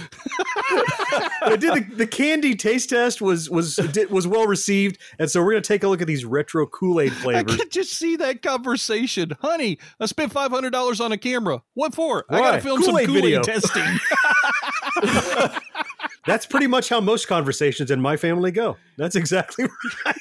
I 1.12 1.58
did 1.60 1.74
the, 1.74 1.96
the 1.96 2.08
candy 2.08 2.56
taste 2.56 2.90
test 2.90 3.22
was 3.22 3.50
was 3.50 3.76
did, 3.76 4.10
was 4.10 4.28
well 4.28 4.46
received, 4.48 5.00
and 5.18 5.30
so 5.30 5.44
we're 5.44 5.52
gonna 5.52 5.62
take 5.62 5.84
a 5.84 5.88
look 5.88 6.02
at 6.02 6.08
these 6.08 6.26
retro 6.26 6.66
Kool 6.68 7.00
Aid 7.02 7.14
flavors. 7.14 7.54
I 7.54 7.58
could 7.58 7.72
just 7.72 7.94
see 7.94 8.16
that 8.18 8.42
conversation. 8.42 9.32
Honey, 9.42 9.80
I 10.00 10.06
spent 10.06 10.34
$500 10.34 11.04
on 11.04 11.12
a 11.12 11.18
camera. 11.18 11.62
What 11.74 11.94
for? 11.94 12.26
I 12.30 12.40
gotta 12.40 12.62
film 12.62 12.82
Kool-Aid 12.82 13.06
some 13.08 13.16
Kool. 13.16 13.26
Aid 13.28 13.44
testing. 13.44 14.00
That's 16.26 16.46
pretty 16.46 16.68
much 16.68 16.90
how 16.90 17.00
most 17.02 17.28
conversations 17.28 17.92
in 17.92 18.02
my 18.02 18.18
family 18.18 18.52
go. 18.52 18.78
That's 18.98 19.16
exactly 19.16 19.66
right. 20.06 20.16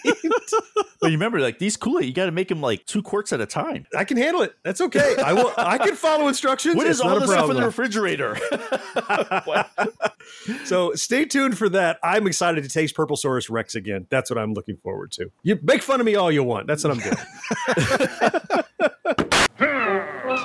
But 1.01 1.11
you 1.11 1.17
remember, 1.17 1.41
like 1.41 1.59
these 1.59 1.77
Kool 1.77 1.99
Aid, 2.01 2.07
you 2.07 2.13
got 2.13 2.27
to 2.27 2.33
make 2.33 2.49
them 2.49 2.61
like 2.61 2.85
two 2.87 3.03
quarts 3.03 3.33
at 3.33 3.41
a 3.41 3.47
time. 3.47 3.87
I 3.97 4.05
can 4.05 4.17
handle 4.17 4.43
it. 4.43 4.55
That's 4.65 4.81
okay. 4.81 5.17
I 5.23 5.33
will. 5.33 5.53
I 5.57 5.79
can 5.79 5.95
follow 5.95 6.29
instructions. 6.29 6.75
What 6.77 6.87
It's 6.87 7.01
all 7.01 7.17
a 7.17 7.21
this 7.21 7.31
stuff 7.31 7.51
in 7.51 7.57
the 7.57 7.65
refrigerator? 7.65 8.37
So 10.65 10.93
stay 10.95 11.25
tuned 11.25 11.57
for 11.57 11.71
that. 11.71 11.99
I'm 12.03 12.27
excited 12.27 12.63
to 12.63 12.69
taste 12.69 12.95
Purplesaurus 12.95 13.51
Rex 13.51 13.75
again. 13.75 14.07
That's 14.11 14.31
what 14.31 14.39
I'm 14.39 14.53
looking 14.53 14.77
forward 14.77 15.11
to. 15.13 15.31
You 15.43 15.59
make 15.63 15.83
fun 15.83 16.01
of 16.01 16.07
me 16.07 16.17
all 16.17 16.31
you 16.31 16.43
want. 16.43 16.67
That's 16.67 16.85
what 16.85 16.93
I'm 16.93 16.99
doing. 16.99 17.17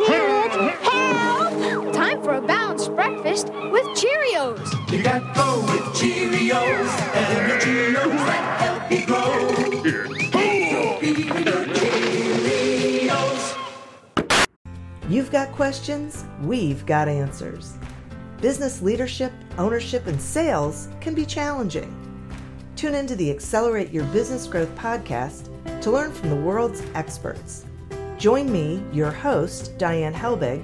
Kids, 0.07 0.55
help! 0.87 1.93
Time 1.93 2.23
for 2.23 2.33
a 2.35 2.41
balanced 2.41 2.95
breakfast 2.95 3.49
with 3.49 3.85
Cheerios. 3.97 4.82
You 4.93 5.01
got 5.01 5.33
go 5.33 5.59
with 5.61 5.81
Cheerios 5.95 6.87
and 7.15 7.49
the 7.49 7.55
Cheerios 7.55 8.15
that 8.27 8.61
help 8.61 8.91
you 8.91 9.05
grow. 9.07 9.33
You've 15.09 15.31
got 15.31 15.51
questions, 15.53 16.25
we've 16.43 16.85
got 16.85 17.07
answers. 17.07 17.73
Business 18.39 18.83
leadership, 18.83 19.33
ownership, 19.57 20.05
and 20.05 20.21
sales 20.21 20.89
can 21.01 21.15
be 21.15 21.25
challenging. 21.25 21.91
Tune 22.75 22.93
into 22.93 23.15
the 23.15 23.31
Accelerate 23.31 23.89
Your 23.89 24.05
Business 24.05 24.45
Growth 24.45 24.75
podcast 24.75 25.49
to 25.81 25.89
learn 25.89 26.11
from 26.11 26.29
the 26.29 26.35
world's 26.35 26.83
experts. 26.93 27.65
Join 28.19 28.51
me, 28.51 28.83
your 28.93 29.09
host, 29.09 29.75
Diane 29.79 30.13
Helbig, 30.13 30.63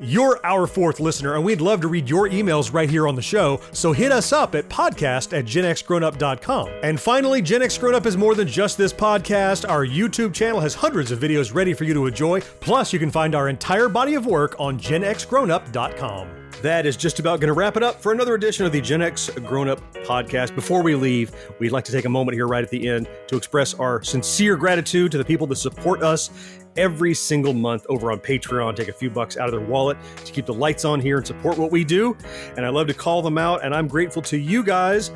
You're 0.00 0.40
our 0.44 0.66
fourth 0.66 0.98
listener, 0.98 1.36
and 1.36 1.44
we'd 1.44 1.60
love 1.60 1.80
to 1.82 1.88
read 1.88 2.08
your 2.08 2.28
emails 2.28 2.72
right 2.72 2.90
here 2.90 3.06
on 3.06 3.14
the 3.14 3.22
show, 3.22 3.60
so 3.72 3.92
hit 3.92 4.10
us 4.10 4.32
up 4.32 4.56
at 4.56 4.68
podcast 4.68 5.36
at 5.36 5.44
genxgrownup.com. 5.44 6.68
And 6.82 6.98
finally, 6.98 7.40
Gen 7.40 7.62
X 7.62 7.78
Grown 7.78 7.94
Up 7.94 8.04
is 8.04 8.16
more 8.16 8.34
than 8.34 8.48
just 8.48 8.76
this 8.76 8.92
podcast. 8.92 9.68
Our 9.68 9.86
YouTube 9.86 10.34
channel 10.34 10.58
has 10.58 10.74
hundreds 10.74 11.12
of 11.12 11.20
videos 11.20 11.54
ready 11.54 11.74
for 11.74 11.84
you 11.84 11.94
to 11.94 12.06
enjoy, 12.06 12.40
plus 12.40 12.92
you 12.92 12.98
can 12.98 13.10
find 13.10 13.36
our 13.36 13.48
entire 13.48 13.88
body 13.88 14.14
of 14.14 14.26
work 14.26 14.56
on 14.58 14.80
genxgrownup.com. 14.80 16.28
That 16.62 16.86
is 16.86 16.96
just 16.96 17.18
about 17.18 17.40
going 17.40 17.48
to 17.48 17.52
wrap 17.52 17.76
it 17.76 17.82
up 17.82 18.00
for 18.00 18.10
another 18.10 18.34
edition 18.34 18.64
of 18.64 18.72
the 18.72 18.80
Gen 18.80 19.02
X 19.02 19.28
Grown 19.28 19.68
Up 19.68 19.80
podcast. 19.96 20.54
Before 20.54 20.82
we 20.82 20.94
leave, 20.94 21.30
we'd 21.58 21.72
like 21.72 21.84
to 21.84 21.92
take 21.92 22.04
a 22.04 22.08
moment 22.08 22.34
here 22.34 22.46
right 22.46 22.64
at 22.64 22.70
the 22.70 22.88
end 22.88 23.06
to 23.28 23.36
express 23.36 23.74
our 23.74 24.02
sincere 24.02 24.56
gratitude 24.56 25.12
to 25.12 25.18
the 25.18 25.24
people 25.24 25.46
that 25.48 25.56
support 25.56 26.02
us 26.02 26.30
every 26.76 27.14
single 27.14 27.52
month 27.52 27.86
over 27.88 28.10
on 28.12 28.18
Patreon. 28.18 28.76
Take 28.76 28.88
a 28.88 28.92
few 28.92 29.10
bucks 29.10 29.36
out 29.36 29.46
of 29.46 29.52
their 29.52 29.68
wallet 29.68 29.96
to 30.24 30.32
keep 30.32 30.46
the 30.46 30.54
lights 30.54 30.84
on 30.84 31.00
here 31.00 31.18
and 31.18 31.26
support 31.26 31.58
what 31.58 31.70
we 31.70 31.84
do. 31.84 32.16
And 32.56 32.64
I 32.64 32.68
love 32.68 32.86
to 32.88 32.94
call 32.94 33.22
them 33.22 33.38
out, 33.38 33.64
and 33.64 33.74
I'm 33.74 33.88
grateful 33.88 34.22
to 34.22 34.36
you 34.36 34.62
guys. 34.62 35.10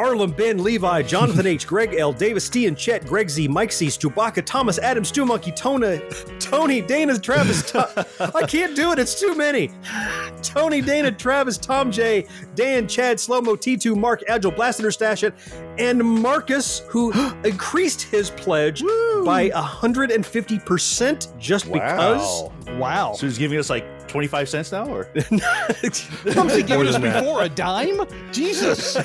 Arlen, 0.00 0.30
Ben, 0.30 0.62
Levi, 0.64 1.02
Jonathan 1.02 1.46
H, 1.46 1.66
Greg 1.66 1.94
L, 1.94 2.10
Davis 2.10 2.48
T 2.48 2.66
and 2.66 2.76
Chet, 2.76 3.04
Greg 3.06 3.28
Z, 3.28 3.46
Mike 3.48 3.70
C, 3.70 3.88
Chewbacca, 3.88 4.42
Thomas, 4.46 4.78
Adam, 4.78 5.04
Stu 5.04 5.26
Monkey, 5.26 5.52
Tona, 5.52 6.00
Tony, 6.40 6.80
Dana, 6.80 7.18
Travis. 7.18 7.70
To- 7.72 8.06
I 8.34 8.46
can't 8.46 8.74
do 8.74 8.92
it. 8.92 8.98
It's 8.98 9.20
too 9.20 9.34
many. 9.34 9.70
Tony, 10.42 10.80
Dana, 10.80 11.12
Travis, 11.12 11.58
Tom 11.58 11.92
J, 11.92 12.26
Dan, 12.54 12.88
Chad, 12.88 13.18
Slowmo, 13.18 13.58
T2, 13.58 13.94
Mark, 13.94 14.22
Agile, 14.26 14.52
Blaster 14.52 14.90
Stash 14.90 15.22
It, 15.22 15.34
and 15.78 16.02
Marcus, 16.02 16.78
who 16.88 17.12
increased 17.44 18.00
his 18.02 18.30
pledge 18.30 18.82
by 19.26 19.50
150% 19.50 21.38
just 21.38 21.70
because. 21.70 22.48
Wow. 22.78 23.12
So 23.12 23.26
he's 23.26 23.36
giving 23.36 23.58
us 23.58 23.68
like 23.68 23.84
25 24.10 24.48
cents 24.48 24.72
now, 24.72 24.86
or? 24.86 25.08
What 25.14 25.30
was 26.36 26.56
he 26.56 26.62
giving 26.62 26.86
us 26.88 26.98
before? 26.98 27.42
A 27.44 27.48
dime? 27.48 28.00
Jesus. 28.32 28.96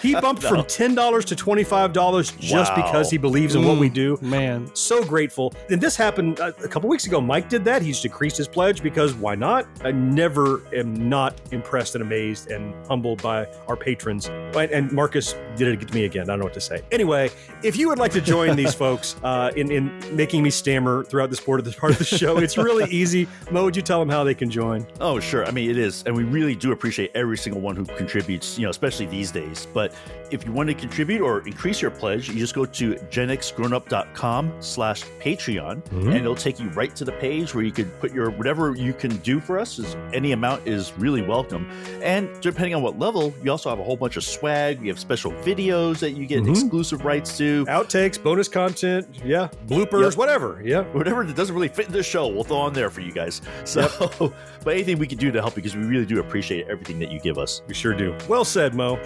he 0.00 0.14
bumped 0.14 0.42
from 0.42 0.62
$10 0.62 1.24
to 1.24 1.36
$25 1.36 2.38
just 2.40 2.70
Wow. 2.70 2.76
because 2.76 3.10
he 3.10 3.18
believes 3.18 3.54
in 3.54 3.64
what 3.64 3.78
we 3.78 3.88
do. 3.88 4.18
Man. 4.22 4.70
So 4.74 5.04
grateful. 5.04 5.52
And 5.70 5.80
this 5.80 5.96
happened 5.96 6.40
uh, 6.40 6.52
a 6.64 6.68
couple 6.68 6.88
weeks 6.88 7.06
ago. 7.06 7.20
Mike 7.20 7.48
did 7.48 7.64
that. 7.64 7.82
He's 7.82 8.00
decreased 8.00 8.36
his 8.38 8.48
pledge 8.48 8.82
because 8.82 9.14
why 9.14 9.34
not? 9.34 9.66
I 9.84 9.90
never 9.92 10.62
am 10.74 11.08
not 11.08 11.40
impressed 11.52 11.94
and 11.94 12.02
amazed 12.02 12.50
and 12.50 12.74
humbled 12.86 13.22
by 13.22 13.46
our 13.68 13.76
patrons. 13.76 14.26
And, 14.28 14.56
and 14.70 14.92
Marcus 14.92 15.34
did 15.56 15.68
it 15.68 15.86
to 15.86 15.94
me 15.94 16.04
again. 16.04 16.22
I 16.24 16.26
don't 16.32 16.38
know 16.38 16.44
what 16.44 16.54
to 16.54 16.60
say. 16.60 16.80
Anyway, 16.90 17.30
if 17.62 17.76
you 17.76 17.88
would 17.88 17.98
like 17.98 18.12
to 18.12 18.20
join 18.20 18.56
these 18.56 18.74
folks 18.84 19.16
uh, 19.22 19.50
in, 19.56 19.70
in 19.70 20.16
making 20.16 20.42
me 20.42 20.50
stammer 20.50 21.04
throughout 21.04 21.30
this 21.30 21.40
part 21.40 21.58
of 21.60 21.64
this 21.66 21.74
part 21.74 21.92
of 21.92 21.98
the 21.98 22.04
show, 22.04 22.38
it's 22.38 22.56
really 22.56 22.90
easy. 22.90 23.28
Mo, 23.50 23.70
would 23.74 23.78
you 23.78 23.82
tell 23.82 23.98
them 23.98 24.08
how 24.08 24.22
they 24.22 24.34
can 24.36 24.48
join? 24.48 24.86
Oh, 25.00 25.18
sure. 25.18 25.44
I 25.44 25.50
mean, 25.50 25.68
it 25.68 25.76
is. 25.76 26.04
And 26.06 26.14
we 26.14 26.22
really 26.22 26.54
do 26.54 26.70
appreciate 26.70 27.10
every 27.16 27.36
single 27.36 27.60
one 27.60 27.74
who 27.74 27.84
contributes, 27.84 28.56
you 28.56 28.62
know, 28.62 28.70
especially 28.70 29.06
these 29.06 29.32
days. 29.32 29.66
But 29.74 29.92
if 30.30 30.46
you 30.46 30.52
want 30.52 30.68
to 30.68 30.74
contribute 30.76 31.20
or 31.20 31.40
increase 31.40 31.82
your 31.82 31.90
pledge, 31.90 32.28
you 32.28 32.36
just 32.36 32.54
go 32.54 32.64
to 32.66 32.94
genxgrownup.com 32.94 34.52
slash 34.60 35.02
Patreon, 35.20 35.82
Mhm. 35.82 36.06
and 36.06 36.14
it'll 36.16 36.36
take 36.36 36.60
you 36.60 36.68
right 36.68 36.94
to 36.94 37.04
the 37.04 37.10
page 37.12 37.52
where 37.52 37.64
you 37.64 37.72
could 37.72 37.98
put 37.98 38.12
your 38.12 38.30
whatever 38.30 38.76
you 38.76 38.92
can 38.92 39.16
do 39.18 39.40
for 39.40 39.58
us. 39.58 39.80
Is 39.80 39.96
any 40.12 40.30
amount 40.30 40.68
is 40.68 40.92
really 40.96 41.22
welcome. 41.22 41.66
And 42.00 42.28
depending 42.40 42.76
on 42.76 42.82
what 42.82 42.96
level, 42.96 43.34
you 43.42 43.50
also 43.50 43.70
have 43.70 43.80
a 43.80 43.84
whole 43.84 43.96
bunch 43.96 44.16
of 44.16 44.22
swag. 44.22 44.80
We 44.80 44.86
have 44.86 45.00
special 45.00 45.32
videos 45.44 45.98
that 45.98 46.12
you 46.12 46.26
get 46.26 46.44
Mhm. 46.44 46.50
exclusive 46.50 47.04
rights 47.04 47.36
to. 47.38 47.64
Outtakes, 47.66 48.22
bonus 48.22 48.46
content, 48.46 49.08
yeah, 49.24 49.48
bloopers, 49.66 50.10
Yep. 50.10 50.16
whatever. 50.16 50.62
Yeah. 50.64 50.82
Whatever 50.92 51.24
that 51.24 51.34
doesn't 51.34 51.54
really 51.56 51.66
fit 51.68 51.86
in 51.86 51.92
the 51.92 52.04
show, 52.04 52.28
we'll 52.28 52.44
throw 52.44 52.58
on 52.58 52.72
there 52.72 52.88
for 52.90 53.00
you 53.00 53.10
guys. 53.12 53.42
So, 53.74 54.32
but 54.64 54.74
anything 54.74 54.98
we 54.98 55.06
can 55.06 55.18
do 55.18 55.32
to 55.32 55.40
help 55.40 55.56
you 55.56 55.62
because 55.62 55.76
we 55.76 55.84
really 55.84 56.06
do 56.06 56.20
appreciate 56.20 56.68
everything 56.68 56.98
that 57.00 57.10
you 57.10 57.18
give 57.18 57.38
us. 57.38 57.62
We 57.66 57.74
sure 57.74 57.94
do. 57.94 58.16
Well 58.28 58.44
said, 58.44 58.74
Mo. 58.74 59.00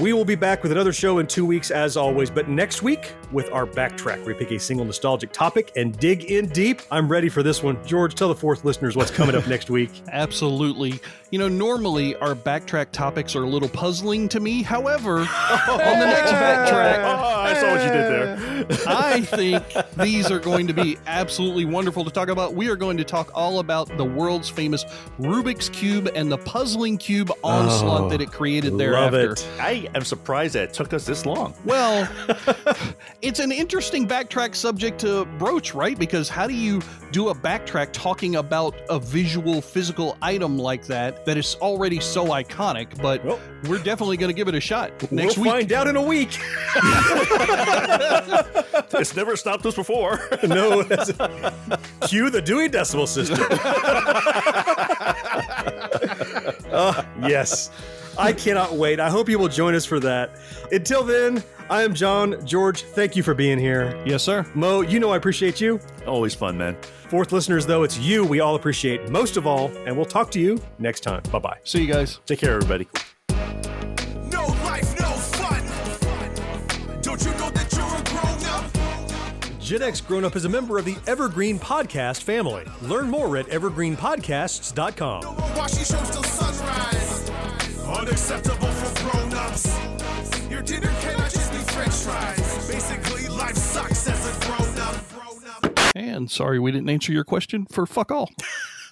We 0.00 0.12
will 0.14 0.24
be 0.24 0.34
back 0.34 0.62
with 0.62 0.72
another 0.72 0.92
show 0.94 1.18
in 1.18 1.26
two 1.26 1.44
weeks, 1.44 1.70
as 1.70 1.96
always. 1.96 2.30
But 2.30 2.48
next 2.48 2.82
week, 2.82 3.12
with 3.32 3.50
our 3.52 3.66
backtrack, 3.66 4.24
we 4.24 4.32
pick 4.32 4.50
a 4.50 4.58
single 4.58 4.86
nostalgic 4.86 5.30
topic 5.32 5.72
and 5.76 5.94
dig 5.98 6.24
in 6.24 6.46
deep. 6.48 6.80
I'm 6.90 7.06
ready 7.06 7.28
for 7.28 7.42
this 7.42 7.62
one. 7.62 7.84
George, 7.86 8.14
tell 8.14 8.28
the 8.28 8.34
fourth 8.34 8.64
listeners 8.64 8.96
what's 8.96 9.10
coming 9.10 9.34
up 9.34 9.46
next 9.48 9.68
week. 9.68 9.90
Absolutely. 10.10 11.00
You 11.30 11.38
know, 11.38 11.48
normally 11.48 12.16
our 12.16 12.34
backtrack 12.34 12.92
topics 12.92 13.34
are 13.36 13.42
a 13.42 13.48
little 13.48 13.68
puzzling 13.68 14.28
to 14.30 14.40
me. 14.40 14.62
However, 14.62 15.18
on 15.18 15.26
the 15.98 16.06
next 16.06 16.30
backtrack, 16.32 17.04
Oh, 17.04 17.40
I 17.40 17.54
saw 17.54 17.72
what 17.72 17.82
you 17.82 17.92
did 17.92 18.68
there. 18.70 18.86
I 18.86 19.20
think 19.20 19.64
these 19.96 20.30
are 20.30 20.38
going 20.38 20.66
to 20.68 20.72
be 20.74 20.96
absolutely 21.06 21.64
wonderful 21.66 22.04
to 22.04 22.10
talk 22.10 22.28
about. 22.28 22.54
We 22.54 22.68
are 22.68 22.76
going 22.76 22.96
to 22.96 23.04
talk 23.04 23.30
all 23.34 23.58
about 23.58 23.93
the 23.96 24.04
world's 24.04 24.48
famous 24.48 24.84
Rubik's 25.18 25.68
Cube 25.68 26.08
and 26.14 26.30
the 26.30 26.38
puzzling 26.38 26.98
cube 26.98 27.30
onslaught 27.42 28.02
Oh, 28.02 28.08
that 28.08 28.20
it 28.20 28.30
created 28.32 28.72
oh, 28.72 28.76
love 28.76 29.12
thereafter. 29.12 29.32
it. 29.32 29.48
I 29.60 29.88
am 29.94 30.04
surprised 30.04 30.54
that 30.54 30.64
it 30.64 30.72
took 30.74 30.92
us 30.92 31.04
this 31.06 31.26
long. 31.26 31.54
Well, 31.64 32.08
it's 33.22 33.40
an 33.40 33.52
interesting 33.52 34.06
backtrack 34.08 34.54
subject 34.54 35.00
to 35.00 35.24
broach, 35.38 35.74
right? 35.74 35.98
Because 35.98 36.28
how 36.28 36.46
do 36.46 36.54
you 36.54 36.80
do 37.12 37.28
a 37.28 37.34
backtrack 37.34 37.90
talking 37.92 38.36
about 38.36 38.74
a 38.88 38.98
visual, 38.98 39.60
physical 39.60 40.16
item 40.22 40.58
like 40.58 40.86
that 40.86 41.24
that 41.26 41.36
is 41.36 41.56
already 41.60 42.00
so 42.00 42.26
iconic? 42.26 43.00
But 43.00 43.24
we're 43.68 43.82
definitely 43.82 44.16
going 44.16 44.30
to 44.30 44.34
give 44.34 44.48
it 44.48 44.54
a 44.54 44.60
shot 44.60 44.90
next 45.12 45.36
we'll 45.38 45.44
week. 45.44 45.52
find 45.68 45.72
out 45.72 45.86
in 45.86 45.96
a 45.96 46.02
week. 46.02 46.38
it's 48.94 49.14
never 49.16 49.36
stopped 49.36 49.64
us 49.66 49.74
before. 49.74 50.20
no. 50.42 50.82
Cue 52.08 52.30
the 52.30 52.42
Dewey 52.44 52.68
Decimal 52.68 53.06
System. 53.06 53.38
Ah, 56.72 57.06
yes. 57.28 57.70
I 58.16 58.32
cannot 58.32 58.74
wait. 58.74 59.00
I 59.00 59.10
hope 59.10 59.28
you 59.28 59.38
will 59.38 59.48
join 59.48 59.74
us 59.74 59.84
for 59.84 59.98
that. 60.00 60.38
Until 60.70 61.02
then, 61.02 61.42
I 61.68 61.82
am 61.82 61.94
John. 61.94 62.44
George, 62.46 62.82
thank 62.82 63.16
you 63.16 63.22
for 63.22 63.34
being 63.34 63.58
here. 63.58 64.00
Yes, 64.06 64.22
sir. 64.22 64.46
Mo, 64.54 64.82
you 64.82 65.00
know 65.00 65.10
I 65.10 65.16
appreciate 65.16 65.60
you. 65.60 65.80
Always 66.06 66.34
fun, 66.34 66.56
man. 66.56 66.76
Fourth 67.08 67.32
listeners, 67.32 67.66
though, 67.66 67.82
it's 67.82 67.98
you 67.98 68.24
we 68.24 68.40
all 68.40 68.54
appreciate 68.54 69.08
most 69.08 69.36
of 69.36 69.46
all, 69.46 69.70
and 69.86 69.96
we'll 69.96 70.06
talk 70.06 70.30
to 70.32 70.40
you 70.40 70.60
next 70.78 71.00
time. 71.00 71.22
Bye 71.32 71.38
bye. 71.38 71.58
See 71.64 71.80
you 71.84 71.92
guys. 71.92 72.20
Take 72.26 72.38
care, 72.38 72.54
everybody. 72.54 72.86
Gen 79.64 79.80
X 79.80 80.02
Grown 80.02 80.26
Up 80.26 80.36
is 80.36 80.44
a 80.44 80.48
member 80.50 80.76
of 80.76 80.84
the 80.84 80.94
Evergreen 81.06 81.58
Podcast 81.58 82.22
family. 82.22 82.64
Learn 82.82 83.08
more 83.08 83.38
at 83.38 83.46
evergreenpodcasts.com. 83.46 85.36
Watching 85.56 85.78
shows 85.78 86.10
till 86.10 86.22
sunrise. 86.22 87.30
Unacceptable 87.88 88.66
for 88.66 89.10
grown 89.10 89.32
ups. 89.32 89.74
Your 90.50 90.60
dinner 90.60 90.92
cannot 91.00 91.30
just 91.30 91.50
be 91.50 91.56
french 91.72 91.94
fries. 91.94 92.68
Basically, 92.70 93.26
life 93.28 93.56
sucks 93.56 94.06
as 94.06 94.36
a 94.36 94.46
grown 94.46 94.78
up. 94.80 95.96
And 95.96 96.30
sorry 96.30 96.58
we 96.58 96.70
didn't 96.70 96.90
answer 96.90 97.12
your 97.12 97.24
question 97.24 97.64
for 97.64 97.86
fuck 97.86 98.10
all. 98.10 98.28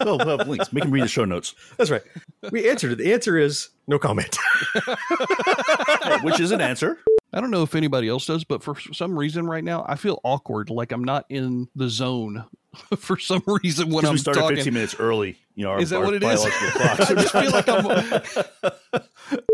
Oh, 0.01 0.17
we'll 0.25 0.39
have 0.39 0.49
links. 0.49 0.73
Make 0.73 0.85
him 0.85 0.91
read 0.91 1.05
the 1.05 1.09
show 1.09 1.27
notes. 1.27 1.55
That's 1.77 1.91
right. 1.91 2.03
We 2.51 2.71
answered 2.71 2.93
it. 2.93 2.97
The 2.97 3.13
answer 3.13 3.37
is 3.37 3.69
no 3.87 3.99
comment. 3.99 4.39
Which 6.23 6.41
is 6.41 6.51
an 6.51 6.63
answer. 6.63 6.99
I 7.33 7.41
don't 7.41 7.51
know 7.51 7.63
if 7.63 7.75
anybody 7.75 8.09
else 8.09 8.27
does, 8.27 8.45
but 8.45 8.63
for 8.63 8.79
some 8.93 9.19
reason 9.19 9.47
right 9.47 9.65
now, 9.65 9.85
I 9.89 9.97
feel 9.97 10.21
awkward, 10.23 10.69
like 10.69 10.93
I'm 10.93 11.05
not 11.05 11.25
in 11.31 11.69
the 11.75 11.89
zone 11.89 12.45
for 12.97 13.19
some 13.19 13.43
reason 13.47 13.91
when 13.91 14.05
I'm 14.05 14.13
we 14.13 14.19
started 14.19 14.41
talking. 14.41 14.57
15 14.57 14.75
minutes 14.75 14.97
early. 14.99 15.39
You 15.55 15.65
know, 15.65 15.73
our, 15.73 15.81
Is 15.81 15.91
that 15.91 15.97
our 15.97 16.05
what 16.05 16.15
it 16.15 16.23
is? 16.23 16.45
I 16.45 17.15
just 17.15 17.33
feel 17.33 17.51
like 17.51 17.69
I'm. 17.69 19.03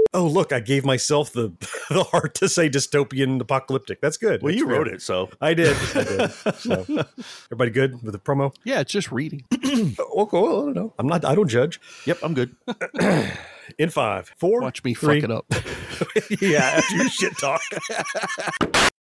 oh, 0.15 0.27
look, 0.27 0.53
I 0.53 0.61
gave 0.61 0.85
myself 0.85 1.33
the, 1.33 1.53
the 1.91 2.05
heart 2.05 2.35
to 2.37 2.49
say 2.49 2.71
dystopian 2.71 3.41
apocalyptic. 3.41 4.01
That's 4.01 4.17
good. 4.17 4.43
Well, 4.43 4.53
That's 4.53 4.61
you 4.61 4.69
fair. 4.69 4.77
wrote 4.77 4.89
it, 4.89 5.03
so 5.03 5.29
I 5.41 5.55
did. 5.55 5.77
I 5.95 6.05
did. 6.05 6.31
So, 6.55 6.85
everybody 7.47 7.71
good 7.71 8.03
with 8.03 8.13
the 8.13 8.21
promo? 8.21 8.55
Yeah, 8.63 8.81
it's 8.81 8.93
just 8.93 9.13
reading. 9.13 9.45
Oh, 10.01 10.23
okay, 10.23 10.41
well, 10.41 10.63
I 10.63 10.65
don't 10.65 10.75
know. 10.75 10.93
I'm 10.99 11.07
not. 11.07 11.25
I 11.25 11.35
don't 11.37 11.47
judge. 11.47 11.81
Yep, 12.05 12.19
I'm 12.23 12.35
good. 12.35 12.55
In 13.79 13.91
five, 13.91 14.33
four, 14.37 14.61
Watch 14.61 14.83
me 14.83 14.93
three- 14.93 15.21
fuck 15.21 15.31
it 15.31 15.35
up. 15.35 15.47
yeah, 16.41 16.59
after 16.79 16.97
your 16.97 17.09
shit 17.09 17.39
talk. 17.39 17.61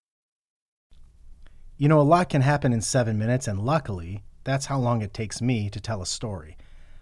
You 1.80 1.86
know, 1.86 2.00
a 2.00 2.02
lot 2.02 2.28
can 2.28 2.42
happen 2.42 2.72
in 2.72 2.80
seven 2.80 3.18
minutes, 3.20 3.46
and 3.46 3.60
luckily, 3.60 4.24
that's 4.42 4.66
how 4.66 4.80
long 4.80 5.00
it 5.00 5.14
takes 5.14 5.40
me 5.40 5.70
to 5.70 5.80
tell 5.80 6.02
a 6.02 6.06
story. 6.06 6.56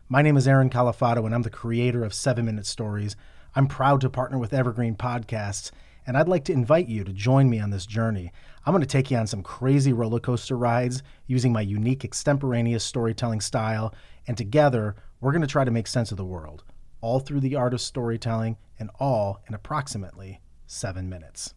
My 0.06 0.20
name 0.20 0.36
is 0.36 0.46
Aaron 0.46 0.68
Califano, 0.68 1.24
and 1.24 1.34
I'm 1.34 1.40
the 1.40 1.48
creator 1.48 2.04
of 2.04 2.12
Seven 2.12 2.44
Minute 2.44 2.66
Stories. 2.66 3.16
I'm 3.54 3.68
proud 3.68 4.02
to 4.02 4.10
partner 4.10 4.36
with 4.36 4.52
Evergreen 4.52 4.94
Podcasts, 4.94 5.70
and 6.06 6.14
I'd 6.14 6.28
like 6.28 6.44
to 6.44 6.52
invite 6.52 6.88
you 6.88 7.04
to 7.04 7.12
join 7.14 7.48
me 7.48 7.58
on 7.58 7.70
this 7.70 7.86
journey. 7.86 8.32
I'm 8.66 8.72
going 8.74 8.82
to 8.82 8.86
take 8.86 9.10
you 9.10 9.16
on 9.16 9.26
some 9.26 9.42
crazy 9.42 9.94
roller 9.94 10.20
coaster 10.20 10.58
rides 10.58 11.02
using 11.26 11.54
my 11.54 11.62
unique 11.62 12.04
extemporaneous 12.04 12.84
storytelling 12.84 13.40
style, 13.40 13.94
and 14.26 14.36
together, 14.36 14.94
we're 15.22 15.32
going 15.32 15.40
to 15.40 15.46
try 15.48 15.64
to 15.64 15.70
make 15.70 15.86
sense 15.86 16.10
of 16.10 16.18
the 16.18 16.24
world, 16.26 16.64
all 17.01 17.20
through 17.20 17.40
the 17.40 17.57
art 17.57 17.74
of 17.74 17.80
storytelling, 17.80 18.57
and 18.78 18.90
all 18.99 19.40
in 19.49 19.55
approximately 19.55 20.40
seven 20.66 21.09
minutes. 21.09 21.55